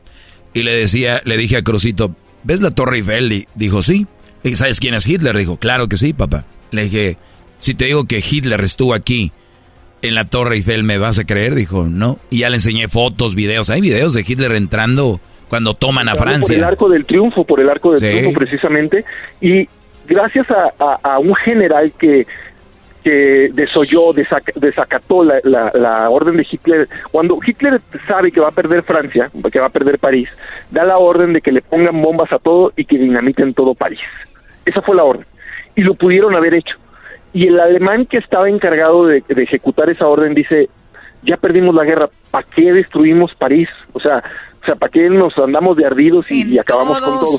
[0.54, 3.32] y le decía, le dije a Crucito, ¿ves la Torre Eiffel?
[3.32, 4.06] Y dijo, sí.
[4.44, 5.36] Le dije, ¿sabes quién es Hitler?
[5.36, 6.46] Dijo, claro que sí, papá.
[6.72, 7.18] Le dije,
[7.58, 9.32] si te digo que Hitler estuvo aquí
[10.02, 11.56] en la Torre Eiffel, ¿me vas a creer?
[11.56, 12.20] Dijo, no.
[12.30, 13.70] Y ya le enseñé fotos, videos.
[13.70, 15.20] Hay videos de Hitler entrando
[15.50, 16.48] cuando toman a Francia.
[16.48, 19.06] Por el arco del triunfo, por el arco del triunfo precisamente.
[19.42, 19.68] Y
[20.08, 22.28] gracias a, un general que
[23.04, 25.40] que desoyó, desacató la,
[25.74, 26.88] la, orden de Hitler.
[27.12, 30.30] Cuando Hitler sabe que va a perder Francia, que va a perder París,
[30.72, 34.00] da la orden de que le pongan bombas a todo y que dinamiten todo París.
[34.66, 35.26] Esa fue la orden.
[35.76, 36.78] Y lo pudieron haber hecho.
[37.34, 40.70] Y el alemán que estaba encargado de, ejecutar esa orden dice,
[41.24, 43.70] ya perdimos la guerra, ¿para qué destruimos París?
[43.92, 44.24] O sea,
[44.62, 47.38] o sea, ¿para qué nos andamos de ardidos y, acabamos con todo?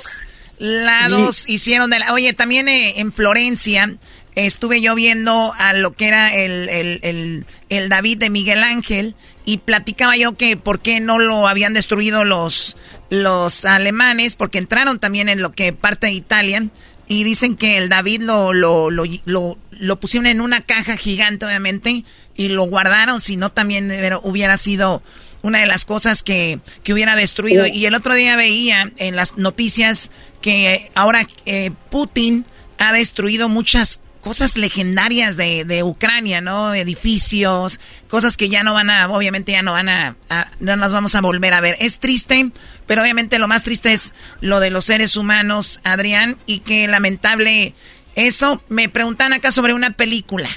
[0.58, 2.12] lados hicieron de la...
[2.12, 3.96] Oye, también eh, en Florencia
[4.34, 9.14] estuve yo viendo a lo que era el, el, el, David de Miguel Ángel
[9.44, 12.76] y platicaba yo que por qué no lo habían destruido los,
[13.10, 16.68] los alemanes, porque entraron también en lo que parte de Italia
[17.06, 21.46] y dicen que el David lo, lo, lo, lo, lo pusieron en una caja gigante,
[21.46, 22.04] obviamente,
[22.34, 25.02] y lo guardaron, si no también hubiera sido
[25.42, 27.66] una de las cosas que, que hubiera destruido.
[27.66, 30.10] Y el otro día veía en las noticias
[30.40, 32.46] que ahora eh, Putin
[32.78, 36.74] ha destruido muchas cosas legendarias de, de, Ucrania, ¿no?
[36.74, 40.16] Edificios, cosas que ya no van a, obviamente ya no van a,
[40.60, 41.76] no las vamos a volver a ver.
[41.78, 42.50] Es triste,
[42.86, 47.74] pero obviamente lo más triste es lo de los seres humanos, Adrián, y qué lamentable
[48.16, 48.62] eso.
[48.70, 50.48] Me preguntan acá sobre una película.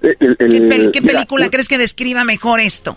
[0.00, 2.96] ¿Qué, película crees que describa mejor esto?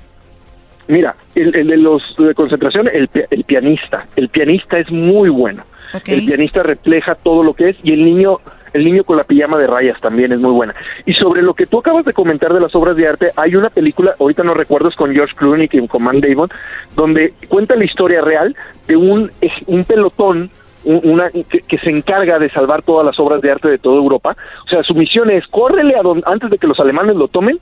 [0.87, 4.07] Mira, el, de los de concentración, el, el, pianista.
[4.15, 5.63] El pianista es muy bueno.
[6.07, 8.39] El pianista refleja todo lo que es y el niño
[8.75, 10.75] el niño con la pijama de rayas también es muy buena.
[11.05, 13.69] Y sobre lo que tú acabas de comentar de las obras de arte, hay una
[13.69, 16.49] película, ahorita no recuerdo, es con George Clooney y con Man Damon,
[16.95, 18.53] donde cuenta la historia real
[18.87, 19.31] de un,
[19.67, 20.49] un pelotón
[20.83, 24.35] una que, se encarga de salvar todas las obras de arte de toda Europa.
[24.65, 27.57] O sea, su misión es córrele a antes de que los alemanes lo tomen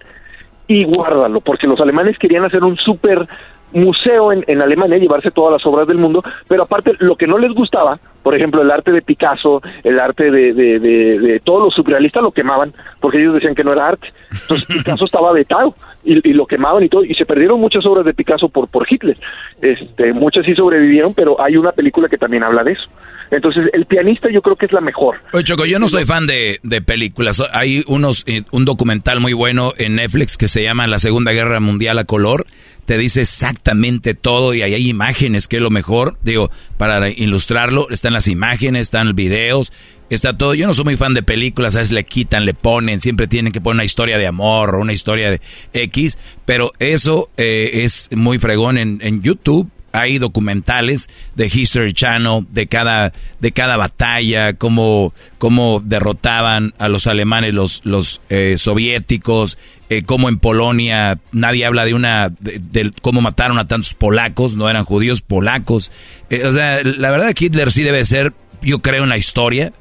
[0.67, 3.25] y guárdalo, porque los alemanes querían hacer un súper
[3.73, 7.37] museo en, en, Alemania, llevarse todas las obras del mundo, pero aparte lo que no
[7.37, 11.73] les gustaba, por ejemplo, el arte de Picasso, el arte de, de, de, todos los
[11.73, 14.07] surrealistas lo quemaban, porque ellos decían que no era arte.
[14.31, 18.05] Entonces Picasso estaba vetado y, y, lo quemaban y todo, y se perdieron muchas obras
[18.05, 19.17] de Picasso por, por Hitler.
[19.61, 22.83] Este, muchas sí sobrevivieron, pero hay una película que también habla de eso.
[23.31, 25.17] Entonces, el pianista yo creo que es la mejor.
[25.31, 27.41] Oye, Choco, yo no soy fan de, de películas.
[27.53, 31.59] Hay unos, eh, un documental muy bueno en Netflix que se llama La Segunda Guerra
[31.59, 32.45] Mundial a color.
[32.85, 36.17] Te dice exactamente todo y ahí hay imágenes, que es lo mejor.
[36.23, 39.71] Digo, para ilustrarlo, están las imágenes, están videos,
[40.09, 40.53] está todo.
[40.53, 43.53] Yo no soy muy fan de películas, a veces le quitan, le ponen, siempre tienen
[43.53, 45.41] que poner una historia de amor o una historia de
[45.73, 52.45] X, pero eso eh, es muy fregón en, en YouTube hay documentales de History Channel
[52.49, 59.57] de cada de cada batalla, cómo, cómo derrotaban a los alemanes, los los eh, soviéticos,
[59.89, 64.69] eh, cómo en Polonia nadie habla de una de, cómo mataron a tantos polacos, no
[64.69, 65.91] eran judíos polacos.
[66.29, 69.73] Eh, o sea, la verdad Hitler sí debe ser, yo creo, en la historia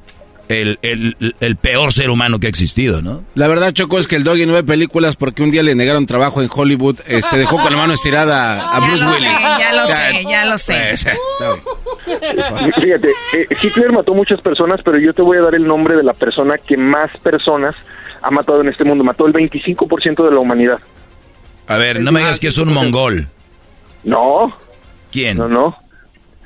[0.48, 3.24] el, el, el, peor ser humano que ha existido, ¿no?
[3.34, 6.06] La verdad, Choco, es que el Doggy no ve películas porque un día le negaron
[6.06, 7.00] trabajo en Hollywood.
[7.06, 9.40] Este dejó con la mano estirada a Bruce Willis.
[9.58, 10.74] ya lo sé, ya lo sé.
[10.88, 11.06] Pues,
[12.80, 16.02] Fíjate, eh, Hitler mató muchas personas, pero yo te voy a dar el nombre de
[16.02, 17.74] la persona que más personas
[18.20, 19.04] ha matado en este mundo.
[19.04, 20.78] Mató el 25% de la humanidad.
[21.66, 23.28] A ver, no me digas que es un mongol.
[24.04, 24.56] No.
[25.10, 25.38] ¿Quién?
[25.38, 25.76] No, no.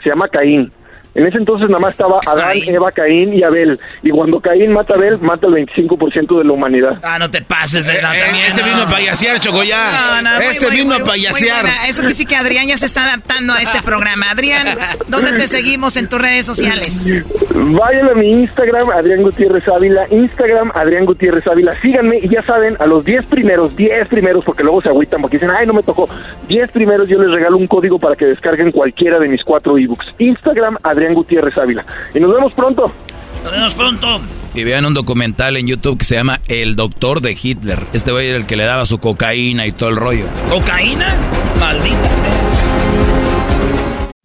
[0.02, 0.72] Se llama Caín.
[1.16, 3.80] En ese entonces nada más estaba Adán, Eva, Caín y Abel.
[4.02, 6.98] Y cuando Caín mata a Abel, mata el 25% de la humanidad.
[7.02, 7.88] Ah, no te pases.
[7.88, 7.98] Eh,
[8.46, 10.20] este vino a payasear, Choco, ya.
[10.42, 11.64] este vino a payasear.
[11.88, 14.26] Eso que sí que Adrián ya se está adaptando a este programa.
[14.30, 14.66] Adrián,
[15.08, 17.24] ¿dónde te seguimos en tus redes sociales?
[17.54, 20.06] Vayan a mi Instagram, Adrián Gutiérrez Ávila.
[20.10, 21.74] Instagram, Adrián Gutiérrez Ávila.
[21.80, 25.38] Síganme y ya saben, a los 10 primeros, 10 primeros, porque luego se agüitan porque
[25.38, 26.06] dicen, ay, no me tocó.
[26.48, 30.06] 10 primeros yo les regalo un código para que descarguen cualquiera de mis cuatro ebooks.
[30.18, 31.84] Instagram, Adrián Gutiérrez Ávila.
[32.14, 32.92] Y nos vemos pronto.
[33.44, 34.20] Nos vemos pronto.
[34.54, 37.78] Y vean un documental en YouTube que se llama El Doctor de Hitler.
[37.92, 40.24] Este güey era el que le daba su cocaína y todo el rollo.
[40.48, 41.14] ¿Cocaína?
[41.60, 42.55] Maldita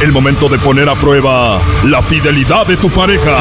[0.00, 3.38] El momento de poner a prueba la fidelidad de tu pareja.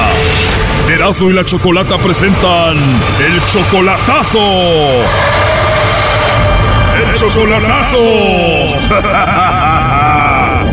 [0.89, 4.39] Erasmo y la Chocolata presentan el chocolatazo.
[6.99, 7.97] El chocolatazo.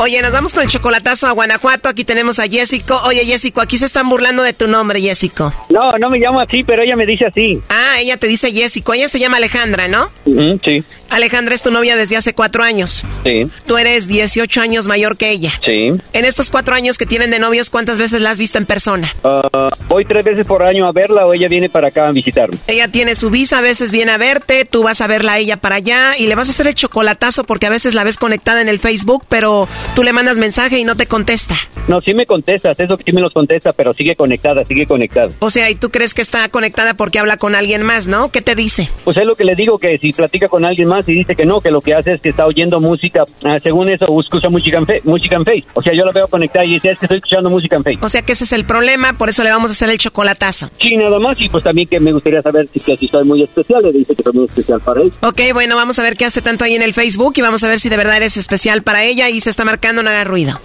[0.00, 1.88] Oye, nos vamos con el chocolatazo a Guanajuato.
[1.88, 3.00] Aquí tenemos a Jessico.
[3.04, 5.52] Oye, Jessico, aquí se están burlando de tu nombre, Jessico.
[5.70, 7.60] No, no me llamo así, pero ella me dice así.
[7.68, 8.94] Ah, ella te dice Jessico.
[8.94, 10.08] Ella se llama Alejandra, ¿no?
[10.24, 10.84] sí.
[11.10, 13.04] Alejandra es tu novia desde hace cuatro años.
[13.24, 13.44] Sí.
[13.66, 15.50] Tú eres 18 años mayor que ella.
[15.64, 15.90] Sí.
[16.12, 19.08] En estos cuatro años que tienen de novios, ¿cuántas veces la has visto en persona?
[19.24, 22.58] Ah, voy tres veces por año a verla o ella viene para acá a visitarme.
[22.66, 25.56] Ella tiene su visa, a veces viene a verte, tú vas a verla a ella
[25.56, 28.60] para allá y le vas a hacer el chocolatazo porque a veces la ves conectada
[28.60, 31.54] en el Facebook, pero tú le mandas mensaje y no te contesta.
[31.88, 35.28] No, sí me contestas, eso sí me los contesta, pero sigue conectada, sigue conectada.
[35.38, 38.30] O sea, y tú crees que está conectada porque habla con alguien más, ¿no?
[38.30, 38.90] ¿Qué te dice?
[39.04, 41.44] Pues es lo que le digo, que si platica con alguien más y dice que
[41.44, 44.78] no, que lo que hace es que está oyendo música, ah, según eso, escucha música
[44.78, 45.64] en, fe, música en Face.
[45.74, 47.98] O sea, yo la veo conectada y dice, es que estoy escuchando música en Face.
[48.02, 50.70] O sea, que ese es el problema, por eso le vamos a hacer el chocolatazo.
[50.80, 53.42] Sí, nada más, y pues también que me gustaría saber si, que si soy muy
[53.42, 55.12] especial, le dice que soy muy especial para él.
[55.22, 57.68] Ok, bueno, vamos a ver qué hace tanto ahí en el Facebook y vamos a
[57.68, 60.60] ver si de verdad eres especial para ella y se está marcando, no haga ruido.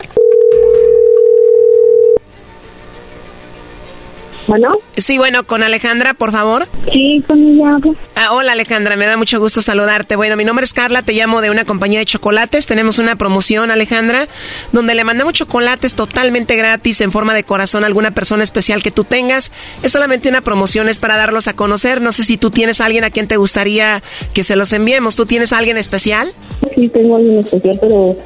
[4.48, 4.76] Bueno.
[4.98, 6.68] Sí, bueno, con Alejandra, por favor.
[6.92, 7.78] Sí, con ella
[8.16, 10.16] Ah, hola Alejandra, me da mucho gusto saludarte.
[10.16, 12.66] Bueno, mi nombre es Carla, te llamo de una compañía de chocolates.
[12.66, 14.28] Tenemos una promoción, Alejandra,
[14.72, 18.92] donde le mandamos chocolates totalmente gratis en forma de corazón a alguna persona especial que
[18.92, 19.52] tú tengas.
[19.82, 22.02] Es solamente una promoción, es para darlos a conocer.
[22.02, 25.16] No sé si tú tienes a alguien a quien te gustaría que se los enviemos.
[25.16, 26.30] ¿Tú tienes a alguien especial?
[26.76, 28.18] Sí, tengo a alguien especial, pero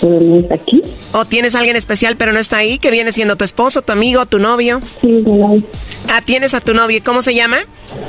[0.00, 0.82] pero no está aquí.
[1.12, 2.78] ¿O tienes a alguien especial pero no está ahí?
[2.78, 4.80] ¿Que viene siendo tu esposo, tu amigo, tu novio?
[5.00, 5.62] Sí, no.
[6.08, 7.00] Ah, tienes a tu novio.
[7.04, 7.58] ¿Cómo se llama?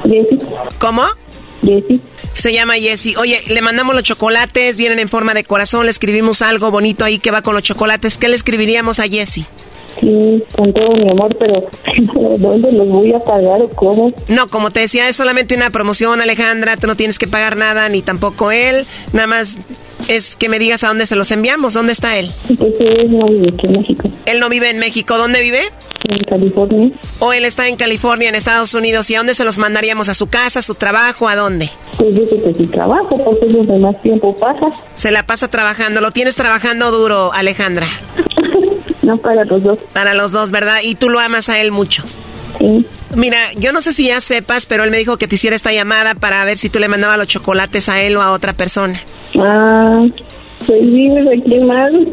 [0.04, 0.40] Jessy.
[0.80, 1.04] ¿Cómo?
[1.66, 2.02] Jessy.
[2.36, 3.16] Se llama Jessy.
[3.18, 7.20] Oye, le mandamos los chocolates, vienen en forma de corazón, le escribimos algo bonito ahí
[7.20, 8.18] que va con los chocolates.
[8.18, 9.46] ¿Qué le escribiríamos a Jessy?
[10.00, 11.68] Sí, con todo mi amor, pero
[12.38, 14.14] ¿dónde los voy a pagar o cómo?
[14.30, 16.78] No, como te decía, es solamente una promoción, Alejandra.
[16.78, 18.86] Tú no tienes que pagar nada, ni tampoco él.
[19.12, 19.58] Nada más
[20.08, 21.74] es que me digas a dónde se los enviamos.
[21.74, 22.32] ¿Dónde está él?
[22.58, 24.10] Pues él no vive aquí en México.
[24.26, 25.18] Él no vive en México.
[25.18, 25.64] ¿Dónde vive?
[26.04, 26.92] En California.
[27.20, 29.10] ¿O él está en California, en Estados Unidos?
[29.10, 30.10] ¿Y a dónde se los mandaríamos?
[30.10, 31.28] ¿A su casa, a su trabajo?
[31.28, 31.70] ¿A dónde?
[31.98, 34.68] Pues dice que su trabajo, porque es donde más tiempo pasa.
[34.96, 36.02] Se la pasa trabajando.
[36.02, 37.88] ¿Lo tienes trabajando duro, Alejandra?
[39.04, 39.80] no, para los dos.
[39.94, 40.80] Para los dos, ¿verdad?
[40.84, 42.04] Y tú lo amas a él mucho.
[42.62, 42.86] Sí.
[43.16, 45.72] Mira, yo no sé si ya sepas, pero él me dijo que te hiciera esta
[45.72, 49.02] llamada para ver si tú le mandabas los chocolates a él o a otra persona.
[49.40, 50.06] Ah,
[50.66, 52.08] pues vives aquí mal.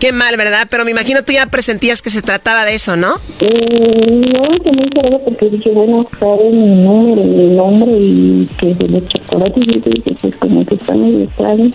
[0.00, 0.66] Qué mal, ¿verdad?
[0.70, 3.14] Pero me imagino tú ya presentías que se trataba de eso, ¿no?
[3.40, 8.74] Mm, no, que muy raro porque dije, bueno, sabe mi número, mi nombre y que
[8.74, 11.28] de los chocolates y dije, pues como que está medio.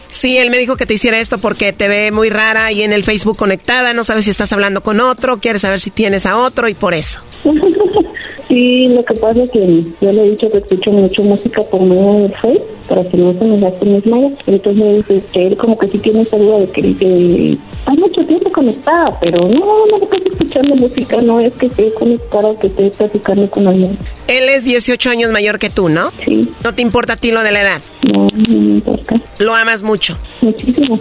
[0.10, 2.94] Sí, él me dijo que te hiciera esto porque te ve muy rara y en
[2.94, 6.38] el Facebook conectada, no sabes si estás hablando con otro, quieres saber si tienes a
[6.38, 7.20] otro y por eso.
[8.48, 11.82] sí, lo que pasa es que yo le he dicho que escucho mucho música por
[11.82, 14.34] medio del Facebook para que no se me gasten mis mallas.
[14.48, 18.52] Entonces, este, él como que sí tiene esa duda de que dice, hay mucho tiempo
[18.52, 23.50] conectada, pero no, no estás escuchando música, no es que esté conectada, que esté platicando
[23.50, 23.98] con alguien.
[24.28, 26.12] Él es 18 años mayor que tú, ¿no?
[26.26, 26.50] Sí.
[26.64, 27.82] ¿No te importa a ti lo de la edad?
[28.04, 29.16] No, no me importa.
[29.40, 30.18] ¿Lo amas mucho?
[30.42, 31.00] Muchísimo.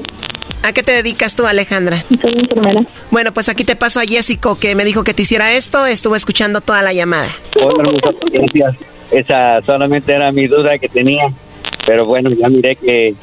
[0.62, 2.04] ¿A qué te dedicas tú, Alejandra?
[2.20, 2.82] Soy enfermera.
[3.10, 5.86] Bueno, pues aquí te paso a Jessico, que me dijo que te hiciera esto.
[5.86, 7.28] Estuvo escuchando toda la llamada.
[7.56, 8.76] Hola, muchas gracias.
[9.10, 11.32] Esa solamente era mi duda que tenía.
[11.86, 13.14] Pero bueno, ya miré que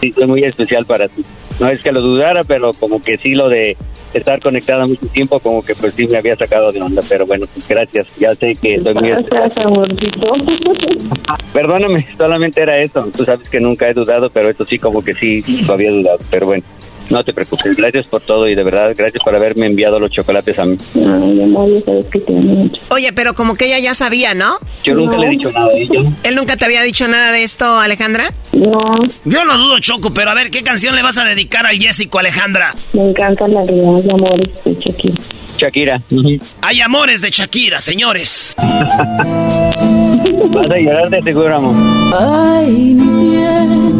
[0.00, 1.24] sí soy muy especial para ti.
[1.58, 3.76] No es que lo dudara, pero como que sí lo de
[4.14, 7.02] estar conectada mucho tiempo, como que pues sí me había sacado de onda.
[7.08, 8.08] Pero bueno, pues gracias.
[8.18, 10.26] Ya sé que soy muy Gracias, amorcito.
[11.52, 13.06] Perdóname, solamente era eso.
[13.16, 16.18] Tú sabes que nunca he dudado, pero esto sí como que sí lo había dudado.
[16.30, 16.64] Pero bueno,
[17.10, 17.76] no te preocupes.
[17.76, 20.76] Gracias por todo y de verdad, gracias por haberme enviado los chocolates a mí.
[20.96, 22.32] Ay, amor, ya sabes que te.
[22.90, 24.56] Oye, pero como que ella ya sabía, ¿no?
[24.84, 26.00] Yo nunca le he dicho nada a ella.
[26.22, 28.30] ¿Él nunca te había dicho nada de esto, Alejandra?
[28.52, 31.76] No, Yo no dudo, Choco, pero a ver, ¿qué canción le vas a dedicar al
[31.76, 32.74] Jessico, Alejandra?
[32.92, 35.14] me encanta la realidad de amores de Shakira.
[35.58, 36.02] Shakira.
[36.62, 38.54] Hay amores de Shakira, señores.
[40.50, 41.74] Vas a llorar de seguro, amor.
[42.18, 43.99] Ay, mi bien,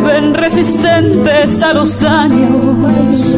[0.00, 3.36] vuelven resistentes a los daños,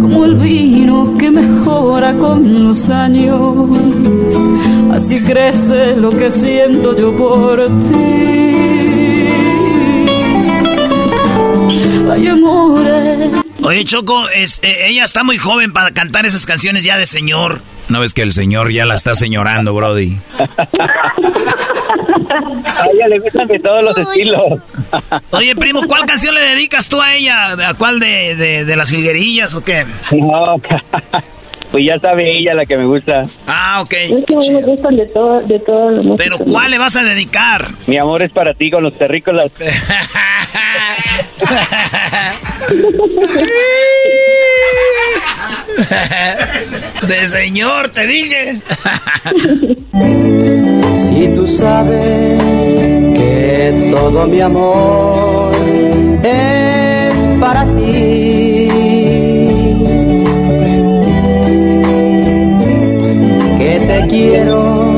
[0.00, 3.68] como el vino que mejora con los años.
[4.92, 8.56] Así crece lo que siento yo por ti.
[12.10, 13.30] Hay amores.
[13.62, 17.60] Oye, Choco, este, ella está muy joven para cantar esas canciones ya de señor.
[17.88, 20.18] ¿No ves que el señor ya la está señorando, Brody?
[22.30, 24.40] A ella le gustan de todos los estilos.
[25.30, 27.52] Oye, primo, ¿cuál canción le dedicas tú a ella?
[27.68, 29.84] ¿A cuál de, de, de las jilguerillas o qué?
[30.12, 30.56] No,
[31.70, 33.22] pues ya sabe ella la que me gusta.
[33.46, 33.92] Ah, ok.
[33.92, 36.16] Es que me gustan de todo, de todo.
[36.16, 37.68] Pero ¿cuál le vas a dedicar?
[37.86, 39.50] Mi amor es para ti con los terrícolas.
[47.06, 48.56] De señor, te dije.
[50.92, 52.40] Si tú sabes
[53.14, 55.52] que todo mi amor
[56.22, 58.68] es para ti,
[63.58, 64.96] que te quiero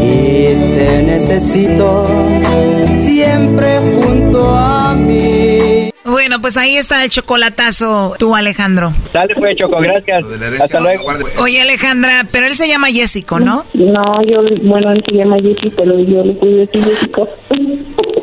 [0.00, 2.06] y te necesito
[2.96, 4.75] siempre junto a.
[6.26, 8.92] Bueno, pues ahí está el chocolatazo, tú Alejandro.
[9.12, 10.24] Dale pues, Choco, gracias.
[10.60, 11.04] Hasta luego.
[11.38, 13.64] Oye Alejandra, pero él se llama Jessico, ¿no?
[13.74, 17.28] No, yo, bueno, él se llama Jessy, pero yo le puse así Jessico.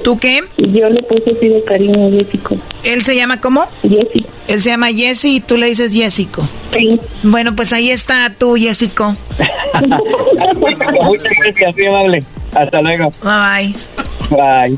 [0.03, 0.41] ¿Tú qué?
[0.57, 2.57] Yo le puse así de cariño Jessico.
[2.83, 3.67] ¿Él se llama cómo?
[3.83, 4.25] Jessy.
[4.49, 6.45] Él se llama Jesse y tú le dices Jessico.
[6.73, 6.99] Sí.
[7.23, 9.15] Bueno, pues ahí está tú, Jessico.
[11.05, 12.23] Muchas gracias, muy amable.
[12.53, 13.13] Hasta luego.
[13.23, 13.73] Bye
[14.29, 14.77] bye.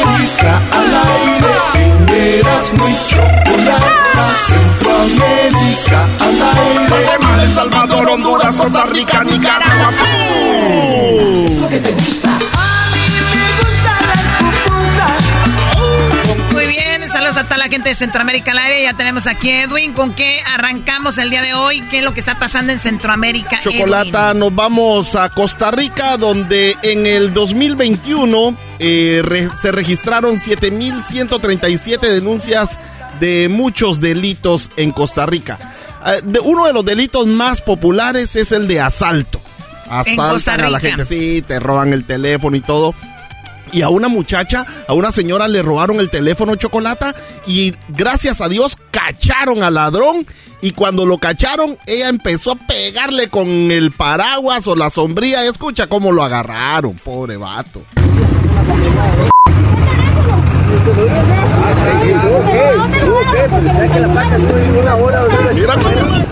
[2.61, 4.25] aire, eras muy chocolata.
[4.47, 6.87] Centroamérica al aire.
[6.89, 9.91] Guatemala, El Salvador, Honduras, Costa Rica, Nicaragua.
[9.91, 11.69] Muy
[17.33, 18.83] saludos a toda la gente de Centroamérica al aire.
[18.83, 19.93] Ya tenemos aquí a Edwin.
[19.93, 21.81] ¿Con qué arrancamos el día de hoy?
[21.89, 23.59] ¿Qué es lo que está pasando en Centroamérica?
[23.61, 31.99] Chocolata, nos vamos a Costa Rica, donde en el 2021 eh, re- se registraron 7.137
[32.01, 32.77] denuncias
[33.19, 35.57] de muchos delitos en Costa Rica.
[36.05, 39.41] Eh, de- uno de los delitos más populares es el de asalto.
[39.89, 42.95] Asaltan a la gente, sí, te roban el teléfono y todo.
[43.71, 47.15] Y a una muchacha, a una señora le robaron el teléfono chocolata
[47.47, 50.25] y gracias a Dios cacharon al ladrón
[50.61, 55.45] y cuando lo cacharon ella empezó a pegarle con el paraguas o la sombría.
[55.45, 57.81] Escucha cómo lo agarraron, pobre vato.
[65.53, 66.31] Mira cómo-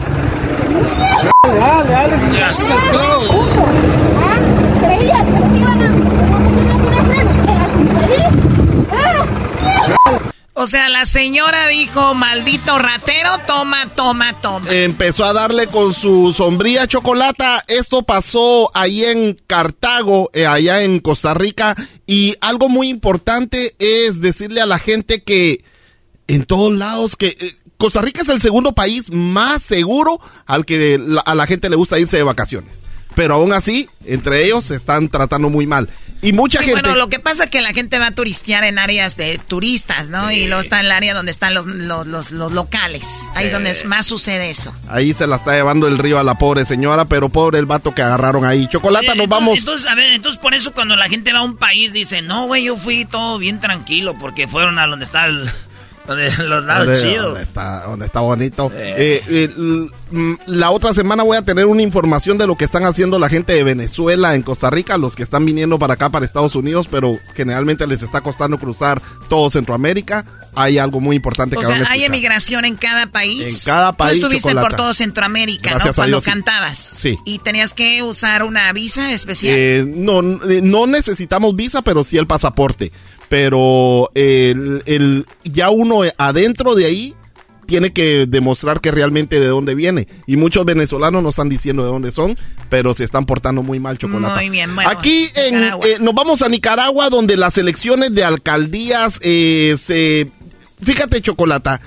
[10.61, 14.69] O sea, la señora dijo, maldito ratero, toma, toma, toma.
[14.69, 17.63] Empezó a darle con su sombría chocolata.
[17.69, 21.77] Esto pasó ahí en Cartago, eh, allá en Costa Rica.
[22.05, 25.63] Y algo muy importante es decirle a la gente que
[26.27, 27.27] en todos lados que...
[27.27, 31.77] Eh, Costa Rica es el segundo país más seguro al que a la gente le
[31.77, 32.83] gusta irse de vacaciones
[33.19, 35.89] pero aún así, entre ellos se están tratando muy mal.
[36.21, 36.79] Y mucha gente.
[36.79, 40.09] Bueno, lo que pasa es que la gente va a turistear en áreas de turistas,
[40.09, 40.31] ¿no?
[40.31, 43.29] Y luego está en el área donde están los, los, locales.
[43.35, 44.73] Ahí es donde más sucede eso.
[44.87, 47.93] Ahí se la está llevando el río a la pobre señora, pero pobre el vato
[47.93, 48.69] que agarraron ahí.
[48.69, 49.59] Chocolata, nos vamos.
[49.59, 52.47] Entonces, a ver, entonces por eso cuando la gente va a un país dice, no,
[52.47, 55.45] güey, yo fui todo bien tranquilo porque fueron a donde está el
[56.39, 57.37] los lados chidos.
[57.85, 58.71] Donde está, bonito.
[58.75, 59.21] Eh.
[59.27, 59.47] Eh,
[60.11, 63.29] mm, la otra semana voy a tener una información de lo que están haciendo la
[63.29, 66.87] gente de Venezuela en Costa Rica, los que están viniendo para acá, para Estados Unidos,
[66.89, 70.25] pero generalmente les está costando cruzar todo Centroamérica.
[70.55, 73.65] Hay algo muy importante o que sea, hay emigración en cada país.
[73.65, 74.19] En cada país.
[74.19, 75.93] Tú estuviste por todo Centroamérica, ¿no?
[75.93, 76.77] Cuando cantabas.
[76.77, 77.17] Sí.
[77.23, 79.55] ¿Y tenías que usar una visa especial?
[79.55, 82.91] Eh, no, no necesitamos visa, pero sí el pasaporte
[83.29, 87.15] pero el, el, ya uno adentro de ahí
[87.69, 90.07] tiene que demostrar que realmente de dónde viene.
[90.25, 92.35] Y muchos venezolanos no están diciendo de dónde son,
[92.67, 94.35] pero se están portando muy mal chocolate.
[94.35, 99.77] Muy bien, Aquí en, eh, nos vamos a Nicaragua, donde las elecciones de alcaldías eh,
[99.79, 100.31] se...
[100.81, 101.79] Fíjate, Chocolata,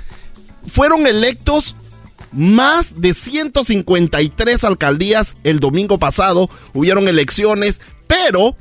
[0.73, 1.75] fueron electos
[2.31, 6.49] más de 153 alcaldías el domingo pasado.
[6.75, 8.57] Hubieron elecciones, pero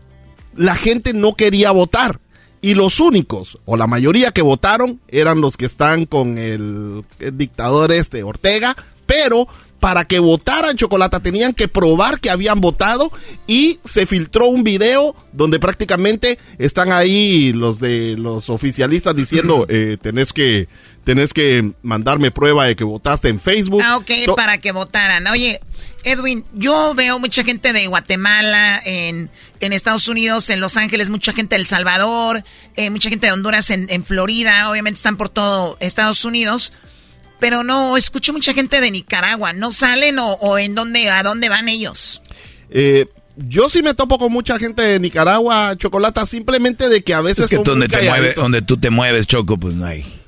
[0.56, 2.20] la gente no quería votar.
[2.62, 7.04] Y los únicos, o la mayoría que votaron, eran los que están con el,
[7.34, 8.76] dictador este, Ortega,
[9.08, 9.48] pero
[9.80, 13.12] para que votaran Chocolata tenían que probar que habían votado
[13.48, 19.98] y se filtró un video donde prácticamente están ahí los de los oficialistas diciendo eh,
[20.00, 20.68] tenés que
[21.04, 23.82] tenés que mandarme prueba de que votaste en Facebook.
[23.84, 25.26] Ah, ok, para que votaran.
[25.28, 25.60] Oye,
[26.04, 29.30] Edwin, yo veo mucha gente de Guatemala, en,
[29.60, 32.44] en Estados Unidos, en Los Ángeles, mucha gente de El Salvador,
[32.76, 36.74] eh, mucha gente de Honduras, en, en, Florida, obviamente están por todo Estados Unidos,
[37.40, 41.70] pero no, escucho mucha gente de Nicaragua, ¿no salen o, en dónde, a dónde van
[41.70, 42.22] ellos?
[42.70, 47.22] Eh, yo sí me topo con mucha gente de Nicaragua, Chocolata, simplemente de que a
[47.22, 47.46] veces...
[47.46, 50.21] Es que donde, te mueve, donde tú te mueves, Choco, pues no hay.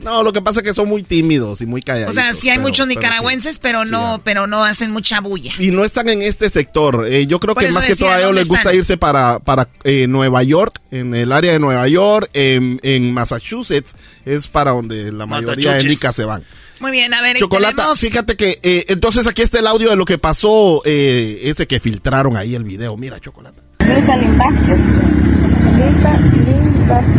[0.00, 2.10] No, lo que pasa es que son muy tímidos y muy callados.
[2.10, 5.52] O sea, sí hay muchos nicaragüenses, pero, no, pero no hacen mucha bulla.
[5.58, 7.06] Y no están en este sector.
[7.08, 10.06] Eh, yo creo que más que todo a ellos les gusta irse para, para eh,
[10.06, 13.94] Nueva York, en el área de Nueva York, en, Massachusetts,
[14.24, 16.44] es para donde la mayoría de nicas se van.
[16.80, 20.04] Muy bien, a ver, Chocolata, fíjate que eh, entonces aquí está el audio de lo
[20.04, 22.96] que pasó, ese que filtraron ahí el video.
[22.96, 23.67] Mira, Chocolata.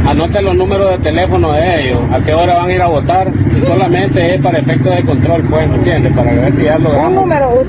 [0.05, 3.32] Anoten los números de teléfono de ellos, a qué hora van a ir a votar,
[3.53, 6.13] si solamente es para efectos de control, pues, ¿me entiendes?
[6.13, 7.63] Para ver si ya lo Un número,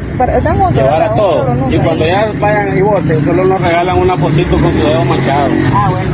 [0.72, 1.46] llevar a todos.
[1.72, 5.50] Y cuando ya vayan y voten, solo nos regalan una fotito con su dedo manchado.
[5.74, 6.10] Ah, bueno.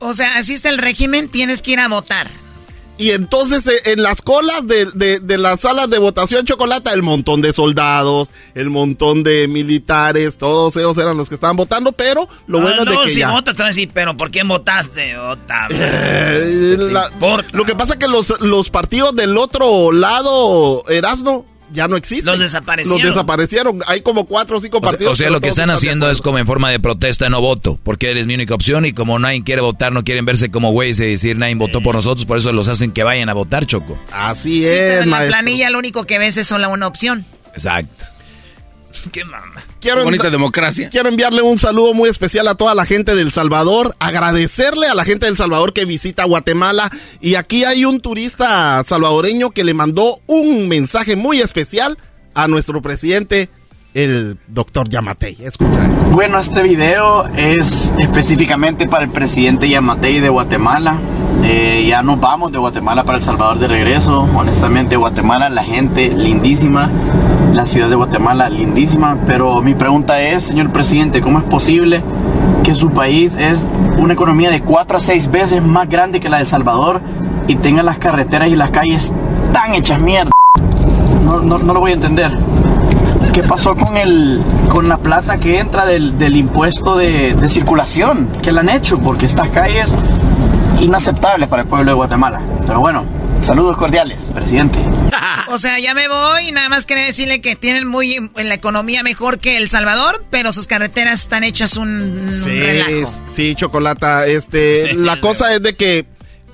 [0.00, 2.26] O sea, así está el régimen, tienes que ir a votar.
[3.00, 4.84] Y entonces eh, en las colas de,
[5.20, 10.76] de, las salas de votación chocolate, el montón de soldados, el montón de militares, todos
[10.76, 13.30] ellos eran los que estaban votando, pero lo ah, bueno es de que si ya...
[13.30, 15.12] votas, te van a decir, pero ¿por qué votaste?
[15.70, 16.76] Eh,
[17.52, 22.26] lo que pasa es que los, los partidos del otro lado, Erasno, ya no existen.
[22.26, 23.00] Los desaparecieron.
[23.00, 23.80] Los desaparecieron.
[23.86, 25.12] Hay como cuatro o cinco partidos.
[25.12, 28.10] O sea, lo que están haciendo es como en forma de protesta, no voto, porque
[28.10, 31.06] eres mi única opción y como nadie quiere votar, no quieren verse como güeyes y
[31.06, 33.98] decir nadie votó por nosotros, por eso los hacen que vayan a votar, Choco.
[34.12, 34.70] Así es.
[34.70, 37.24] Pero en la planilla lo único que ves es solo una opción.
[37.52, 38.04] Exacto.
[39.12, 39.62] Qué mama.
[39.80, 40.88] Quiero Bonita democracia.
[40.90, 45.04] Quiero enviarle un saludo muy especial a toda la gente del Salvador, agradecerle a la
[45.04, 46.90] gente del Salvador que visita Guatemala
[47.20, 51.98] y aquí hay un turista salvadoreño que le mandó un mensaje muy especial
[52.34, 53.48] a nuestro presidente
[53.94, 55.36] el doctor Yamatei.
[55.40, 56.04] Escucha esto.
[56.10, 60.98] Bueno, este video es específicamente para el presidente Yamatei de Guatemala.
[61.42, 64.28] Eh, ya nos vamos de Guatemala para El Salvador de regreso.
[64.36, 66.90] Honestamente, Guatemala, la gente lindísima,
[67.54, 69.16] la ciudad de Guatemala lindísima.
[69.26, 72.02] Pero mi pregunta es, señor presidente, ¿cómo es posible
[72.62, 73.66] que su país es
[73.96, 77.00] una economía de cuatro a seis veces más grande que la de El Salvador
[77.48, 79.12] y tenga las carreteras y las calles
[79.52, 80.30] tan hechas mierda?
[81.24, 82.36] No, no, no lo voy a entender.
[83.32, 88.28] ¿Qué pasó con el con la plata que entra del, del impuesto de, de, circulación?
[88.42, 88.98] ¿Qué le han hecho?
[88.98, 89.94] Porque estas calles
[90.80, 92.40] inaceptables para el pueblo de Guatemala.
[92.66, 93.04] Pero bueno,
[93.40, 94.78] saludos cordiales, presidente.
[95.48, 99.02] o sea, ya me voy, nada más quería decirle que tienen muy en la economía
[99.02, 105.20] mejor que El Salvador, pero sus carreteras están hechas un, sí, Sí, chocolata, este, la
[105.20, 106.06] cosa es de que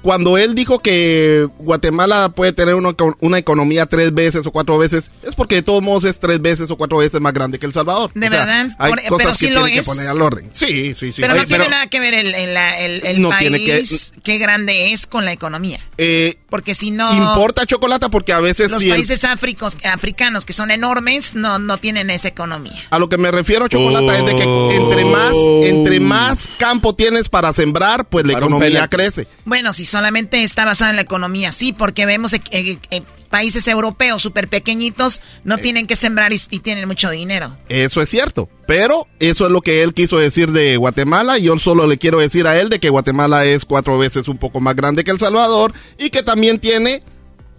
[0.07, 5.11] cuando él dijo que Guatemala puede tener una, una, economía tres veces o cuatro veces,
[5.27, 7.73] es porque de todos modos es tres veces o cuatro veces más grande que El
[7.73, 8.13] Salvador.
[8.15, 8.69] De verdad.
[8.79, 9.85] Hay Por- cosas pero que sí lo tienen es.
[9.85, 10.49] que poner al orden.
[10.53, 11.21] Sí, sí, sí.
[11.23, 14.39] Pero no tiene nada que ver el, el- el- el No tiene que- país, qué
[14.39, 15.81] grande es con la economía.
[15.99, 17.13] eh, Porque si no...
[17.13, 21.59] importa chocolate porque a veces Los si el- países africos, africanos que son enormes no,
[21.59, 22.81] no tienen esa economía.
[22.91, 25.33] A lo que me refiero, Chocolata, es de que entre más,
[25.65, 29.27] entre más campo tienes para sembrar, pues la Para economía crece.
[29.45, 33.67] Bueno, si solamente está basada en la economía, sí, porque vemos eh, eh, eh, países
[33.67, 37.57] europeos súper pequeñitos no tienen que sembrar y, y tienen mucho dinero.
[37.71, 38.47] Eso es cierto.
[38.67, 41.39] Pero eso es lo que él quiso decir de Guatemala.
[41.39, 44.37] Y yo solo le quiero decir a él de que Guatemala es cuatro veces un
[44.37, 47.03] poco más grande que El Salvador y que también tiene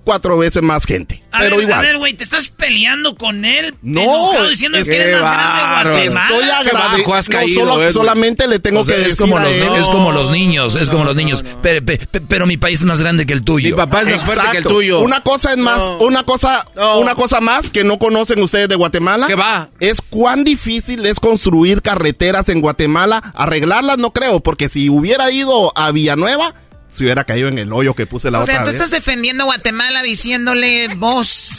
[0.07, 1.21] cuatro veces más gente.
[1.33, 1.79] A pero ver, igual.
[1.79, 3.75] A ver, güey, ¿te estás peleando con él?
[3.81, 6.07] No, Enojado diciendo es que eres más grande de.
[6.07, 6.29] Guatemala.
[6.39, 7.65] Estoy agradecido.
[7.65, 9.85] No, solo- solamente le tengo O sea, que es decir como a los, él- es
[9.87, 11.43] como los niños, es como los niños.
[11.61, 13.69] Pero, pe- pe- pero mi país es más grande que el tuyo.
[13.69, 15.01] Mi papá es más fuerte que el tuyo.
[15.01, 16.65] Una cosa es más, una cosa,
[16.95, 19.27] una cosa más que no conocen ustedes de Guatemala.
[19.27, 19.69] ¿Qué va?
[19.81, 23.21] Es cuán difícil es construir carreteras en Guatemala.
[23.35, 26.53] Arreglarlas no creo, porque si hubiera ido a Villanueva,
[26.91, 28.75] se hubiera caído en el hoyo que puse la o otra sea, tú vez.
[28.75, 31.51] estás defendiendo a Guatemala diciéndole vos,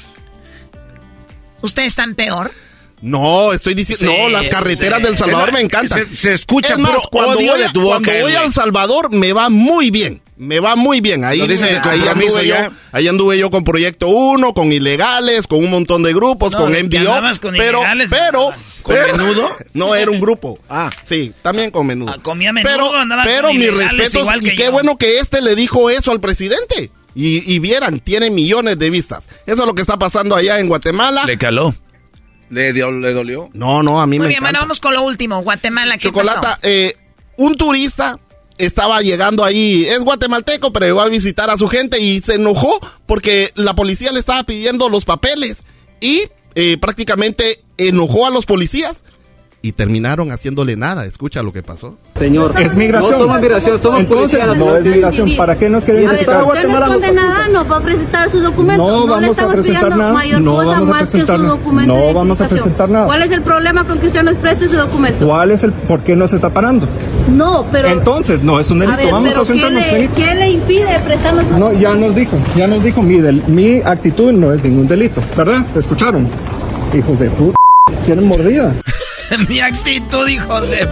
[1.63, 2.51] ustedes están peor.
[3.01, 5.05] No, estoy diciendo, Sí, no, las carreteras sí.
[5.05, 6.09] del Salvador me encantan.
[6.09, 8.33] se- se escucha es más, puro cuando odio voy, de a- tu boca, cuando voy
[8.35, 10.21] a El Salvador me va muy bien.
[10.39, 11.25] Me va muy bien.
[11.25, 12.55] Ahí, me- ahí anduve yo,
[12.93, 16.73] ahí anduve yo con Proyecto 1, con ilegales, con un montón de grupos, No, con
[16.73, 17.05] MDO.
[17.41, 18.51] con pero, ilegales, pero,
[18.83, 19.49] ¿Con pero- menudo?
[19.75, 20.59] No, era un grupo.
[20.71, 22.15] Ah, sí, también con menudo.
[22.23, 24.73] comía menudo, pero, andaba pero con mis respetos igual y qué yo.
[24.73, 26.91] bueno que este le dijo eso al presidente.
[27.15, 29.25] Y, y vieran, tiene millones de vistas.
[29.45, 31.25] Eso es lo que está pasando allá en Guatemala.
[31.25, 31.75] Le caló.
[32.51, 33.51] ¿Le, dio- le dolió?
[33.55, 34.51] No, no, a mí Muy me bien, encanta.
[34.53, 35.41] bueno, vamos con lo último.
[35.43, 36.61] Guatemala, ¿qué Chocolata, pasó?
[36.63, 36.97] eh,
[37.37, 38.19] un turista
[38.59, 42.79] estaba llegando ahí, es guatemalteco, pero llegó a visitar a su gente y se enojó
[43.07, 45.65] porque la policía le estaba pidiendo los papeles
[46.01, 46.25] y
[46.55, 49.05] eh, prácticamente enojó a los policías
[49.61, 51.05] y terminaron haciéndole nada.
[51.05, 51.97] Escucha lo que pasó.
[52.17, 53.11] Señor, Es migración.
[53.13, 55.37] No somos migración, somos Entonces, policía no es migración.
[55.37, 56.45] ¿Para qué nos quieren A ver, visitar?
[56.45, 58.83] usted no esconde nada, no va a presentar su documento.
[58.83, 60.13] No le vamos a estamos presentar pidiendo nada.
[60.15, 62.89] mayor No cosa vamos a más que presentar su documento No de vamos a presentar
[62.89, 63.07] nada.
[63.07, 65.27] ¿Cuál es el problema con que usted nos preste su documento?
[65.27, 66.87] ¿Cuál es el por qué nos está parando?
[67.35, 67.89] No, pero...
[67.89, 68.95] Entonces, no es un delito.
[69.01, 69.85] a ver, vamos pero a sentarnos.
[69.85, 70.09] ¿qué le.
[70.09, 73.81] ¿qué le impide prestarnos su No, ya nos dijo, ya nos dijo, mi, del- mi
[73.85, 75.65] actitud no es ningún delito, ¿verdad?
[75.75, 76.29] ¿Te escucharon?
[76.97, 77.57] Hijos de puta,
[78.07, 78.73] quieren mordida.
[79.49, 80.89] Mi actitud, hijo de...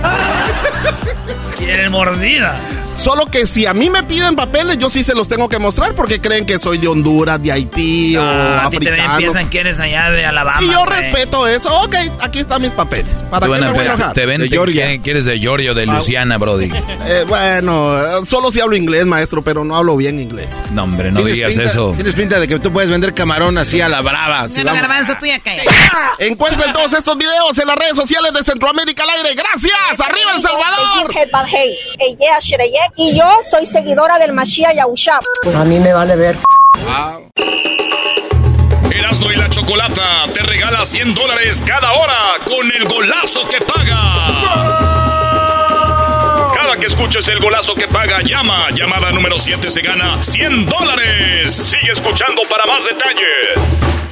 [1.57, 2.57] Quieren mordida.
[2.97, 5.93] Solo que si a mí me piden papeles, yo sí se los tengo que mostrar
[5.95, 9.19] porque creen que soy de Honduras, de Haití o Ah, a ti te africano.
[9.19, 10.61] piensan que eres allá de Alabama.
[10.63, 10.99] Y yo güey.
[11.03, 11.83] respeto eso.
[11.83, 13.13] Ok, aquí están mis papeles.
[13.31, 14.15] ¿Para Te qué me voy a enojar?
[14.15, 14.75] te ven, De te Georgia.
[14.87, 16.71] quieren- que eres de Georgia o de Luciana, Brody.
[17.09, 20.49] Eh, bueno, solo si hablo inglés, maestro, pero no hablo bien inglés.
[20.73, 21.93] No, hombre, no digas pinta- eso.
[21.95, 24.49] Tienes pinta de que tú puedes vender camarón así a la brava.
[24.49, 25.69] Si Bueno, vamos- Garbanzo, tú ya cállate.
[26.19, 29.35] Encuentren todos estos videos en las redes sociales de Centroamérica al aire.
[29.37, 30.01] ¡Gracias!
[30.01, 31.15] ¡Arriba El Salvador!
[32.95, 35.21] Y yo soy seguidora del Mashiach Yahushua.
[35.55, 36.37] A mí me vale ver.
[38.91, 44.01] Erasmo y la Chocolata te regala 100 dólares cada hora con el golazo que paga.
[46.55, 48.71] Cada que escuches el golazo que paga, llama.
[48.71, 51.55] Llamada número 7 se gana 100 dólares.
[51.55, 54.06] Sigue escuchando para más detalles.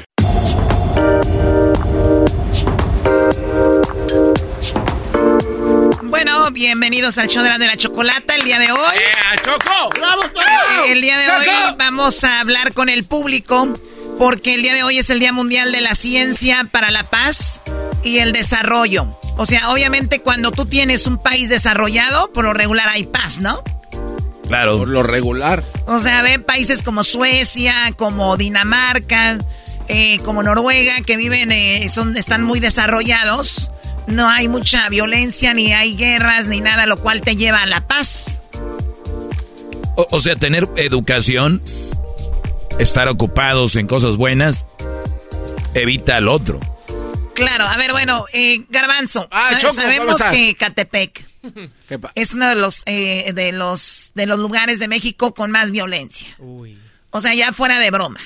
[6.27, 8.97] Bueno, bienvenidos al show de la, de la chocolata el día de hoy.
[8.97, 9.95] ¡Eh, Choco!
[9.95, 11.47] Eh, El día de hoy
[11.77, 13.79] vamos a hablar con el público
[14.19, 17.61] porque el día de hoy es el Día Mundial de la Ciencia para la Paz
[18.03, 19.07] y el Desarrollo.
[19.37, 23.63] O sea, obviamente cuando tú tienes un país desarrollado, por lo regular hay paz, ¿no?
[24.49, 24.79] Claro.
[24.79, 25.63] Por lo regular.
[25.85, 29.37] O sea, ve países como Suecia, como Dinamarca,
[29.89, 33.71] eh, como Noruega, que viven, eh, son, están muy desarrollados.
[34.07, 37.87] No hay mucha violencia, ni hay guerras, ni nada, lo cual te lleva a la
[37.87, 38.39] paz.
[39.97, 41.63] O, o sea, tener educación,
[42.79, 44.67] estar ocupados en cosas buenas,
[45.75, 46.61] evita al otro.
[47.35, 51.27] Claro, a ver, bueno, eh, Garbanzo, Ah, Choco, ¿cómo sabemos que Catepec
[51.89, 55.51] ¿Qué pa- es uno de los, eh, de los de los lugares de México con
[55.51, 56.27] más violencia.
[57.11, 58.21] O sea, ya fuera de broma.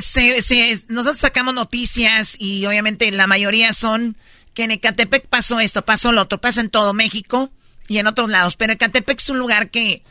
[0.00, 4.16] Se- nosotros sacamos noticias y obviamente la mayoría son
[4.54, 7.50] que en Ecatepec pasó esto, pasó lo otro, pasa en todo México
[7.88, 8.56] y en otros lados.
[8.56, 10.02] Pero Ecatepec es un lugar que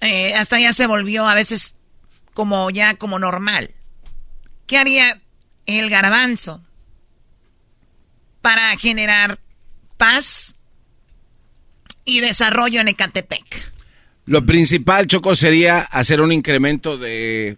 [0.00, 1.74] eh, hasta ya se volvió a veces
[2.34, 3.70] como ya como normal.
[4.66, 5.20] ¿Qué haría
[5.66, 6.62] el garbanzo
[8.40, 9.38] para generar
[9.96, 10.54] paz
[12.04, 13.72] y desarrollo en Ecatepec?
[14.26, 17.56] Lo principal, Choco, sería hacer un incremento de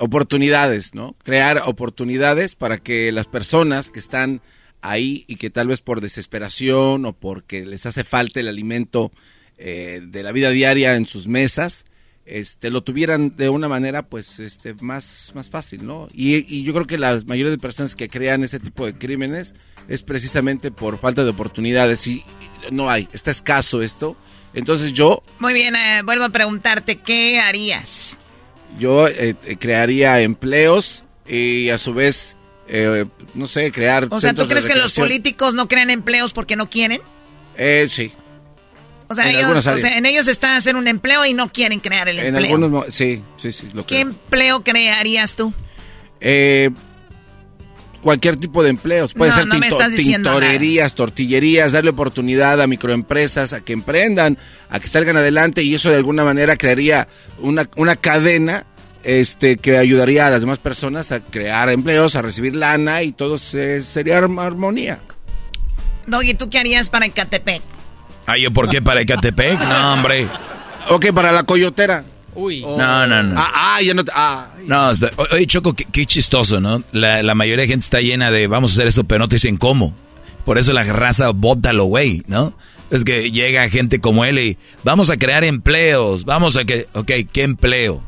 [0.00, 1.14] oportunidades, ¿no?
[1.22, 4.40] Crear oportunidades para que las personas que están
[4.82, 9.12] ahí y que tal vez por desesperación o porque les hace falta el alimento
[9.58, 11.84] eh, de la vida diaria en sus mesas,
[12.24, 16.08] este, lo tuvieran de una manera pues este, más, más fácil, ¿no?
[16.14, 19.54] Y, yo creo que la mayoría de personas que crean ese tipo de crímenes
[19.88, 22.24] es precisamente por falta de oportunidades y
[22.72, 24.16] no hay, está escaso esto.
[24.54, 25.22] Entonces yo...
[25.38, 28.16] Muy bien, eh, vuelvo a preguntarte, ¿qué harías?
[28.78, 32.36] Yo eh, crearía empleos y a su vez,
[33.34, 34.08] no sé, crear...
[34.10, 37.00] O sea, ¿tú crees que los políticos no crean empleos porque no quieren?
[37.56, 38.12] Eh, sí.
[39.08, 42.44] O sea, ellos, en ellos está hacer un empleo y no quieren crear el empleo.
[42.44, 43.66] En algunos, sí, sí, sí.
[43.86, 45.52] ¿Qué empleo crearías tú?
[46.20, 46.70] Eh,
[48.02, 49.14] cualquier tipo de empleos.
[49.14, 49.48] Puede ser
[49.96, 55.90] tintorerías, tortillerías, darle oportunidad a microempresas a que emprendan, a que salgan adelante y eso
[55.90, 57.08] de alguna manera crearía
[57.38, 58.66] una, una cadena
[59.02, 63.38] este que ayudaría a las demás personas a crear empleos, a recibir lana y todo
[63.38, 65.00] sería armonía.
[66.06, 67.62] Doggy, ¿tú qué harías para Ecatepec?
[68.26, 69.58] Ah, ¿yo por qué para Ecatepec?
[69.60, 70.28] No, hombre.
[70.90, 72.04] Ok, para la coyotera.
[72.34, 72.62] Uy.
[72.62, 73.34] No, no, no.
[73.38, 74.02] Ah, ah ya no.
[74.14, 74.48] Ah.
[74.66, 74.90] No,
[75.32, 76.82] oye, Choco, qué, chistoso, ¿no?
[76.92, 79.56] La, mayoría de gente está llena de vamos a hacer eso, pero no te dicen
[79.56, 79.94] cómo.
[80.44, 81.32] Por eso la raza
[81.72, 82.54] lo güey, ¿no?
[82.90, 86.88] Es que llega gente como él y vamos a crear empleos, vamos a que.
[86.94, 88.02] Ok, ¿qué empleo?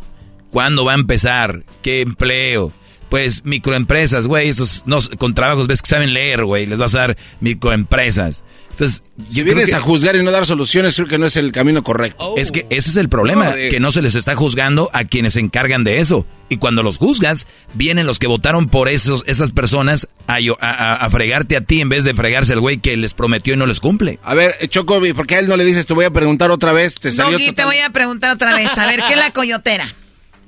[0.50, 1.62] ¿Cuándo va a empezar?
[1.82, 2.72] ¿Qué empleo?
[3.08, 7.00] Pues microempresas, güey, esos no, con trabajos ves que saben leer, güey, les vas a
[7.00, 8.42] dar microempresas.
[8.72, 11.82] Entonces, si vienes a juzgar y no dar soluciones, creo que no es el camino
[11.82, 12.34] correcto.
[12.36, 15.40] Es que ese es el problema, que no se les está juzgando a quienes se
[15.40, 16.26] encargan de eso.
[16.48, 21.56] Y cuando los juzgas, vienen los que votaron por esos, esas personas a, a, fregarte
[21.56, 24.18] a ti en vez de fregarse al güey que les prometió y no les cumple.
[24.24, 26.72] A ver, Choco, ¿por qué a él no le dices, te voy a preguntar otra
[26.72, 26.94] vez?
[26.94, 28.76] Te salió te voy a preguntar otra vez.
[28.78, 29.86] A ver, ¿qué es la coyotera?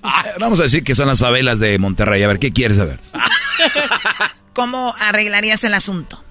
[0.06, 2.22] Ah, vamos a decir que son las favelas de Monterrey.
[2.22, 3.00] A ver, ¿qué quieres saber?
[4.52, 6.22] ¿Cómo arreglarías el asunto?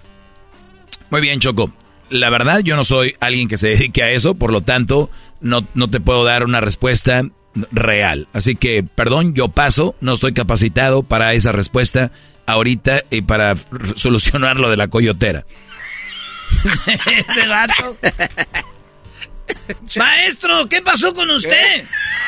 [1.10, 1.74] Muy bien, Choco
[2.14, 5.10] la verdad, yo no soy alguien que se dedique a eso, por lo tanto,
[5.42, 7.24] no, no te puedo dar una respuesta
[7.72, 8.28] real.
[8.34, 12.12] Así que, perdón, yo paso, no estoy capacitado para esa respuesta
[12.46, 13.56] ahorita y para
[13.96, 15.46] solucionar lo de la coyotera.
[17.18, 17.98] Ese vato.
[19.98, 21.84] Maestro, ¿qué pasó con usted?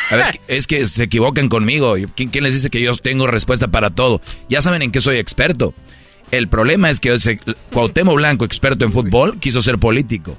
[0.09, 1.95] A ver, es que se equivocan conmigo.
[2.15, 4.21] ¿Quién, ¿Quién, les dice que yo tengo respuesta para todo?
[4.49, 5.73] Ya saben en qué soy experto.
[6.31, 7.17] El problema es que
[7.71, 10.37] Cuauhtémoc Blanco, experto en fútbol, quiso ser político.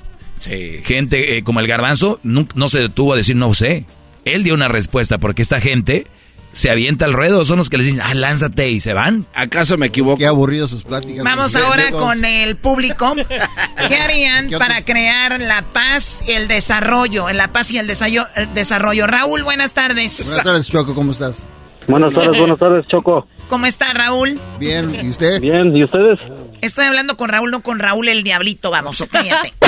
[0.85, 3.85] Gente eh, como el garbanzo no, se detuvo a decir no sé.
[4.25, 6.07] Él dio una respuesta porque esta gente
[6.53, 9.27] se avienta al ruedo, son los que les dicen, ah, lánzate y se van.
[9.35, 10.17] ¿Acaso me equivoco?
[10.17, 11.23] Qué aburrido sus pláticas.
[11.23, 13.15] Vamos ahora con el público.
[13.89, 17.29] ¿Qué harían para crear la paz y el desarrollo?
[17.29, 19.07] En la paz y el desarrollo.
[19.07, 20.25] Raúl, buenas tardes.
[20.25, 21.45] Buenas tardes, Choco, ¿cómo estás?
[21.89, 23.27] Buenas tardes, buenas tardes, Choco.
[23.49, 24.41] ¿Cómo está Raúl?
[24.59, 25.41] Bien, ¿y usted?
[25.41, 26.19] Bien, ¿y ustedes?
[26.61, 29.53] Estoy hablando con Raúl, no con Raúl el Diablito, vamos, cállate.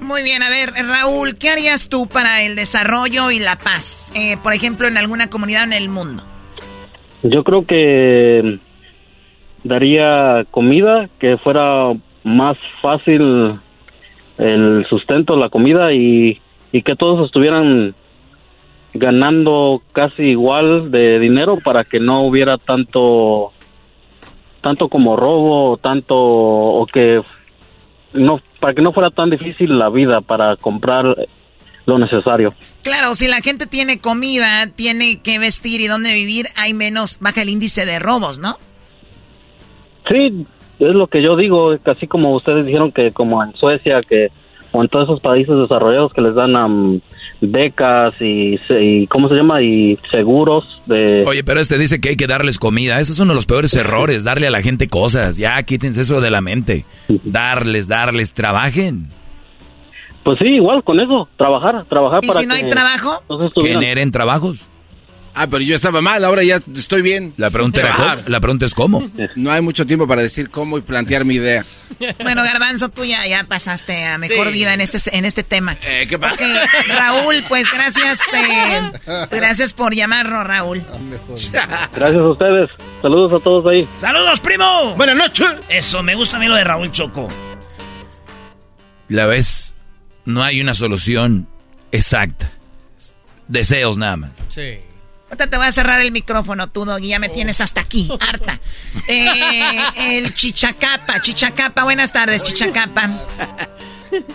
[0.00, 4.12] Muy bien, a ver, Raúl, ¿qué harías tú para el desarrollo y la paz?
[4.14, 6.24] Eh, por ejemplo, en alguna comunidad en el mundo.
[7.22, 8.58] Yo creo que
[9.64, 11.92] daría comida que fuera
[12.24, 13.58] más fácil
[14.42, 16.40] el sustento, la comida y,
[16.72, 17.94] que todos estuvieran
[18.94, 23.52] ganando casi igual de dinero para que no hubiera tanto
[24.60, 27.22] tanto como robo tanto o que
[28.12, 31.16] no para que no fuera tan difícil la vida para comprar
[31.84, 32.54] lo necesario.
[32.82, 37.42] Claro, si la gente tiene comida, tiene que vestir y dónde vivir, hay menos baja
[37.42, 38.56] el índice de robos, ¿no?
[40.08, 40.46] Sí,
[40.88, 44.28] es lo que yo digo, así como ustedes dijeron que como en Suecia, que
[44.72, 47.02] o en todos esos países desarrollados que les dan
[47.40, 49.60] becas y, y, ¿cómo se llama?
[49.62, 51.24] Y seguros de...
[51.26, 53.00] Oye, pero este dice que hay que darles comida.
[53.00, 55.36] Esos son uno de los peores errores, darle a la gente cosas.
[55.36, 56.86] Ya, quítense eso de la mente.
[57.08, 59.08] Darles, darles, trabajen.
[60.24, 63.22] Pues sí, igual con eso, trabajar, trabajar ¿Y si no hay trabajo?
[63.60, 64.64] Generen trabajos.
[65.34, 67.32] Ah, pero yo estaba mal, ahora ya estoy bien.
[67.36, 69.02] La pregunta, era la pregunta es cómo.
[69.34, 71.64] No hay mucho tiempo para decir cómo y plantear mi idea.
[72.22, 75.76] Bueno, Garbanzo, tú ya, ya pasaste a mejor vida en este, en este tema.
[75.84, 76.44] Eh, ¿Qué pasa?
[76.88, 78.90] Raúl, pues gracias, eh,
[79.30, 80.82] gracias por llamarnos, Raúl.
[81.94, 82.70] Gracias a ustedes.
[83.00, 83.88] Saludos a todos ahí.
[83.96, 84.94] ¡Saludos, primo!
[84.96, 85.46] Buenas noches.
[85.68, 87.28] Eso, me gusta a mí lo de Raúl Choco.
[89.08, 89.74] La vez,
[90.24, 91.48] no hay una solución
[91.90, 92.52] exacta.
[93.48, 94.30] Deseos nada más.
[94.48, 94.78] Sí.
[95.32, 97.08] Ahorita te voy a cerrar el micrófono, tú, Doggy.
[97.08, 98.60] Ya me tienes hasta aquí, harta.
[99.08, 101.22] Eh, el Chichacapa.
[101.22, 103.08] Chichacapa, buenas tardes, Chichacapa.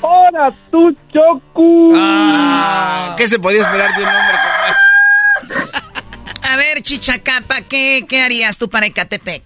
[0.01, 1.91] ¡Hola, tú, Choco!
[1.95, 4.37] Ah, ¿Qué se podía esperar de un hombre
[5.45, 6.49] como ese?
[6.49, 9.43] A ver, Chichacapa, ¿qué, ¿qué harías tú para Ecatepec?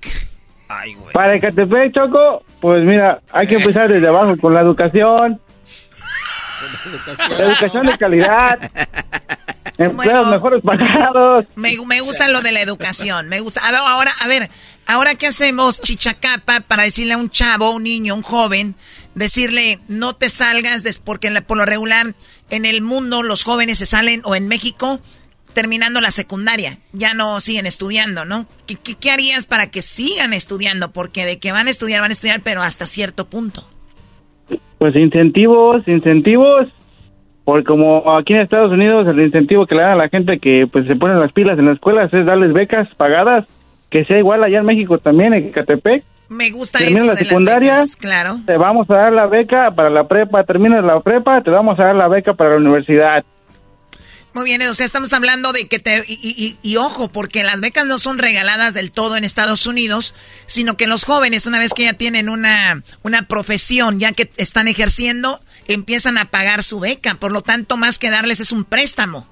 [0.69, 1.11] Ay, güey.
[1.11, 5.41] Para Ecatepec, Choco, pues mira, hay que empezar desde abajo con la educación.
[7.37, 8.71] La educación de calidad.
[9.89, 11.45] Mejores pagados.
[11.55, 13.29] Me, me gusta lo de la educación.
[13.29, 13.61] Me gusta.
[13.61, 14.49] A ver, ahora, a ver,
[14.85, 18.75] ahora qué hacemos, Chichacapa, para decirle a un chavo, un niño, un joven,
[19.15, 22.15] decirle no te salgas, porque por lo regular
[22.49, 24.99] en el mundo los jóvenes se salen, o en México,
[25.53, 26.77] terminando la secundaria.
[26.93, 28.47] Ya no siguen estudiando, ¿no?
[28.65, 30.91] ¿Qué, qué harías para que sigan estudiando?
[30.91, 33.67] Porque de que van a estudiar, van a estudiar, pero hasta cierto punto.
[34.77, 36.67] Pues incentivos, incentivos
[37.51, 40.67] porque como aquí en Estados Unidos el incentivo que le dan a la gente que
[40.71, 43.45] pues se ponen las pilas en las escuelas es darles becas pagadas,
[43.89, 46.01] que sea igual allá en México también, en Catepec.
[46.29, 48.39] Me gusta Termina la secundaria, claro.
[48.45, 51.83] Te vamos a dar la beca para la prepa, terminas la prepa, te vamos a
[51.83, 53.25] dar la beca para la universidad.
[54.33, 56.05] Muy bien, o sea, estamos hablando de que te...
[56.07, 60.15] Y, y, ojo, porque las becas no son regaladas del todo en Estados Unidos,
[60.45, 64.69] sino que los jóvenes, una vez que ya tienen una, una profesión, ya que están
[64.69, 67.15] ejerciendo, empiezan a pagar su beca.
[67.15, 69.27] Por lo tanto, más que darles es un préstamo.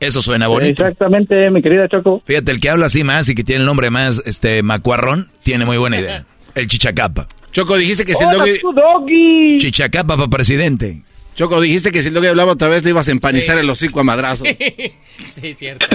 [0.00, 0.82] Eso suena bonito.
[0.82, 2.22] Exactamente, mi querida Choco.
[2.24, 5.66] Fíjate, el que habla así más y que tiene el nombre más este macuarrón, tiene
[5.66, 6.24] muy buena idea.
[6.54, 7.28] El Chichacapa.
[7.52, 8.58] Choco, dijiste que si el doggy...
[8.60, 9.56] doggy.
[9.58, 11.02] Chichacapa para presidente.
[11.36, 14.00] Choco, dijiste que si el doggy hablaba otra vez le ibas a empanizar el hocico
[14.00, 14.48] a madrazos.
[15.34, 15.86] sí, cierto.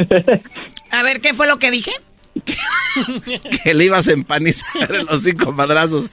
[0.91, 1.91] a ver, ¿qué fue lo que dije?
[3.63, 6.09] que le ibas a empanizar el hocico a madrazos.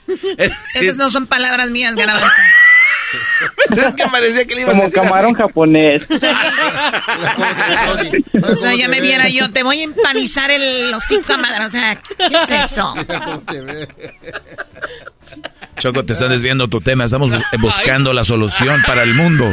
[0.75, 2.31] Esas no son palabras mías, Garabal.
[3.71, 6.03] es que parecía que le ibas Como a decir camarón japonés.
[6.11, 6.19] o
[8.57, 11.75] sea, ya me viera yo, te voy a empanizar el hocico a madrazos.
[11.75, 12.95] O sea, ¿qué es eso?
[15.79, 17.05] Choco, te estás desviando tu tema.
[17.05, 19.53] Estamos buscando la solución para el mundo.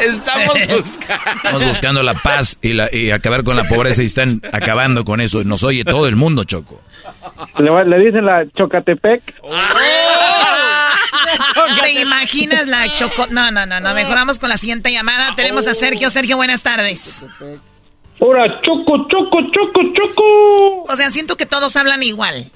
[0.00, 1.30] Estamos buscando.
[1.36, 5.20] Estamos buscando la paz y, la, y acabar con la pobreza y están acabando con
[5.20, 5.42] eso.
[5.44, 6.80] Nos oye todo el mundo, Choco.
[7.58, 9.22] Le, le dicen la Chocatepec.
[11.80, 13.26] ¿Te imaginas la Choco?
[13.30, 13.94] No, no, no, no.
[13.94, 15.34] Mejoramos con la siguiente llamada.
[15.36, 16.10] Tenemos a Sergio.
[16.10, 17.24] Sergio, buenas tardes.
[18.20, 20.82] Hola, Choco, Choco, Choco, Choco.
[20.92, 22.50] O sea, siento que todos hablan igual.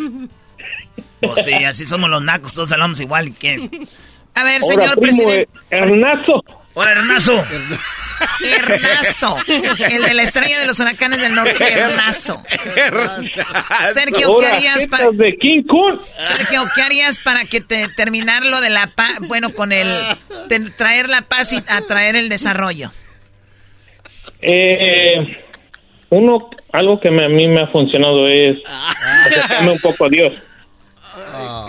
[1.21, 3.35] Pues sí, así somos los nacos, todos hablamos igual.
[3.39, 3.69] ¿Qué?
[4.35, 5.49] A ver, señor presidente.
[5.71, 6.45] Hernazo.
[6.75, 7.45] Hola, Hernazo.
[8.45, 9.37] Hernazo.
[9.91, 12.43] El de la estrella de los huracanes del norte, Hernazo.
[13.95, 15.11] Sergio, ¿qué harías para.
[15.11, 16.01] de King Kong.
[16.19, 19.19] Sergio, ¿qué harías para que te terminar lo de la paz?
[19.23, 19.89] Bueno, con el.
[20.77, 22.91] traer la paz y atraer el desarrollo.
[24.41, 25.45] Eh.
[26.11, 28.63] Uno, algo que a mí me ha funcionado es
[29.27, 30.35] acercarme un poco a Dios.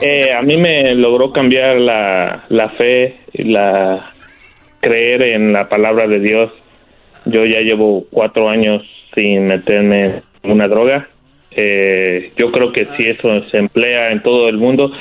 [0.02, 4.14] Eh, a mí me logró cambiar la, la fe, la
[4.80, 6.52] creer en la palabra de Dios.
[7.26, 8.84] Yo ya llevo cuatro años
[9.14, 11.08] sin meterme en una droga.
[11.52, 14.92] Eh, yo creo que si eso se emplea en todo el mundo,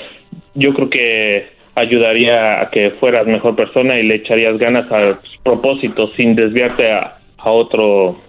[0.55, 6.11] yo creo que ayudaría a que fueras mejor persona y le echarías ganas a propósito
[6.17, 8.21] sin desviarte a, a otro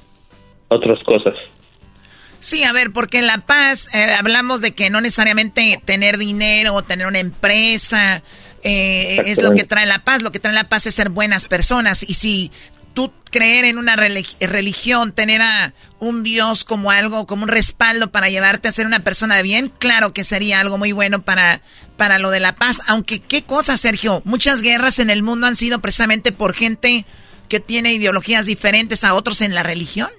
[0.68, 1.36] otras cosas.
[2.40, 6.74] Sí, a ver, porque en La Paz eh, hablamos de que no necesariamente tener dinero
[6.74, 8.24] o tener una empresa
[8.64, 10.22] eh, es lo que trae la paz.
[10.22, 12.04] Lo que trae la paz es ser buenas personas.
[12.08, 12.52] Y si
[12.94, 18.30] tú creer en una religión, tener a un Dios como algo, como un respaldo para
[18.30, 21.62] llevarte a ser una persona de bien, claro que sería algo muy bueno para,
[21.98, 22.82] para lo de la paz.
[22.88, 24.22] Aunque, ¿qué cosa, Sergio?
[24.26, 27.06] Muchas guerras en el mundo han sido precisamente por gente
[27.48, 30.10] que tiene ideologías diferentes a otros en la religión.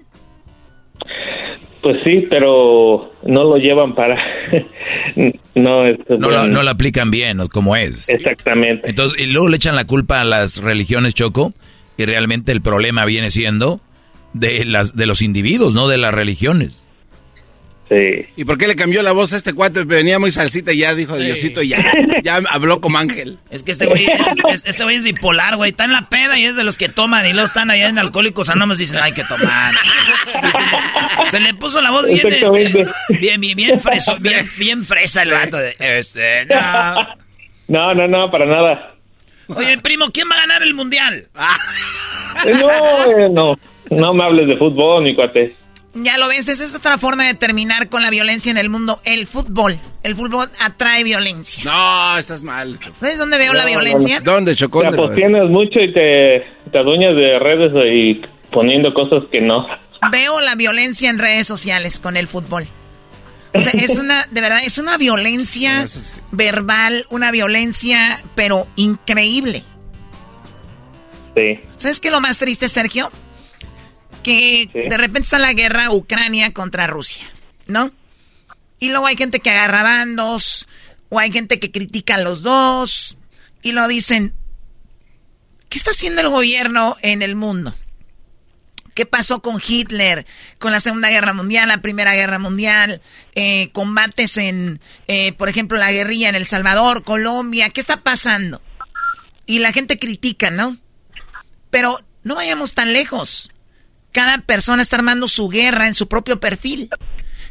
[1.82, 4.16] Pues sí, pero no lo llevan para...
[5.54, 8.08] no, no, no, lo aplican bien, como es.
[8.08, 8.90] Exactamente.
[8.90, 11.54] Entonces, y luego le echan la culpa a las religiones, Choco,
[11.96, 13.80] y realmente el problema viene siendo
[14.34, 16.86] de, las, de los individuos, no de las religiones.
[17.90, 18.24] Sí.
[18.36, 19.82] ¿Y por qué le cambió la voz a este cuate?
[19.82, 21.84] Venía muy salsita y ya dijo Diosito, ya,
[22.22, 23.38] ya habló como ángel.
[23.50, 24.06] Es que este güey
[24.48, 25.70] es, este güey es bipolar, güey.
[25.70, 27.98] Está en la peda y es de los que toman y luego están allá en
[27.98, 29.74] Alcohólicos Anónimos y dicen, hay que tomar.
[31.30, 32.48] se, le puso la voz bien, este,
[33.18, 35.56] bien, bien, bien, freso, bien, bien fresa el vato.
[35.56, 36.94] De, este, no.
[37.66, 38.94] no, no, no, para nada.
[39.48, 41.26] Oye, primo, ¿quién va a ganar el mundial?
[42.44, 43.56] no, eh, no,
[43.90, 45.56] no me hables de fútbol, mi cuate.
[45.94, 49.00] Ya lo ves, esa es otra forma de terminar con la violencia en el mundo.
[49.04, 49.78] El fútbol.
[50.04, 51.64] El fútbol atrae violencia.
[51.64, 52.78] No, estás mal.
[53.00, 54.20] ¿Sabes dónde veo la violencia?
[54.20, 54.94] ¿Dónde, Chocón?
[54.94, 58.22] Te tienes mucho y te, te adueñas de redes y
[58.52, 59.66] poniendo cosas que no.
[60.12, 62.66] Veo la violencia en redes sociales con el fútbol.
[63.52, 65.86] O sea, es una, de verdad, es una violencia
[66.30, 69.64] verbal, una violencia, pero increíble.
[71.34, 71.60] Sí.
[71.76, 73.10] ¿Sabes qué es lo más triste, Sergio?
[74.22, 77.22] Que de repente está la guerra Ucrania contra Rusia,
[77.66, 77.92] ¿no?
[78.78, 80.66] Y luego hay gente que agarra bandos,
[81.08, 83.16] o hay gente que critica a los dos,
[83.62, 84.32] y lo dicen,
[85.68, 87.74] ¿qué está haciendo el gobierno en el mundo?
[88.94, 90.26] ¿Qué pasó con Hitler,
[90.58, 93.02] con la Segunda Guerra Mundial, la Primera Guerra Mundial,
[93.34, 97.70] eh, combates en, eh, por ejemplo, la guerrilla en El Salvador, Colombia?
[97.70, 98.60] ¿Qué está pasando?
[99.46, 100.76] Y la gente critica, ¿no?
[101.70, 103.52] Pero no vayamos tan lejos.
[104.12, 106.90] Cada persona está armando su guerra en su propio perfil.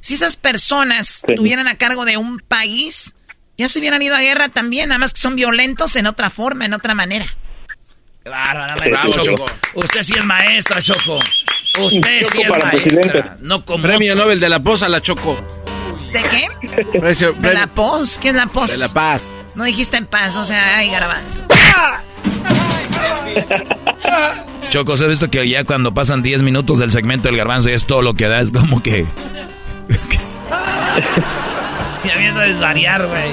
[0.01, 3.13] Si esas personas tuvieran a cargo de un país,
[3.57, 6.65] ya se hubieran ido a guerra también, nada más que son violentos en otra forma,
[6.65, 7.25] en otra manera.
[8.25, 9.45] Bárbara, maestra Choco.
[9.73, 11.19] Usted sí es maestra, Choco.
[11.79, 13.37] Usted sí es maestra.
[13.39, 15.37] No como Premio Nobel de la Paz a la Choco.
[16.13, 16.47] ¿De qué?
[17.39, 18.17] de la Paz.
[18.21, 18.71] ¿Qué es la Paz?
[18.71, 19.23] De la Paz.
[19.55, 21.41] No dijiste en paz, o sea, ay, garbanzo.
[24.69, 27.85] Choco, ¿has visto que ya cuando pasan 10 minutos del segmento del garbanzo y es
[27.85, 28.41] todo lo que da?
[28.41, 29.05] Es como que...
[32.05, 33.31] ya empieza a desvariar, güey.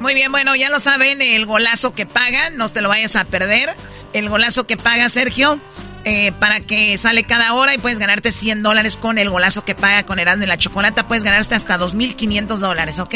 [0.00, 3.24] Muy bien, bueno, ya lo saben, el golazo que pagan, no te lo vayas a
[3.24, 3.70] perder.
[4.12, 5.60] El golazo que paga Sergio,
[6.04, 9.74] eh, para que sale cada hora y puedes ganarte 100 dólares con el golazo que
[9.74, 11.06] paga con Erasmo y la Chocolata.
[11.06, 13.14] Puedes ganarte hasta 2.500 dólares, ¿ok?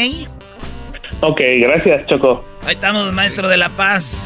[1.20, 2.42] Ok, gracias, Choco.
[2.66, 4.16] Ahí estamos, maestro de la paz.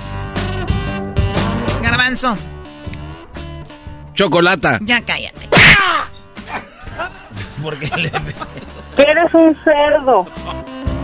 [1.82, 2.36] Garbanzo.
[4.15, 4.78] Chocolata.
[4.82, 5.40] Ya cállate.
[7.62, 8.10] Porque le...
[8.97, 10.27] Eres un cerdo.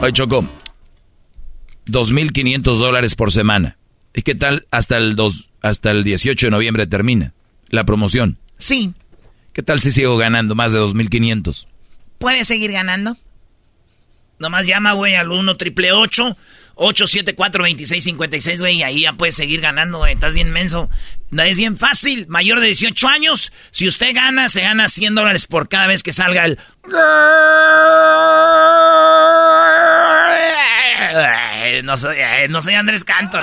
[0.01, 0.45] Oye, Choco,
[1.87, 3.77] 2.500 dólares por semana.
[4.15, 7.35] ¿Y qué tal hasta el, dos, hasta el 18 de noviembre termina
[7.69, 8.39] la promoción?
[8.59, 8.95] Sí.
[9.53, 11.67] ¿Qué tal si sigo ganando más de 2.500?
[12.19, 13.17] ¿Puedes seguir ganando?
[14.45, 19.99] Nomás llama, güey, al 1 triple 874 2656 güey, y ahí ya puedes seguir ganando,
[19.99, 20.13] güey.
[20.13, 20.91] Estás bien menso.
[21.33, 22.27] Es bien fácil.
[22.29, 26.13] Mayor de 18 años, si usted gana, se gana 100 dólares por cada vez que
[26.13, 26.59] salga el...
[31.83, 32.17] No soy,
[32.51, 33.43] no soy Andrés Cantor.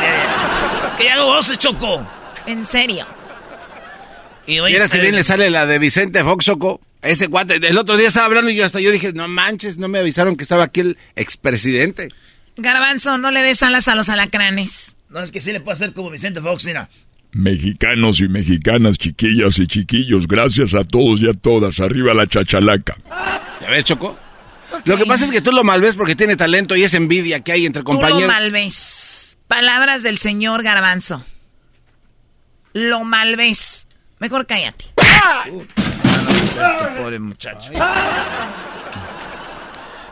[0.88, 2.08] Es que ya hago voces, Choco.
[2.46, 3.06] En serio.
[4.48, 6.80] Y Mira si bien le sale la de Vicente Fox, Choco.
[7.02, 9.88] Ese cuate, el otro día estaba hablando y yo hasta yo dije, no manches, no
[9.88, 12.10] me avisaron que estaba aquí el expresidente.
[12.58, 14.96] Garbanzo, no le des alas a los alacranes.
[15.10, 16.90] No, es que sí le puedo hacer como Vicente Fox, mira.
[17.34, 21.80] Mexicanos y mexicanas, chiquillas y chiquillos, gracias a todos y a todas.
[21.80, 22.98] Arriba la chachalaca.
[23.62, 24.18] ¿Ya ves, Choco?
[24.86, 27.52] Lo que pasa es que tú lo malves porque tiene talento y es envidia que
[27.52, 28.22] hay entre compañeros.
[28.22, 29.38] Tú lo malves.
[29.48, 31.26] Palabras del señor Garbanzo.
[32.74, 33.88] Lo malves.
[34.20, 34.86] Mejor cállate.
[36.98, 37.72] Pobre muchacho.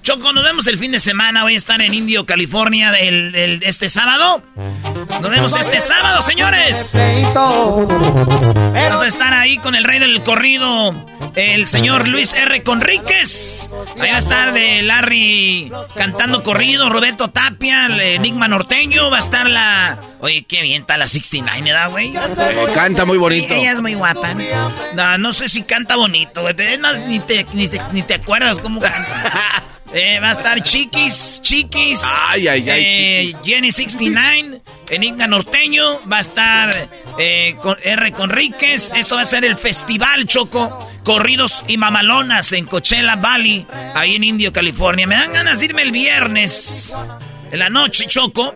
[0.09, 1.43] Choco, nos vemos el fin de semana.
[1.43, 4.41] Voy a estar en Indio, California, el, este sábado.
[5.21, 6.97] Nos vemos este sábado, señores.
[7.35, 10.95] Vamos a estar ahí con el rey del corrido,
[11.35, 12.63] el señor Luis R.
[12.63, 13.69] Conríquez.
[14.01, 19.11] Ahí va a estar de Larry cantando corrido, Roberto Tapia, el Enigma Norteño.
[19.11, 19.99] Va a estar la.
[20.21, 22.15] Oye, qué bien está la 69, ¿verdad, güey?
[22.73, 23.53] canta muy bonito.
[23.53, 24.33] ella es muy guapa.
[24.95, 26.55] No, no sé si canta bonito, güey.
[26.57, 29.63] Es más, ni te, ni te, ni te acuerdas cómo canta.
[29.91, 32.03] Eh, va a estar Chiquis, Chiquis.
[32.27, 32.83] Ay, ay, ay.
[32.85, 35.99] Eh, Jenny 69, Enigma Norteño.
[36.11, 38.11] Va a estar eh, con R.
[38.11, 38.93] Conríquez.
[38.93, 40.87] Esto va a ser el Festival Choco.
[41.03, 45.07] Corridos y mamalonas en Coachella Valley, ahí en Indio, California.
[45.07, 46.93] Me dan ganas de irme el viernes.
[47.51, 48.55] En la noche, Choco.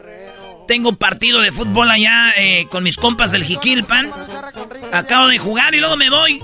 [0.68, 4.12] Tengo partido de fútbol allá eh, con mis compas del Jiquilpan.
[4.92, 6.42] Acabo de jugar y luego me voy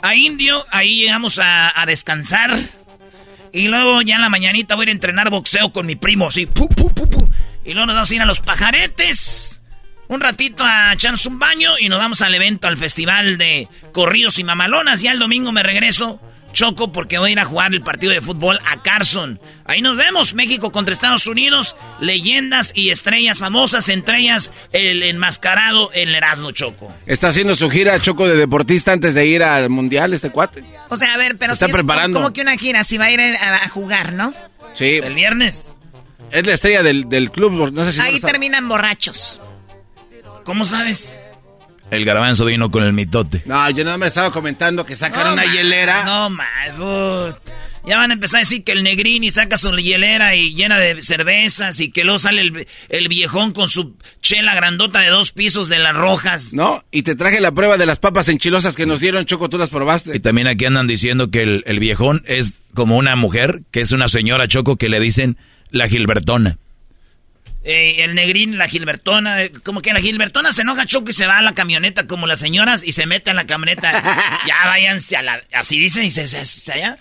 [0.00, 0.64] a Indio.
[0.70, 2.56] Ahí llegamos a, a descansar
[3.52, 6.28] y luego ya en la mañanita voy a ir a entrenar boxeo con mi primo,
[6.28, 6.48] así.
[7.64, 9.60] y luego nos vamos a ir a los pajaretes.
[10.08, 14.38] Un ratito a echarnos un baño y nos vamos al evento, al festival de corridos
[14.38, 15.00] y mamalonas.
[15.00, 16.20] Ya el domingo me regreso
[16.52, 19.40] Choco porque voy a ir a jugar el partido de fútbol a Carson.
[19.64, 25.90] Ahí nos vemos, México contra Estados Unidos, leyendas y estrellas famosas, entre ellas el enmascarado
[25.92, 26.94] el Erasmo Choco.
[27.06, 30.62] Está haciendo su gira Choco de deportista antes de ir al mundial este cuate.
[30.88, 32.20] O sea, a ver, pero está preparando.
[32.20, 34.34] como que una gira, si va a ir a, jugar, ¿no?
[34.74, 35.00] Sí.
[35.02, 35.70] El viernes.
[36.30, 39.40] Es la estrella del, club, no sé si Ahí terminan borrachos.
[40.44, 41.21] ¿Cómo sabes?
[41.92, 43.42] El garbanzo vino con el mitote.
[43.44, 46.04] No, yo no me estaba comentando que sacaron una hielera.
[46.06, 47.36] No, más.
[47.84, 51.02] Ya van a empezar a decir que el negrini saca su hielera y llena de
[51.02, 55.68] cervezas y que luego sale el, el viejón con su chela grandota de dos pisos
[55.68, 56.54] de las rojas.
[56.54, 59.58] No, y te traje la prueba de las papas enchilosas que nos dieron, Choco, tú
[59.58, 60.16] las probaste.
[60.16, 63.92] Y también aquí andan diciendo que el, el viejón es como una mujer, que es
[63.92, 65.36] una señora Choco que le dicen
[65.70, 66.56] la Gilbertona.
[67.64, 71.26] Eh, el negrín, la Gilbertona, eh, como que la Gilbertona se enoja choco y se
[71.26, 73.92] va a la camioneta como las señoras y se mete en la camioneta.
[74.46, 75.40] ya váyanse a la...
[75.52, 76.98] Así dicen y se, se, se allá.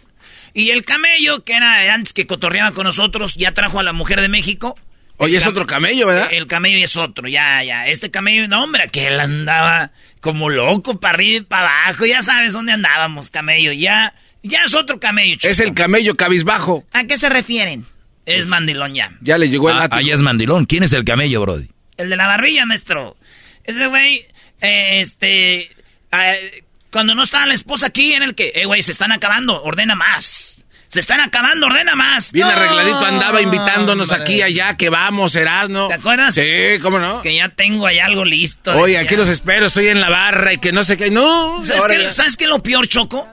[0.53, 4.21] Y el camello, que era antes que cotorreaba con nosotros, ya trajo a la mujer
[4.21, 4.77] de México.
[5.17, 6.29] Oye, es otro camello, ¿verdad?
[6.31, 7.87] El camello es otro, ya, ya.
[7.87, 12.05] Este camello, no, hombre, que él andaba como loco para arriba y para abajo.
[12.05, 13.71] Ya sabes dónde andábamos, camello.
[13.71, 16.85] Ya, ya es otro camello, Es el camello cabizbajo.
[16.91, 17.85] ¿A qué se refieren?
[18.25, 19.11] Es mandilón ya.
[19.21, 19.87] Ya le llegó el ah.
[19.91, 20.65] Ahí es mandilón.
[20.65, 21.69] ¿Quién es el camello, Brody?
[21.97, 23.17] El de la barbilla, maestro.
[23.63, 24.25] Ese güey,
[24.61, 25.69] eh, este...
[26.11, 29.61] eh, cuando no estaba la esposa aquí, en el que, eh, güey, se están acabando,
[29.63, 30.63] ordena más.
[30.89, 32.33] Se están acabando, ordena más.
[32.33, 34.23] Bien No, arregladito andaba invitándonos hombre.
[34.23, 35.87] aquí, allá, que vamos, Erasmo.
[35.87, 36.35] ¿Te acuerdas?
[36.35, 36.41] Sí,
[36.81, 37.21] ¿cómo no?
[37.21, 38.73] Que ya tengo ahí algo listo.
[38.75, 41.09] Oye, aquí los espero, estoy en la barra y que no sé qué.
[41.09, 43.25] No, ¿Sabes qué, ¿Sabes qué es lo peor, Choco?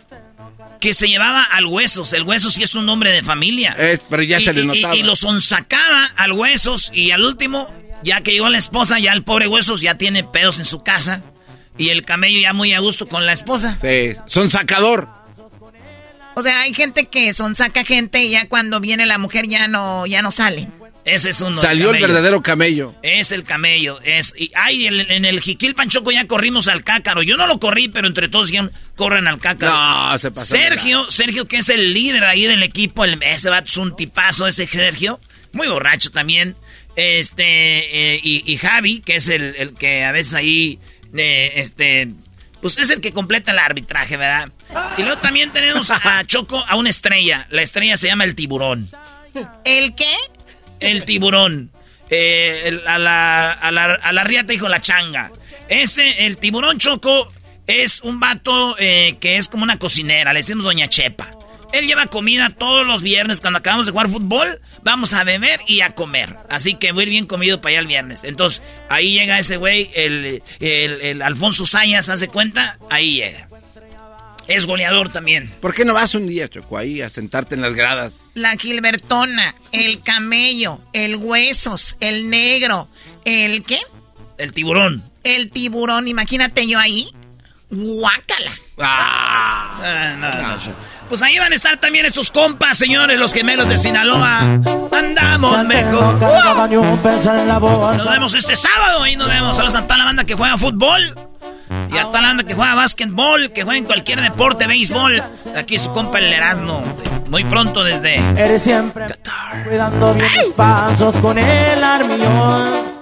[0.81, 2.13] Que se llevaba al Huesos.
[2.13, 3.73] El Huesos sí es un nombre de familia.
[3.79, 4.95] Es, pero ya y, se le notaba.
[4.95, 7.67] Y, y lo sonsacaba al Huesos y al último,
[8.03, 11.23] ya que llegó la esposa, ya el pobre Huesos ya tiene pedos en su casa.
[11.77, 13.79] Y el camello ya muy a gusto con la esposa.
[13.81, 15.09] Sí, son sacador.
[16.35, 19.67] O sea, hay gente que son saca gente y ya cuando viene la mujer ya
[19.67, 20.69] no, ya no sale.
[21.09, 21.57] Ese es uno.
[21.57, 22.95] Salió el verdadero camello.
[23.03, 23.99] Es el camello.
[24.03, 27.23] Es, y, ay, el- en el Jiquil Panchoco ya corrimos al cácaro.
[27.23, 29.73] Yo no lo corrí, pero entre todos dijeron, corren al cácaro.
[29.73, 30.55] No, se pasó.
[30.55, 34.47] Sergio, Sergio, que es el líder ahí del equipo, el, ese vato es un tipazo,
[34.47, 35.21] ese Sergio.
[35.53, 36.57] Muy borracho también.
[36.95, 40.79] Este, eh, y, y Javi, que es el, el que a veces ahí,
[41.17, 42.09] eh, este,
[42.61, 44.51] pues es el que completa el arbitraje, ¿verdad?
[44.99, 47.47] Y luego también tenemos a Choco, a una estrella.
[47.51, 48.91] La estrella se llama el tiburón.
[49.65, 50.13] ¿El qué?
[50.81, 51.71] El tiburón.
[52.11, 55.31] Eh, a, la, a, la, a la riata dijo la changa.
[55.69, 57.33] Ese, el tiburón choco,
[57.67, 61.31] es un vato eh, que es como una cocinera, le decimos Doña Chepa.
[61.71, 64.59] Él lleva comida todos los viernes cuando acabamos de jugar fútbol.
[64.85, 66.35] Vamos a beber y a comer.
[66.49, 68.25] Así que voy bien comido para allá el viernes.
[68.25, 72.79] Entonces, ahí llega ese güey, el, el, el Alfonso Sayas, ¿hace cuenta?
[72.89, 73.51] Ahí llega.
[74.49, 75.55] Es goleador también.
[75.61, 78.23] ¿Por qué no vas un día, Choco, ahí a sentarte en las gradas?
[78.35, 82.89] La Gilbertona, el camello, el huesos, el negro,
[83.27, 83.79] el qué?
[84.39, 85.05] El tiburón.
[85.23, 87.11] El tiburón, imagínate yo ahí.
[87.71, 88.53] Guácala.
[88.79, 90.59] Ah, no, no, no.
[91.11, 94.41] Pues ahí van a estar también estos compas, señores, los gemelos de Sinaloa.
[94.93, 96.19] Andamos mejor.
[97.97, 99.03] Nos vemos este sábado.
[99.03, 99.57] Ahí nos vemos.
[99.57, 101.15] Saludos a toda la banda que juega fútbol.
[101.91, 105.23] Y a toda la banda que juega básquetbol, que juega en cualquier deporte, béisbol.
[105.57, 106.83] Aquí su compa el Erasmo.
[107.29, 109.07] Muy pronto desde Eres siempre
[109.65, 112.99] cuidando bien tus pasos con el armión.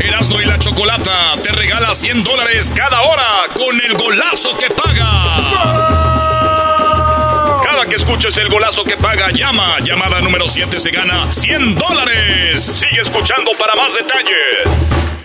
[0.00, 6.00] Erasmo y la Chocolata te regala 100 dólares cada hora con el golazo que paga.
[7.64, 9.78] Cada que escuches el golazo que paga, llama.
[9.80, 12.64] Llamada número 7 se gana 100 dólares.
[12.64, 15.19] Sigue escuchando para más detalles.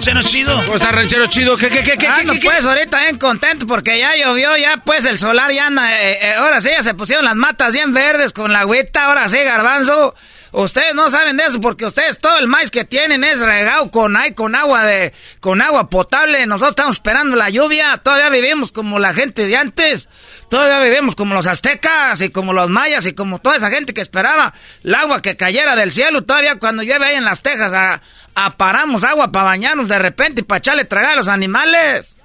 [0.00, 0.56] Ranchero chido?
[0.64, 1.56] ¿Cómo está, ranchero chido?
[1.58, 2.48] ¿Qué, qué, qué, qué, Ah, qué, no, qué, qué?
[2.48, 6.34] pues ahorita bien contento porque ya llovió, ya pues el solar ya anda, eh, eh,
[6.38, 10.14] ahora sí ya se pusieron las matas bien verdes con la agüita, ahora sí garbanzo.
[10.52, 14.16] Ustedes no saben de eso porque ustedes todo el maíz que tienen es regado con
[14.34, 16.44] con agua de con agua potable.
[16.46, 20.08] Nosotros estamos esperando la lluvia, todavía vivimos como la gente de antes.
[20.48, 24.00] Todavía vivimos como los aztecas y como los mayas y como toda esa gente que
[24.00, 24.52] esperaba
[24.82, 26.24] el agua que cayera del cielo.
[26.24, 28.02] Todavía cuando llueve ahí en las Tejas a,
[28.34, 32.16] aparamos agua para bañarnos de repente y para echarle tragar a los animales.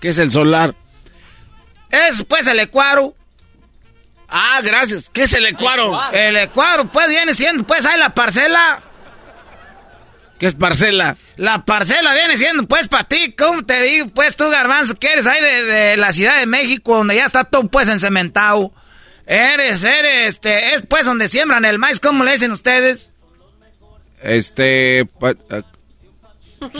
[0.00, 0.74] ¿Qué es el solar?
[1.90, 3.14] Es pues el ecuaro.
[4.28, 5.10] Ah, gracias.
[5.12, 6.00] ¿Qué es el ecuaro?
[6.12, 8.82] El ecuaro pues viene siendo pues ahí la parcela.
[10.38, 11.16] ¿Qué es parcela?
[11.36, 14.08] La parcela viene siendo pues para ti, ¿cómo te digo?
[14.08, 17.44] Pues tú garbanzo que eres ahí de, de la Ciudad de México donde ya está
[17.44, 18.72] todo pues encementado.
[19.26, 23.09] Eres, eres, este, es pues donde siembran el maíz, ¿cómo le dicen ustedes?
[24.22, 25.06] Este.
[25.18, 25.36] pues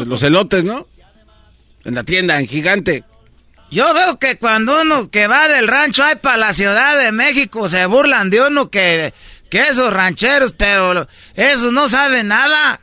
[0.06, 0.86] los elotes, ¿no?
[1.84, 3.04] En la tienda, en gigante.
[3.70, 7.68] Yo veo que cuando uno que va del rancho ahí para la Ciudad de México
[7.68, 9.14] se burlan de uno que,
[9.48, 12.80] que esos rancheros, pero esos no saben nada.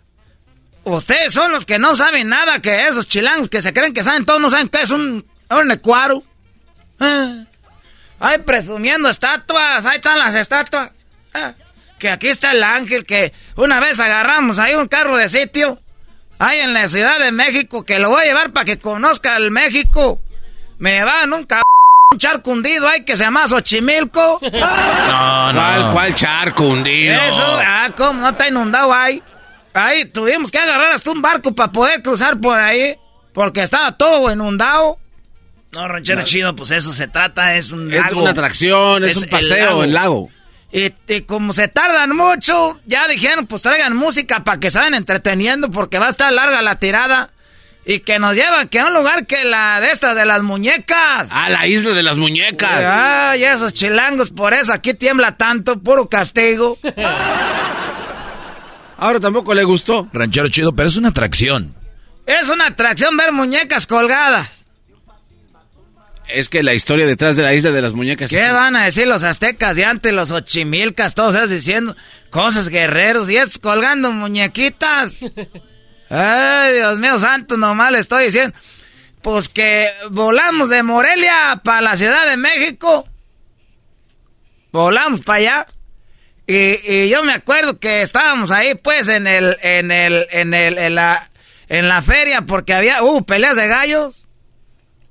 [0.85, 4.23] Ustedes son los que no saben nada, que esos chilangos que se creen que saben
[4.23, 6.23] todo, no saben qué es un, un.
[6.99, 7.43] Ah.
[8.19, 10.91] Ay, presumiendo estatuas, ahí están las estatuas.
[11.33, 11.53] Ah,
[11.99, 15.79] que aquí está el ángel, que una vez agarramos ahí un carro de sitio,
[16.39, 19.51] ahí en la Ciudad de México, que lo voy a llevar para que conozca el
[19.51, 20.19] México.
[20.79, 21.63] Me llevaban un cabrón,
[22.11, 24.39] un charco hundido ahí que se llama Xochimilco.
[24.51, 25.59] No, no.
[25.61, 27.13] ¿Cuál, cuál charco hundido?
[27.21, 29.21] Eso, ah, ¿cómo no está inundado ahí?
[29.73, 32.97] Ahí tuvimos que agarrar hasta un barco para poder cruzar por ahí,
[33.33, 34.97] porque estaba todo inundado.
[35.73, 38.21] No, ranchero chido, pues eso se trata, es un Es lago.
[38.21, 40.29] una atracción, es, un el paseo, el lago.
[40.71, 44.95] Y, y como se tardan mucho, ya dijeron, pues traigan música para que se vayan
[44.95, 47.29] entreteniendo, porque va a estar larga la tirada.
[47.85, 51.29] Y que nos llevan que a un lugar que la de esta de las muñecas.
[51.31, 52.69] Ah, la isla de las muñecas.
[52.69, 56.77] Ay, esos chilangos, por eso aquí tiembla tanto, puro castigo.
[58.97, 60.09] Ahora tampoco le gustó.
[60.11, 61.73] Ranchero chido, pero es una atracción.
[62.25, 64.56] Es una atracción ver muñecas colgadas.
[66.29, 68.29] Es que la historia detrás de la isla de las muñecas.
[68.29, 71.95] ¿Qué van a decir los aztecas de antes, los ochimilcas, todos esos diciendo
[72.29, 75.13] cosas guerreros y es colgando muñequitas?
[76.09, 78.57] Ay, Dios mío santo, nomás le estoy diciendo.
[79.21, 83.07] Pues que volamos de Morelia para la Ciudad de México.
[84.71, 85.67] Volamos para allá.
[86.45, 90.77] Y, y yo me acuerdo que estábamos ahí, pues, en el, en el, en el,
[90.77, 91.29] en la,
[91.67, 94.26] en la feria, porque había, hubo peleas de gallos.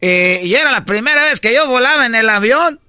[0.01, 0.07] Y,
[0.47, 2.81] y era la primera vez que yo volaba en el avión.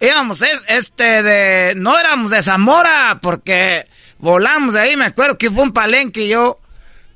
[0.00, 3.86] Íbamos, es- este, de, no éramos de Zamora, porque
[4.18, 6.58] volamos de ahí, me acuerdo que fue un palenque y yo,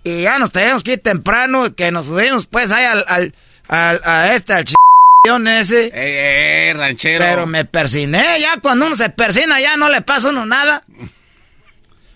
[0.04, 3.34] y ya nos teníamos que ir temprano, y que nos subimos, pues, ahí al, al,
[3.68, 4.72] al- a este, al ch...
[5.60, 5.86] ese.
[5.86, 5.90] Eh,
[6.70, 7.24] eh, ranchero.
[7.24, 10.84] Pero me persiné, ya cuando uno se persina ya no le pasa uno nada.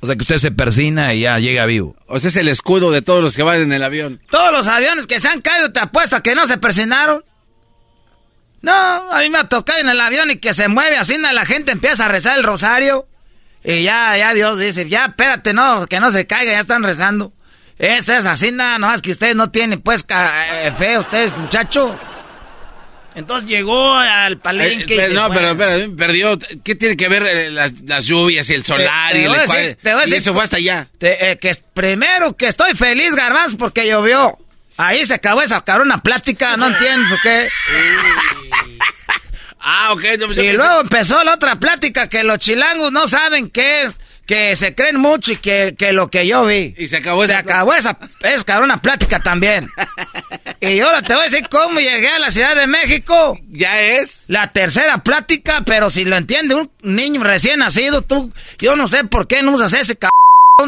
[0.03, 1.95] O sea que usted se persina y ya llega vivo.
[2.09, 4.21] O sea, es el escudo de todos los que van en el avión.
[4.31, 7.25] Todos los aviones que se han caído, te apuesto a que no se persinaron.
[8.63, 11.33] No, a mí me ha tocado en el avión y que se mueve así, ¿no?
[11.33, 13.07] la gente empieza a rezar el rosario.
[13.63, 17.33] Y ya, ya Dios dice, ya, espérate, no, que no se caiga, ya están rezando.
[17.79, 21.93] Esta es así, nada, no, es que ustedes no tienen, pues, eh, fe, ustedes, muchachos.
[23.15, 24.95] Entonces llegó al palenque.
[24.95, 25.37] Eh, y pero se no, fue.
[25.37, 26.39] pero, pero, perdió.
[26.65, 29.33] ¿Qué tiene que ver eh, las, las lluvias y el solar Te- te y el
[29.33, 30.89] decir- te Y eso fue hasta allá.
[30.99, 34.39] Te- eh, que primero que estoy feliz, garbanzo, porque llovió.
[34.79, 37.49] Ahí se acabó esa cabrona plática, no entiendes o qué.
[39.65, 40.03] Ah, ok.
[40.19, 43.95] yo Y luego empezó la otra plática que los chilangos no saben qué es,
[44.27, 46.75] que se creen mucho y que, que lo que yo vi.
[46.77, 49.71] Y se acabó Se esa acabó esa, esa cabrona plática también.
[50.61, 53.39] y ahora te voy a decir cómo llegué a la Ciudad de México.
[53.51, 54.25] Ya es.
[54.29, 59.05] La tercera plática, pero si lo entiende un niño recién nacido, tú, yo no sé
[59.05, 60.13] por qué no usas ese cabrón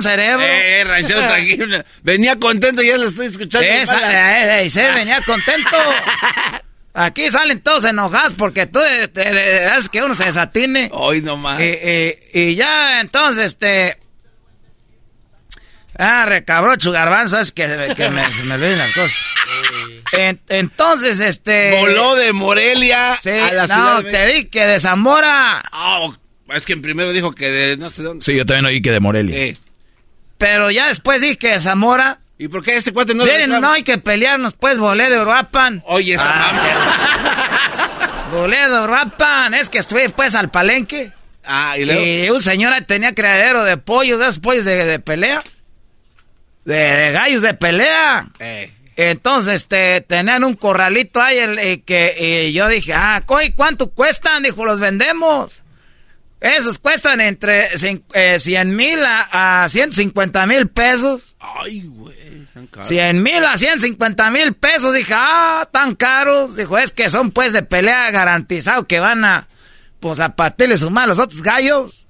[0.02, 0.44] cerebro.
[0.47, 1.85] Eh, ranchero, tranquilo.
[2.02, 3.66] Venía contento, ya lo estoy escuchando.
[3.68, 5.70] Esa, eh, eh, venía contento.
[6.97, 10.89] Aquí salen todos enojados porque tú te, te- te- haces que uno se desatine.
[10.93, 11.61] Hoy nomás.
[11.61, 13.99] Y, y- y ya, entonces, este...
[15.97, 18.23] Ah, recabrocho garbanzo, es que, que me,
[18.55, 19.16] olvidan las cosas.
[20.12, 21.79] En- entonces, este...
[21.81, 25.62] Voló de Morelia Sí, a la no, ciudad de te vi que de Zamora.
[25.73, 26.09] Ah,
[26.53, 28.25] es que primero dijo que de no sé dónde.
[28.25, 29.37] Sí, yo también oí que de Morelia.
[29.37, 29.57] Eh,
[30.39, 32.21] Pero ya después dije que de Zamora.
[32.36, 35.82] ¿Y por qué este cuate no Miren, no hay que pelearnos, pues, volé de Uruapan.
[35.86, 37.31] Oye, esa Ah,
[38.32, 41.12] de Uruapan, es que estuve pues al palenque.
[41.44, 42.01] Ah, y luego.
[42.02, 45.43] Y un señor tenía criadero de pollos, de esos pollos de, de pelea.
[46.65, 48.28] De, de gallos de pelea.
[48.40, 48.73] Eh.
[48.97, 54.43] Entonces, este, tenían un corralito ahí el, y que y yo dije, ah, ¿cuánto cuestan?
[54.43, 55.62] Dijo, los vendemos.
[56.40, 57.69] Esos cuestan entre
[58.12, 61.36] eh, 100 mil a, a 150 mil pesos.
[61.40, 62.23] Ay, güey.
[62.55, 62.89] Están caros.
[62.89, 64.94] 100 mil a 150 mil pesos.
[64.94, 66.55] Dije, ah, tan caros.
[66.56, 69.48] Dijo, es que son pues de pelea garantizado que van a,
[70.01, 70.35] pues a
[70.90, 72.06] mano a los otros gallos.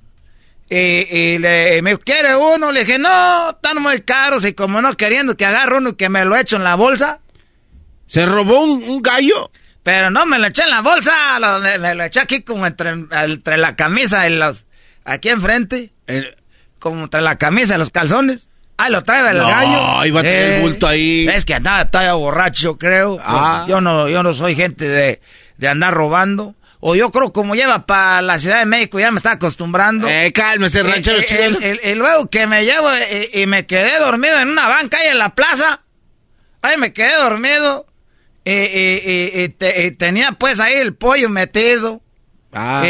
[0.69, 2.73] Y, y le, me ¿quiere uno?
[2.73, 4.45] Le dije, no, están muy caros.
[4.45, 7.21] Y como no queriendo que agarre uno y que me lo echo en la bolsa.
[8.07, 9.51] ¿Se robó un, un gallo?
[9.83, 11.39] Pero no me lo eché en la bolsa.
[11.41, 14.65] lo- me, me lo eché aquí como entre, entre la camisa y los,
[15.05, 15.93] aquí enfrente.
[16.07, 16.37] El-
[16.79, 18.49] Como entre la camisa y los calzones.
[18.77, 20.05] Ahí lo trae el No, gallo.
[20.05, 21.29] iba a tener el bulto ahí.
[21.29, 23.17] Es que andaba todavía borracho, creo.
[23.17, 23.67] Pues, Ah.
[23.69, 25.21] yo no, yo no soy gente de,
[25.59, 26.55] de andar robando.
[26.81, 30.07] O yo creo como lleva para la Ciudad de México, ya me está acostumbrando.
[30.09, 31.43] Eh, cálmese, ranchero Eh, chido.
[31.45, 34.99] el- el- el- luego que me llevo eh, y, me quedé dormido en una banca
[34.99, 35.81] ahí en la plaza.
[36.61, 37.87] Ahí me quedé dormido.
[38.45, 39.49] y,
[39.99, 42.03] tenía pues ahí el pollo metido.
[42.53, 42.83] Ah.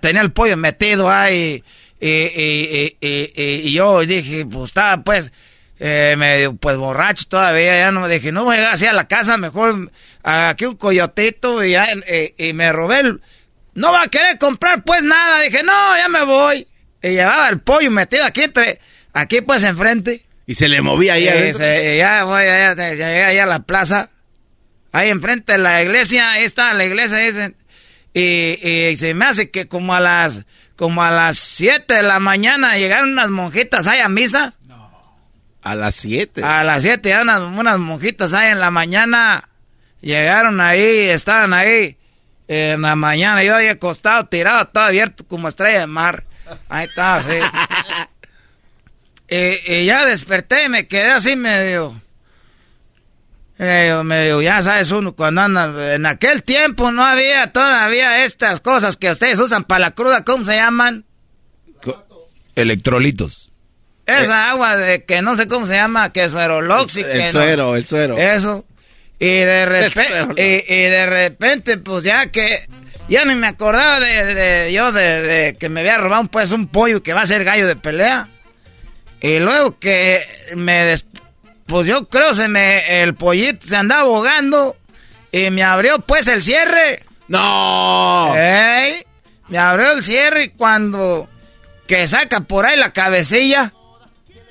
[0.00, 1.62] tenía el pollo metido ahí.
[2.00, 5.30] Y, yo dije, pues estaba pues
[5.78, 7.78] eh, medio pues borracho todavía.
[7.78, 9.90] Ya no dije, no voy a ir a la casa, mejor
[10.22, 11.88] aquí un coyotito y, ya,
[12.36, 13.20] y me robé el...
[13.74, 15.42] No va a querer comprar pues nada.
[15.42, 16.66] Dije, no, ya me voy.
[17.02, 18.80] Y llevaba el pollo metido aquí entre,
[19.12, 20.24] aquí pues enfrente.
[20.46, 24.10] Y se le movía ahí ya voy, ya, llegué ahí a la plaza.
[24.92, 27.56] Ahí enfrente de la iglesia, ahí está la iglesia, dicen.
[28.12, 30.44] Y, se me hace que como a las,
[30.80, 34.54] como a las 7 de la mañana llegaron unas monjitas ahí a misa.
[35.62, 36.42] A las 7.
[36.42, 39.46] A las 7 ya unas, unas monjitas ahí en la mañana.
[40.00, 41.98] Llegaron ahí, estaban ahí
[42.48, 43.44] en la mañana.
[43.44, 46.24] Yo ahí acostado, tirado, todo abierto como estrella de mar.
[46.70, 47.36] Ahí estaba, sí.
[49.28, 52.00] y, ya desperté y me quedé así medio...
[53.60, 55.94] medio, ya sabes uno, cuando anda...
[55.94, 60.44] En aquel tiempo no había todavía estas cosas que ustedes usan para la cruda, ¿cómo
[60.44, 61.04] se llaman?
[62.56, 63.50] Electrolitos.
[64.06, 64.50] Esa eh.
[64.50, 67.00] agua de que no sé cómo se llama, que es sueroloxi.
[67.00, 68.16] El, suero, el suero.
[68.16, 68.64] Eso.
[69.18, 72.60] Y de repente, y, de repente, pues ya que
[73.08, 77.12] ya ni me acordaba de, yo de, que me había robado pues un pollo que
[77.12, 78.28] va a ser gallo de pelea.
[79.20, 80.20] Y luego que
[80.56, 80.96] me
[81.70, 84.76] pues yo creo se me el pollito se andaba ahogando
[85.30, 87.04] y me abrió pues el cierre.
[87.28, 88.32] No.
[89.48, 91.28] Me abrió el cierre y cuando
[91.86, 93.72] que saca por ahí la cabecilla,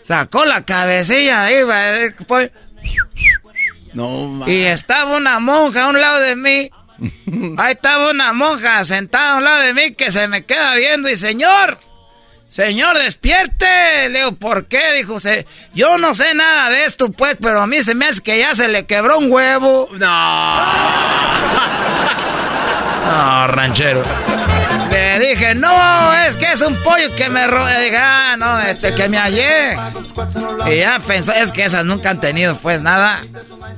[0.06, 1.58] sacó la cabecilla ahí,
[2.28, 2.52] pues,
[3.94, 6.70] no, Y estaba una monja a un lado de mí.
[7.58, 11.10] Ahí estaba una monja sentada a un lado de mí que se me queda viendo
[11.10, 11.80] y señor,
[12.49, 14.09] señor, despierte.
[14.09, 14.93] Le digo, ¿por qué?
[14.95, 15.17] Dijo,
[15.73, 18.53] yo no sé nada de esto, pues, pero a mí se me hace que ya
[18.55, 19.88] se le quebró un huevo.
[19.93, 20.65] No.
[23.05, 24.03] no, ranchero.
[24.99, 27.85] Le dije, no, es que es un pollo que me robé.
[27.85, 29.77] Dije, ah, no, este, que me hallé.
[30.67, 33.21] Y ya pensó, es que esas nunca han tenido, pues, nada.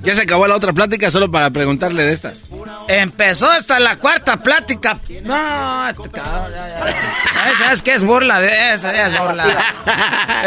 [0.01, 2.39] Ya se acabó la otra plática solo para preguntarle de estas.
[2.87, 4.99] Empezó hasta la cuarta plática.
[5.23, 9.45] No, este cabrón, ya, Esa es que es burla de esa, ya es burla.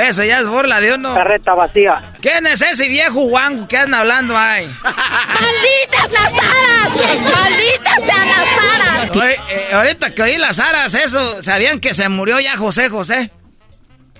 [0.09, 1.15] Eso ya es burla de uno.
[1.15, 2.11] Carreta vacía.
[2.21, 4.69] ¿Quién es ese viejo guango que andan hablando ahí?
[4.83, 7.21] ¡Malditas las aras!
[7.23, 9.11] ¡Malditas sean las aras!
[9.51, 13.31] Eh, ahorita que oí las aras, eso, ¿sabían que se murió ya José José?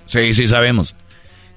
[0.07, 0.95] Sí, sí sabemos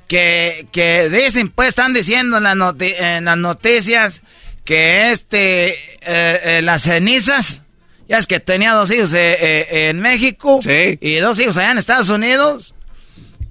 [0.09, 4.23] que, que dicen, pues están diciendo en, las noticias
[4.65, 7.63] que este, eh, eh, las cenizas,
[8.09, 12.09] ya es que tenía dos hijos eh, en México y dos hijos allá en Estados
[12.09, 12.75] Unidos,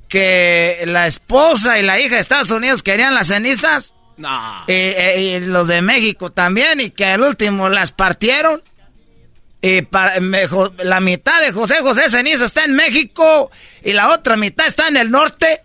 [0.09, 3.93] que la esposa y la hija de Estados Unidos querían las cenizas.
[4.67, 8.63] Y, los de México también, y que al último las partieron.
[9.61, 10.15] Y para,
[10.83, 13.49] la mitad de José José Ceniza está en México
[13.83, 15.61] y la otra mitad está en el norte.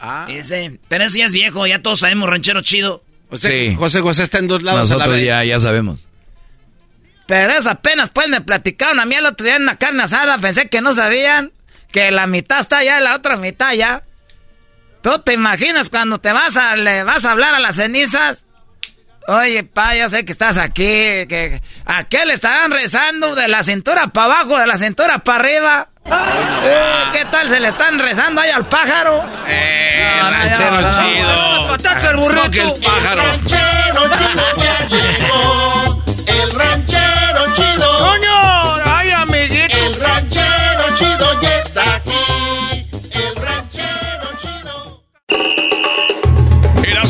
[0.00, 0.26] Ah.
[0.28, 3.02] Ese, pero ese ya es viejo, ya todos sabemos, ranchero chido.
[3.34, 3.74] sí.
[3.76, 4.90] José José está en dos lados.
[4.90, 6.00] Nosotros ya, ya sabemos.
[7.26, 10.38] Pero es apenas pues me platicaron a mí el otro día en una carne asada,
[10.38, 11.52] pensé que no sabían
[11.90, 14.02] que la mitad está allá y la otra mitad allá.
[15.02, 18.45] ¿Tú te imaginas cuando te vas a, le vas a hablar a las cenizas?
[19.28, 20.82] Oye, pa, yo sé que estás aquí,
[21.26, 25.40] que ¿a qué le estarán rezando de la cintura para abajo, de la cintura para
[25.40, 25.88] arriba?
[26.06, 29.24] Eh, ¿Qué tal se le están rezando ahí al pájaro?
[29.48, 32.10] Eh, ranchero chido.
[32.10, 32.74] el burrito.
[32.76, 33.22] el pájaro.
[33.22, 36.02] El ranchero chido ya llegó.
[36.26, 37.98] El ranchero chido.
[37.98, 38.75] ¡Coño!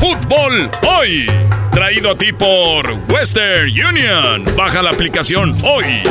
[0.00, 1.26] Fútbol Hoy,
[1.70, 4.44] traído a ti por Western Union.
[4.56, 6.02] Baja la aplicación hoy.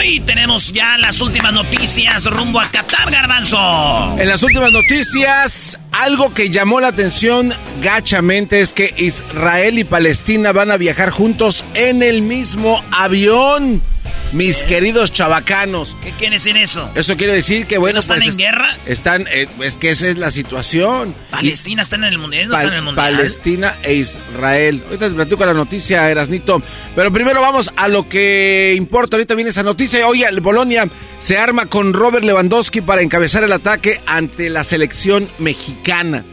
[0.00, 0.20] Hoy.
[0.20, 4.16] Tenemos ya las últimas noticias rumbo a Qatar, Garbanzo.
[4.18, 7.52] En las últimas noticias, algo que llamó la atención
[7.82, 13.82] gachamente es que Israel y Palestina van a viajar juntos en el mismo avión.
[14.32, 15.96] Mis queridos chavacanos.
[16.04, 16.88] ¿Qué quiere decir eso?
[16.94, 18.76] Eso quiere decir que, bueno, ¿No están pues, en guerra?
[18.86, 21.12] Están, eh, es que esa es la situación.
[21.32, 23.12] Palestina está en el mundial, no Pal- está en el mundial.
[23.16, 24.82] Palestina e Israel.
[24.86, 26.62] Ahorita te platico la noticia, Erasnito.
[26.94, 29.16] Pero primero vamos a lo que importa.
[29.16, 30.06] Ahorita viene esa noticia.
[30.06, 30.88] Oye, el Bolonia
[31.20, 36.24] se arma con Robert Lewandowski para encabezar el ataque ante la selección mexicana.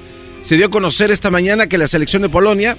[0.43, 2.77] Se dio a conocer esta mañana que la selección de Polonia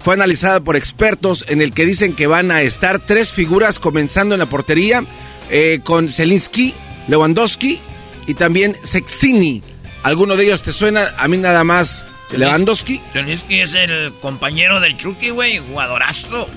[0.00, 4.34] fue analizada por expertos en el que dicen que van a estar tres figuras comenzando
[4.34, 5.04] en la portería
[5.50, 6.74] eh, con Zelinski,
[7.08, 7.80] Lewandowski
[8.26, 9.62] y también Sexini.
[10.02, 11.02] ¿Alguno de ellos te suena?
[11.18, 12.04] A mí nada más
[12.36, 13.00] Lewandowski.
[13.12, 16.48] Zelensky es el compañero del Chucky, güey, jugadorazo.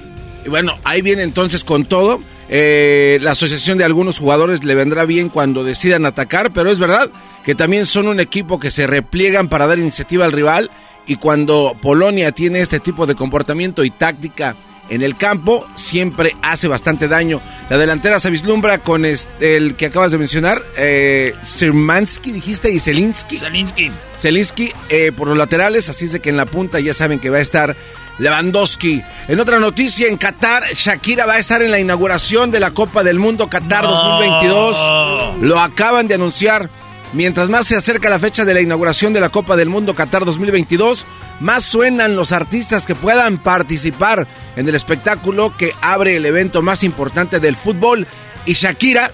[0.45, 2.19] Y bueno, ahí viene entonces con todo.
[2.49, 7.09] Eh, la asociación de algunos jugadores le vendrá bien cuando decidan atacar, pero es verdad
[7.45, 10.69] que también son un equipo que se repliegan para dar iniciativa al rival
[11.07, 14.55] y cuando Polonia tiene este tipo de comportamiento y táctica
[14.89, 17.41] en el campo, siempre hace bastante daño.
[17.69, 22.79] La delantera se vislumbra con este, el que acabas de mencionar, eh, Szymanski, dijiste, y
[22.79, 23.37] Zelinski.
[23.37, 23.91] Zelensky.
[24.19, 27.29] Zelinski eh, por los laterales, así es de que en la punta ya saben que
[27.29, 27.75] va a estar
[28.17, 29.01] Lewandowski.
[29.27, 33.03] En otra noticia, en Qatar, Shakira va a estar en la inauguración de la Copa
[33.03, 35.41] del Mundo Qatar 2022.
[35.41, 36.69] Lo acaban de anunciar.
[37.13, 40.23] Mientras más se acerca la fecha de la inauguración de la Copa del Mundo Qatar
[40.23, 41.05] 2022,
[41.41, 46.83] más suenan los artistas que puedan participar en el espectáculo que abre el evento más
[46.83, 48.07] importante del fútbol.
[48.45, 49.11] Y Shakira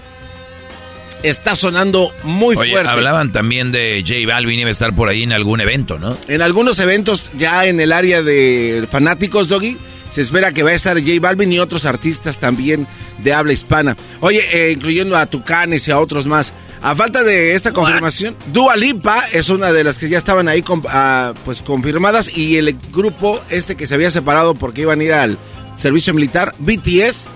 [1.24, 2.88] está sonando muy Oye, fuerte.
[2.88, 6.16] hablaban también de J Balvin iba a estar por ahí en algún evento, ¿no?
[6.28, 9.76] En algunos eventos ya en el área de fanáticos, Doggy,
[10.12, 12.86] se espera que va a estar J Balvin y otros artistas también
[13.18, 13.96] de habla hispana.
[14.20, 16.52] Oye, eh, incluyendo a Tucanes y a otros más.
[16.80, 20.62] A falta de esta confirmación, Dua Lipa es una de las que ya estaban ahí
[20.88, 25.12] ah, pues confirmadas y el grupo este que se había separado porque iban a ir
[25.12, 25.38] al
[25.76, 27.26] servicio militar, BTS,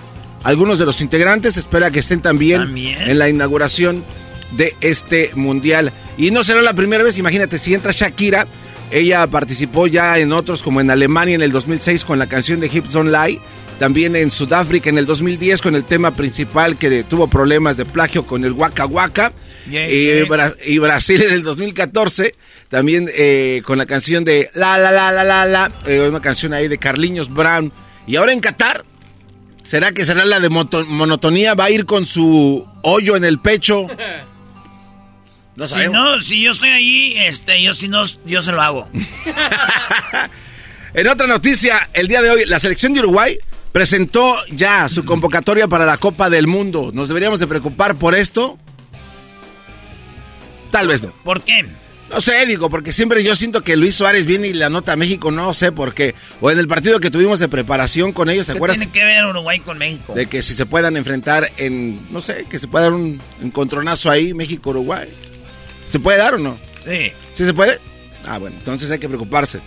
[0.43, 3.01] algunos de los integrantes espera que estén también, ¿También?
[3.01, 4.03] en la inauguración
[4.51, 5.91] de este mundial.
[6.17, 8.47] Y no será la primera vez, imagínate, si entra Shakira,
[8.91, 12.67] ella participó ya en otros como en Alemania en el 2006 con la canción de
[12.67, 13.41] Hips Don't Lie,
[13.79, 18.25] también en Sudáfrica en el 2010 con el tema principal que tuvo problemas de plagio
[18.25, 19.33] con el Waka Waka.
[19.69, 20.25] Yeah, y, yeah.
[20.25, 22.35] Bra- y Brasil en el 2014
[22.69, 26.53] también eh, con la canción de La La La La La La, eh, una canción
[26.53, 27.71] ahí de Carliños Brown.
[28.07, 28.83] Y ahora en Qatar,
[29.63, 31.53] ¿será que será la de monotonía?
[31.53, 33.87] ¿Va a ir con su hoyo en el pecho?
[35.55, 38.89] No Si no, si yo estoy ahí, este, yo si no, yo se lo hago.
[40.95, 43.37] En otra noticia, el día de hoy, la selección de Uruguay
[43.73, 46.91] presentó ya su convocatoria para la Copa del Mundo.
[46.93, 48.57] ¿Nos deberíamos de preocupar por esto?
[50.71, 51.11] Tal vez no.
[51.23, 51.65] ¿Por qué?
[52.11, 54.95] No sé, digo, porque siempre yo siento que Luis Suárez viene y la nota a
[54.95, 56.13] México, no sé por qué.
[56.41, 58.77] O en el partido que tuvimos de preparación con ellos, ¿te ¿Qué acuerdas?
[58.77, 60.13] tiene que ver Uruguay con México?
[60.13, 64.11] De que si se puedan enfrentar en, no sé, que se pueda dar un encontronazo
[64.11, 65.09] ahí, México-Uruguay.
[65.89, 66.59] ¿Se puede dar o no?
[66.85, 67.11] Sí.
[67.33, 67.79] ¿Sí se puede?
[68.27, 69.59] Ah, bueno, entonces hay que preocuparse.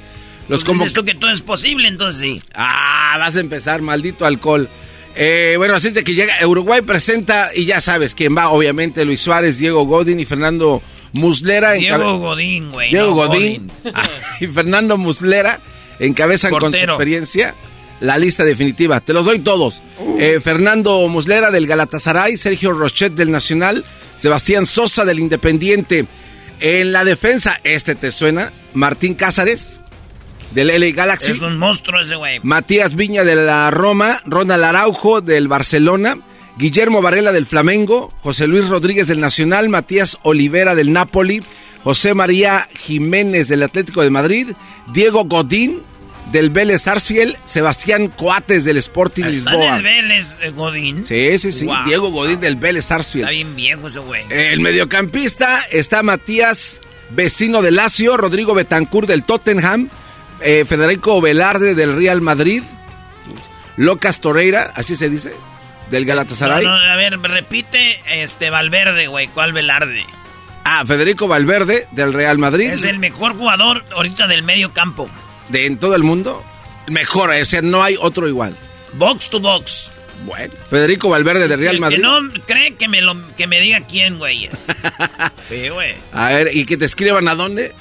[0.48, 2.42] Los Pues convo- dices tú que todo es posible, entonces sí.
[2.54, 4.68] Ah, vas a empezar, maldito alcohol.
[5.16, 9.04] Eh, bueno, así es de que llega Uruguay presenta, y ya sabes quién va, obviamente,
[9.04, 10.82] Luis Suárez, Diego Godín y Fernando
[11.12, 11.72] Muslera.
[11.72, 12.90] Diego encabe- Godín, güey.
[12.90, 13.70] Diego no Godín
[14.40, 15.58] y Fernando Muslera
[15.98, 16.92] encabezan con su Portero.
[16.92, 17.54] experiencia
[18.00, 19.00] la lista definitiva.
[19.00, 19.82] Te los doy todos.
[20.18, 23.84] Eh, Fernando Muslera del Galatasaray, Sergio Rochet del Nacional,
[24.16, 26.04] Sebastián Sosa del Independiente.
[26.60, 29.80] En la defensa, este te suena, Martín Cázares
[30.52, 31.32] del LA Galaxy.
[31.32, 32.40] Es un monstruo ese güey.
[32.42, 36.18] Matías Viña de la Roma, Ronald Araujo del Barcelona,
[36.58, 41.42] Guillermo Varela del Flamengo, José Luis Rodríguez del Nacional, Matías Olivera del Napoli,
[41.84, 44.48] José María Jiménez del Atlético de Madrid,
[44.92, 45.82] Diego Godín
[46.32, 49.76] del Vélez Sarsfield, Sebastián Coates del Sporting Está Lisboa.
[49.76, 51.06] el Vélez, eh, Godín.
[51.06, 51.76] Sí, sí, sí, Wow.
[51.84, 53.26] Diego Godín del Vélez Sarsfield.
[53.26, 54.22] Está bien viejo ese güey.
[54.30, 59.88] El mediocampista está Matías Vecino del Lazio, Rodrigo Betancourt del Tottenham,
[60.40, 62.62] eh, Federico Velarde del Real Madrid,
[63.76, 65.34] Locas Torreira, así se dice,
[65.90, 66.64] del Galatasaray.
[66.64, 69.28] No, no, a ver, repite este Valverde, güey.
[69.28, 70.04] ¿Cuál Velarde?
[70.64, 72.70] Ah, Federico Valverde del Real Madrid.
[72.70, 75.08] Es el mejor jugador ahorita del medio campo.
[75.48, 76.44] De en todo el mundo.
[76.88, 78.56] Mejor, o sea, no hay otro igual.
[78.94, 79.90] Box to box.
[80.24, 80.52] Bueno.
[80.70, 81.96] Federico Valverde del Real el Madrid.
[81.96, 84.46] que no cree que me, lo, que me diga quién, güey.
[84.46, 84.66] es.
[85.48, 85.94] sí, güey.
[86.12, 87.74] A ver, ¿y que te escriban a dónde?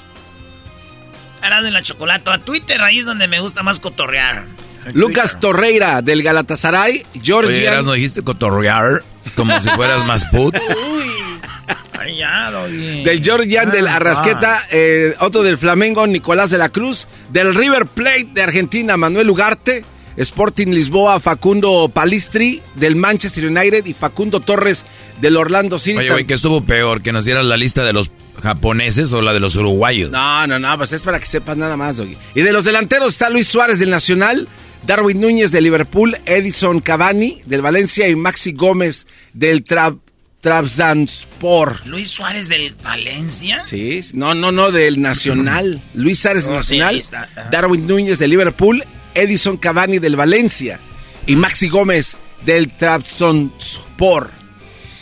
[1.62, 2.30] De la chocolate.
[2.30, 4.44] A Twitter, ahí es donde me gusta más cotorrear.
[4.92, 7.72] Lucas Torreira del Galatasaray, Oye, Georgian.
[7.72, 9.02] Erasmo, dijiste cotorrear.
[9.34, 10.54] Como si fueras más put.
[11.98, 12.50] Ay, ya.
[12.50, 17.06] Del Georgian de la Ah, Arrasqueta, eh, otro del Flamengo, Nicolás de la Cruz.
[17.30, 19.84] Del River Plate de Argentina, Manuel Ugarte.
[20.16, 22.62] Sporting Lisboa, Facundo Palistri.
[22.74, 24.84] Del Manchester United y Facundo Torres
[25.20, 25.98] del Orlando City.
[25.98, 27.02] Oye, güey, ¿qué estuvo peor?
[27.02, 28.10] ¿Que nos dieras la lista de los
[28.42, 30.10] japoneses o la de los uruguayos?
[30.10, 32.16] No, no, no, pues es para que sepas nada más, Doggy.
[32.34, 34.48] Y de los delanteros está Luis Suárez del Nacional,
[34.86, 39.94] Darwin Núñez del Liverpool, Edison Cavani del Valencia y Maxi Gómez del Tra
[40.40, 41.80] Trabzonspor.
[41.86, 43.64] Luis Suárez del Valencia.
[43.66, 45.82] Sí, no, no, no, del Nacional.
[45.94, 47.28] Luis Suárez del Oh, Nacional, está.
[47.50, 48.84] Darwin Núñez del Liverpool,
[49.14, 50.78] Edison Cavani del Valencia
[51.26, 54.30] y Maxi Gómez del Trabzonspor.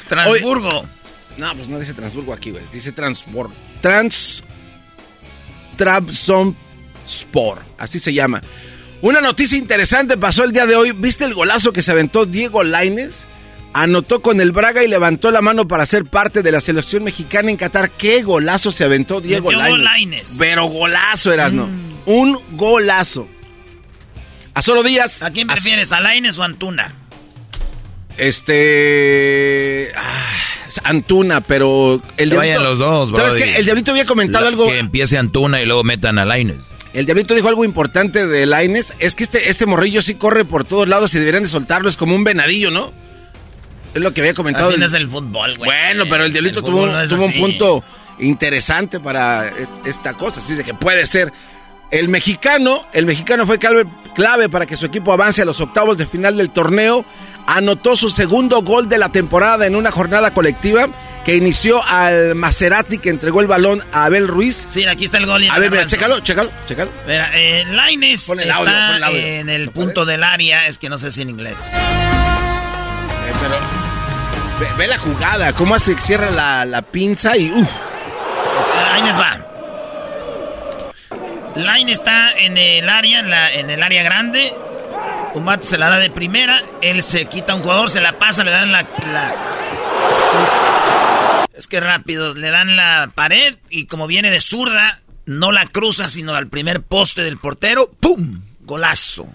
[0.08, 0.86] Transburgo.
[1.36, 2.64] No, pues no dice Transburgo aquí, güey.
[2.72, 3.52] Dice Transport.
[3.80, 4.42] Trans.
[5.76, 7.58] Trabzonspor.
[7.78, 8.42] Así se llama.
[9.02, 10.92] Una noticia interesante pasó el día de hoy.
[10.92, 13.24] ¿Viste el golazo que se aventó Diego Laines?
[13.72, 17.50] Anotó con el Braga y levantó la mano para ser parte de la selección mexicana
[17.50, 17.90] en Qatar.
[17.90, 20.36] ¿Qué golazo se aventó Diego Laines?
[20.38, 21.68] Pero golazo eras, ¿no?
[22.06, 23.28] Un golazo.
[24.54, 25.22] A solo días.
[25.24, 26.94] ¿A quién prefieres, a Lainez o a Antuna?
[28.16, 29.90] Este.
[29.96, 30.43] ah,
[30.84, 32.00] Antuna, pero.
[32.16, 33.42] El Que vayan los dos, ¿Sabes brody.
[33.42, 33.56] qué?
[33.58, 34.66] El Diablito había comentado La- algo.
[34.66, 36.56] Que empiece Antuna y luego metan a Laines.
[36.92, 38.94] El Diablito dijo algo importante de Laines.
[39.00, 41.88] Es que este, este morrillo sí corre por todos lados y deberían de soltarlo.
[41.88, 42.92] Es como un venadillo, ¿no?
[43.94, 44.70] Es lo que había comentado.
[44.70, 45.68] Así no es el fútbol, güey.
[45.70, 47.40] Bueno, pero el Diablito El tuvo, un- no es tuvo un así.
[47.40, 47.84] punto
[48.18, 50.40] interesante para e- esta cosa.
[50.40, 51.32] Así de que puede ser.
[51.90, 53.84] El mexicano, el mexicano fue clave,
[54.16, 57.04] clave para que su equipo avance a los octavos de final del torneo.
[57.46, 60.88] Anotó su segundo gol de la temporada en una jornada colectiva
[61.24, 64.66] que inició al Maserati que entregó el balón a Abel Ruiz.
[64.68, 65.46] Sí, aquí está el gol.
[65.50, 66.90] A ver, mira, chécalo, chécalo, chécalo.
[67.06, 69.18] Mira, eh, Lainez Pon el está audio, pon el audio.
[69.20, 71.56] en el punto del área, es que no sé si en inglés.
[71.56, 73.54] Eh, pero
[74.60, 77.68] ve, ve la jugada, cómo hace cierra la, la pinza y uff.
[78.92, 79.38] Lainez va.
[81.56, 84.52] Line está en el área, en, la- en el área grande.
[85.34, 86.60] Un vato se la da de primera.
[86.80, 88.82] Él se quita a un jugador, se la pasa, le dan la,
[89.12, 89.34] la-
[91.56, 96.08] Es que rápido, le dan la pared y como viene de zurda, no la cruza,
[96.08, 97.90] sino al primer poste del portero.
[98.00, 98.42] ¡Pum!
[98.60, 99.26] Golazo.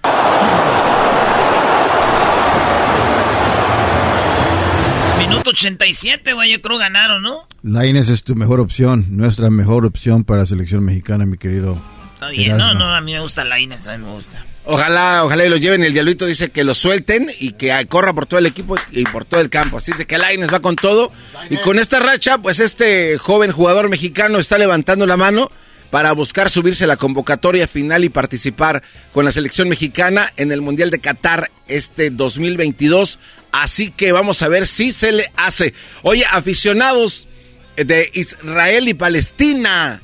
[5.20, 7.46] Minuto 87, güey, yo creo ganaron, ¿no?
[7.62, 11.78] Lainez es tu mejor opción, nuestra mejor opción para la selección mexicana, mi querido.
[12.14, 14.46] Está bien, no, no, a mí me gusta Lainez, a mí me gusta.
[14.65, 15.84] Ojalá, ojalá y lo lleven.
[15.84, 19.26] El diablito dice que lo suelten y que corra por todo el equipo y por
[19.26, 19.77] todo el campo.
[19.77, 21.11] Así es de que Laines va con todo.
[21.49, 25.49] Y con esta racha, pues este joven jugador mexicano está levantando la mano
[25.90, 30.61] para buscar subirse a la convocatoria final y participar con la selección mexicana en el
[30.61, 33.19] Mundial de Qatar este 2022.
[33.52, 35.73] Así que vamos a ver si se le hace.
[36.03, 37.27] Oye, aficionados
[37.76, 40.02] de Israel y Palestina.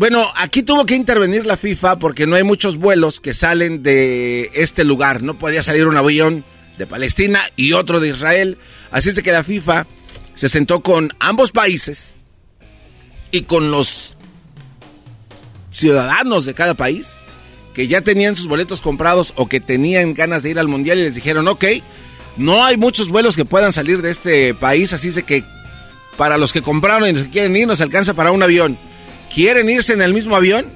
[0.00, 4.50] Bueno, aquí tuvo que intervenir la FIFA porque no hay muchos vuelos que salen de
[4.54, 5.22] este lugar.
[5.22, 6.42] No podía salir un avión
[6.78, 8.56] de Palestina y otro de Israel.
[8.90, 9.86] Así es que la FIFA
[10.32, 12.14] se sentó con ambos países
[13.30, 14.14] y con los
[15.70, 17.18] ciudadanos de cada país
[17.74, 21.02] que ya tenían sus boletos comprados o que tenían ganas de ir al mundial y
[21.02, 21.66] les dijeron, ok,
[22.38, 25.44] no hay muchos vuelos que puedan salir de este país, así es que
[26.16, 28.78] para los que compraron y los que quieren ir nos alcanza para un avión.
[29.32, 30.66] ¿Quieren irse en el mismo avión?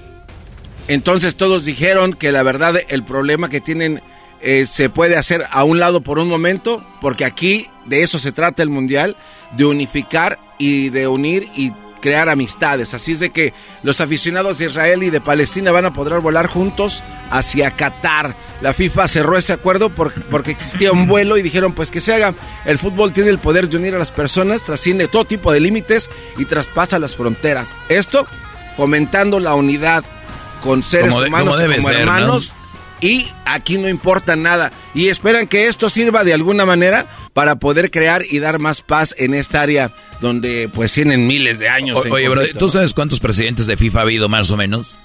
[0.88, 4.00] Entonces todos dijeron que la verdad el problema que tienen
[4.40, 8.32] eh, se puede hacer a un lado por un momento, porque aquí de eso se
[8.32, 9.16] trata el mundial,
[9.56, 11.72] de unificar y de unir y
[12.04, 12.92] crear amistades.
[12.92, 16.48] Así es de que los aficionados de Israel y de Palestina van a poder volar
[16.48, 18.36] juntos hacia Qatar.
[18.60, 22.12] La FIFA cerró ese acuerdo por- porque existía un vuelo y dijeron pues que se
[22.12, 22.34] haga.
[22.66, 26.10] El fútbol tiene el poder de unir a las personas, trasciende todo tipo de límites
[26.36, 27.70] y traspasa las fronteras.
[27.88, 28.26] Esto
[28.76, 30.04] fomentando la unidad
[30.62, 32.04] con seres Como de- humanos como debe como ser, ¿no?
[33.04, 34.72] Y aquí no importa nada.
[34.94, 39.14] Y esperan que esto sirva de alguna manera para poder crear y dar más paz
[39.18, 39.90] en esta área
[40.20, 41.98] donde pues tienen miles de años.
[41.98, 42.68] O- oye, bro, ¿tú ¿no?
[42.70, 44.96] sabes cuántos presidentes de FIFA ha habido más o menos?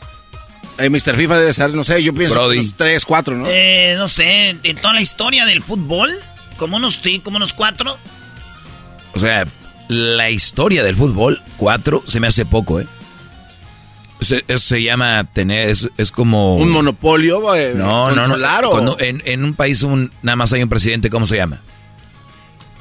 [0.77, 1.15] Eh, Mr.
[1.17, 2.59] FIFA debe ser, no sé, yo pienso Brody.
[2.59, 3.47] unos tres, cuatro, ¿no?
[3.49, 6.09] Eh, no sé, en toda la historia del fútbol,
[6.55, 7.97] como unos, sí, como unos cuatro.
[9.13, 9.45] O sea,
[9.89, 12.87] la historia del fútbol, cuatro, se me hace poco, ¿eh?
[14.19, 16.55] Eso, eso se llama tener, es, es como...
[16.57, 18.21] Un monopolio, eh, No, no, no.
[18.23, 21.37] controlar o Cuando en, en un país un, nada más hay un presidente, ¿cómo se
[21.37, 21.59] llama?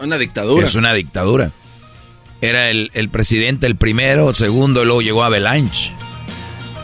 [0.03, 0.65] una dictadura.
[0.65, 1.51] Es una dictadura.
[2.41, 5.93] Era el, el presidente el primero, el segundo, luego llegó Avalanche.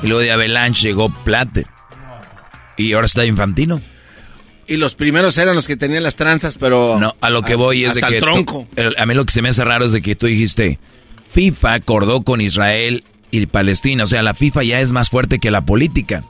[0.03, 1.67] Y luego de Avalanche llegó Plate.
[2.77, 3.81] Y ahora está Infantino.
[4.67, 6.99] Y los primeros eran los que tenían las tranzas, pero...
[6.99, 8.17] No, a lo que voy es de que...
[8.17, 8.67] el tronco.
[8.99, 10.79] a mí lo que se me hace raro es de que tú dijiste,
[11.33, 13.05] FIFA acordó con Israel
[13.43, 14.05] y Palestina.
[14.05, 16.25] O sea, la FIFA ya es más fuerte que la política.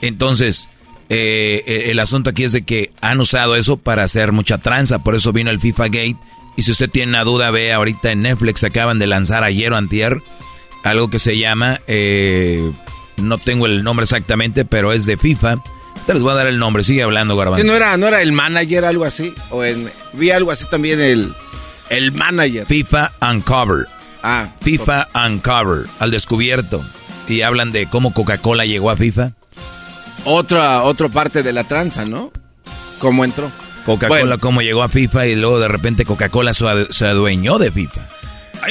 [0.00, 0.68] Entonces,
[1.08, 5.00] eh, eh, el asunto aquí es de que han usado eso para hacer mucha tranza.
[5.00, 6.16] Por eso vino el FIFA Gate.
[6.56, 9.76] Y si usted tiene una duda, ve ahorita en Netflix, acaban de lanzar ayer o
[9.76, 10.22] antier
[10.84, 11.80] algo que se llama...
[11.86, 12.70] Eh,
[13.16, 15.62] no tengo el nombre exactamente, pero es de FIFA.
[16.06, 17.66] Te les voy a dar el nombre, sigue hablando, Garbanzo.
[17.66, 19.32] ¿No era, ¿No era el manager algo así?
[19.50, 21.32] O en, vi algo así también, el,
[21.90, 22.66] el manager.
[22.66, 23.86] FIFA Uncover.
[24.28, 24.48] Ah.
[24.60, 26.84] FIFA Uncover, al descubierto.
[27.28, 29.30] Y hablan de cómo Coca-Cola llegó a FIFA.
[30.24, 32.32] Otra, otra parte de la tranza, ¿no?
[32.98, 33.52] ¿Cómo entró?
[33.84, 38.00] Coca-Cola, cómo llegó a FIFA y luego de repente Coca-Cola se adueñó de FIFA.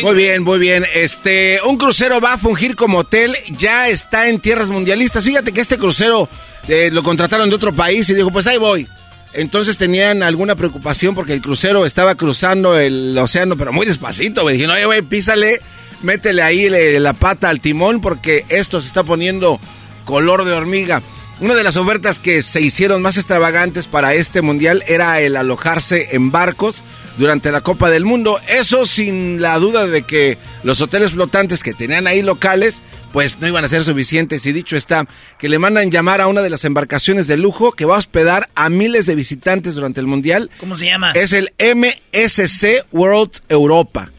[0.02, 0.86] Muy bien, muy bien.
[0.94, 5.23] Este, un crucero va a fungir como hotel, ya está en tierras mundialistas.
[5.23, 6.27] Fíjate que este crucero
[6.68, 8.88] eh, lo contrataron de otro país y dijo, pues ahí voy.
[9.36, 14.56] Entonces tenían alguna preocupación porque el crucero estaba cruzando el océano, pero muy despacito, güey.
[14.56, 15.62] Dijeron, oye, güey, písale,
[16.02, 19.60] métele ahí la pata al timón porque esto se está poniendo
[20.06, 21.02] color de hormiga.
[21.41, 26.16] Una de las ofertas que se hicieron más extravagantes para este mundial era el alojarse
[26.16, 26.82] en barcos
[27.18, 28.40] durante la Copa del Mundo.
[28.48, 32.82] Eso sin la duda de que los hoteles flotantes que tenían ahí locales
[33.16, 35.08] pues no iban a ser suficientes y dicho está
[35.40, 38.50] que le mandan llamar a una de las embarcaciones de lujo que va a hospedar
[38.56, 40.52] a miles de visitantes durante el Mundial.
[40.60, 41.12] ¿Cómo se llama?
[41.12, 44.12] Es el MSC World Europa.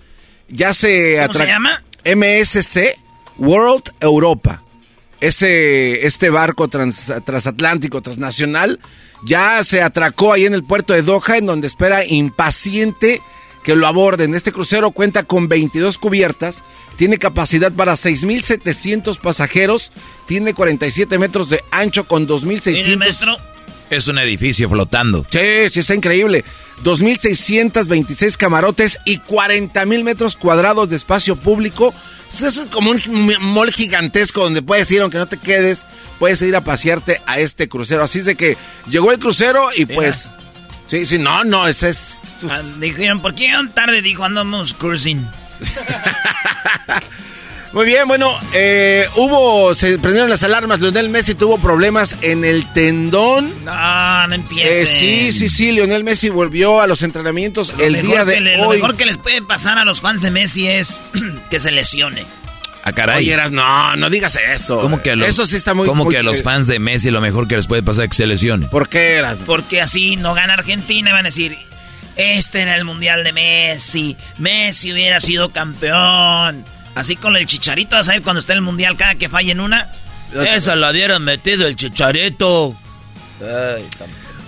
[0.48, 1.84] Ya se ¿Cómo se llama?
[2.06, 2.98] MSC
[3.36, 4.62] World Europa.
[5.20, 8.80] Ese, este barco transatlántico, transnacional,
[9.26, 13.20] ya se atracó ahí en el puerto de Doha, en donde espera impaciente
[13.62, 14.34] que lo aborden.
[14.34, 16.62] Este crucero cuenta con 22 cubiertas,
[16.96, 19.92] tiene capacidad para 6.700 pasajeros,
[20.26, 23.38] tiene 47 metros de ancho con 2.600...
[23.88, 25.24] Es un edificio flotando.
[25.30, 26.44] Sí, sí, está increíble.
[26.82, 31.94] 2.626 camarotes y 40.000 metros cuadrados de espacio público.
[32.32, 35.86] Eso es como un mall gigantesco donde puedes ir, aunque no te quedes,
[36.18, 38.02] puedes ir a pasearte a este crucero.
[38.02, 38.56] Así es de que
[38.90, 40.28] llegó el crucero y pues...
[40.88, 42.16] Sí, sí, no, no, ese es...
[42.48, 44.02] Ah, dijeron, ¿por qué tan tarde?
[44.02, 45.24] Dijo, andamos cruising.
[47.72, 50.80] Muy bien, bueno, eh, hubo, se prendieron las alarmas.
[50.80, 53.52] Lionel Messi tuvo problemas en el tendón.
[53.66, 54.82] No, no empiece.
[54.82, 58.56] Eh, sí, sí, sí, Lionel Messi volvió a los entrenamientos el día de hoy.
[58.56, 61.02] Lo mejor que les puede pasar a los fans de Messi es
[61.50, 62.22] que se lesione.
[62.22, 63.28] A ah, caray.
[63.50, 64.80] no, no digas eso.
[64.80, 67.48] ¿Cómo que eso sí está muy ¿Cómo que a los fans de Messi lo mejor
[67.48, 68.68] que les puede pasar es que se lesione?
[68.68, 69.38] ¿Por qué eras?
[69.44, 71.58] Porque así no gana Argentina y van a decir,
[72.16, 76.64] este era el mundial de Messi, Messi hubiera sido campeón.
[76.94, 79.52] Así con el chicharito, vas a ver cuando esté en el mundial, cada que falle
[79.52, 79.86] en una.
[80.34, 82.74] Esa la dieron metido el chicharito.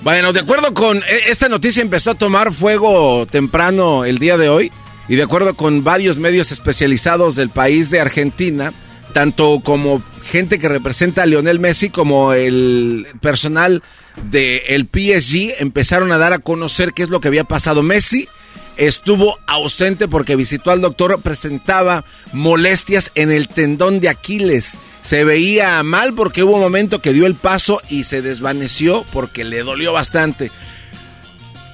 [0.02, 0.98] bueno, de acuerdo con.
[0.98, 4.72] E, esta noticia empezó a tomar fuego temprano el día de hoy.
[5.08, 8.72] Y de acuerdo con varios medios especializados del país de Argentina,
[9.14, 13.82] tanto como gente que representa a Lionel Messi como el personal
[14.30, 17.82] del PSG empezaron a dar a conocer qué es lo que había pasado.
[17.82, 18.28] Messi
[18.76, 24.78] estuvo ausente porque visitó al doctor, presentaba molestias en el tendón de Aquiles.
[25.02, 29.44] Se veía mal porque hubo un momento que dio el paso y se desvaneció porque
[29.44, 30.50] le dolió bastante.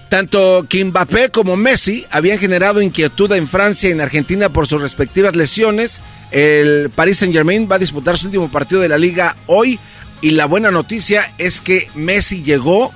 [0.09, 5.35] Tanto Mbappé como Messi habían generado inquietud en Francia y en Argentina por sus respectivas
[5.35, 6.01] lesiones.
[6.31, 9.79] El Paris Saint Germain va a disputar su último partido de la liga hoy
[10.25, 12.91] y la buena noticia es que Messi llegó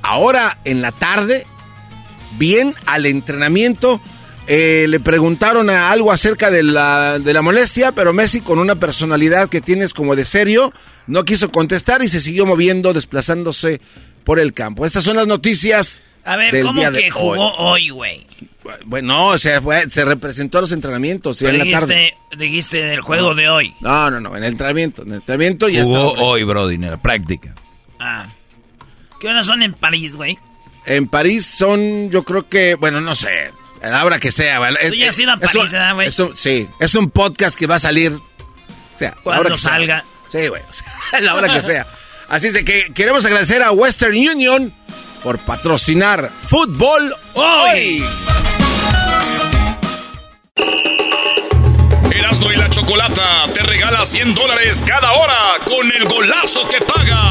[0.00, 1.46] ahora en la tarde
[2.38, 4.00] bien al entrenamiento.
[4.46, 9.50] Eh, le preguntaron algo acerca de la, de la molestia, pero Messi con una personalidad
[9.50, 10.72] que tienes como de serio,
[11.06, 13.82] no quiso contestar y se siguió moviendo, desplazándose
[14.24, 14.86] por el campo.
[14.86, 18.26] Estas son las noticias a ver, ¿cómo que jugó hoy, güey?
[18.84, 21.40] Bueno, o sea, se representó a los entrenamientos.
[21.42, 22.14] en dijiste, la tarde.
[22.36, 23.72] dijiste del juego de hoy.
[23.80, 25.02] No, no, no, en el entrenamiento.
[25.02, 27.54] En el entrenamiento ya Jugó hoy, Brody, en la práctica.
[28.00, 28.26] Ah.
[29.20, 30.36] ¿Qué horas son en París, güey?
[30.84, 34.60] En París son, yo creo que, bueno, no sé, a la hora que sea.
[34.88, 36.10] Tú ya has ido a París, ¿verdad, güey?
[36.34, 38.12] Sí, es un podcast que va a salir.
[38.12, 40.04] O sea, cuando salga.
[40.28, 41.86] Sí, güey, o sea, a la hora que sea.
[42.28, 44.74] Así es de que queremos agradecer a Western Union
[45.22, 48.04] por patrocinar Fútbol Hoy.
[52.10, 57.22] Erasmo y la Chocolata te regala 100 dólares cada hora con el golazo que paga.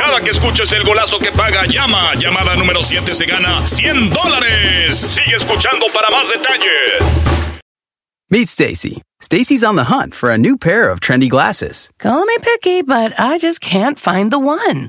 [0.00, 2.14] Cada que escuches el golazo que paga, llama.
[2.14, 4.96] Llamada número 7 se gana 100 dólares.
[4.96, 7.60] Sigue escuchando para más detalles.
[8.30, 9.02] Meet Stacy.
[9.20, 11.90] Stacy's on the hunt for a new pair of trendy glasses.
[11.98, 14.88] Call me picky, but I just can't find the one.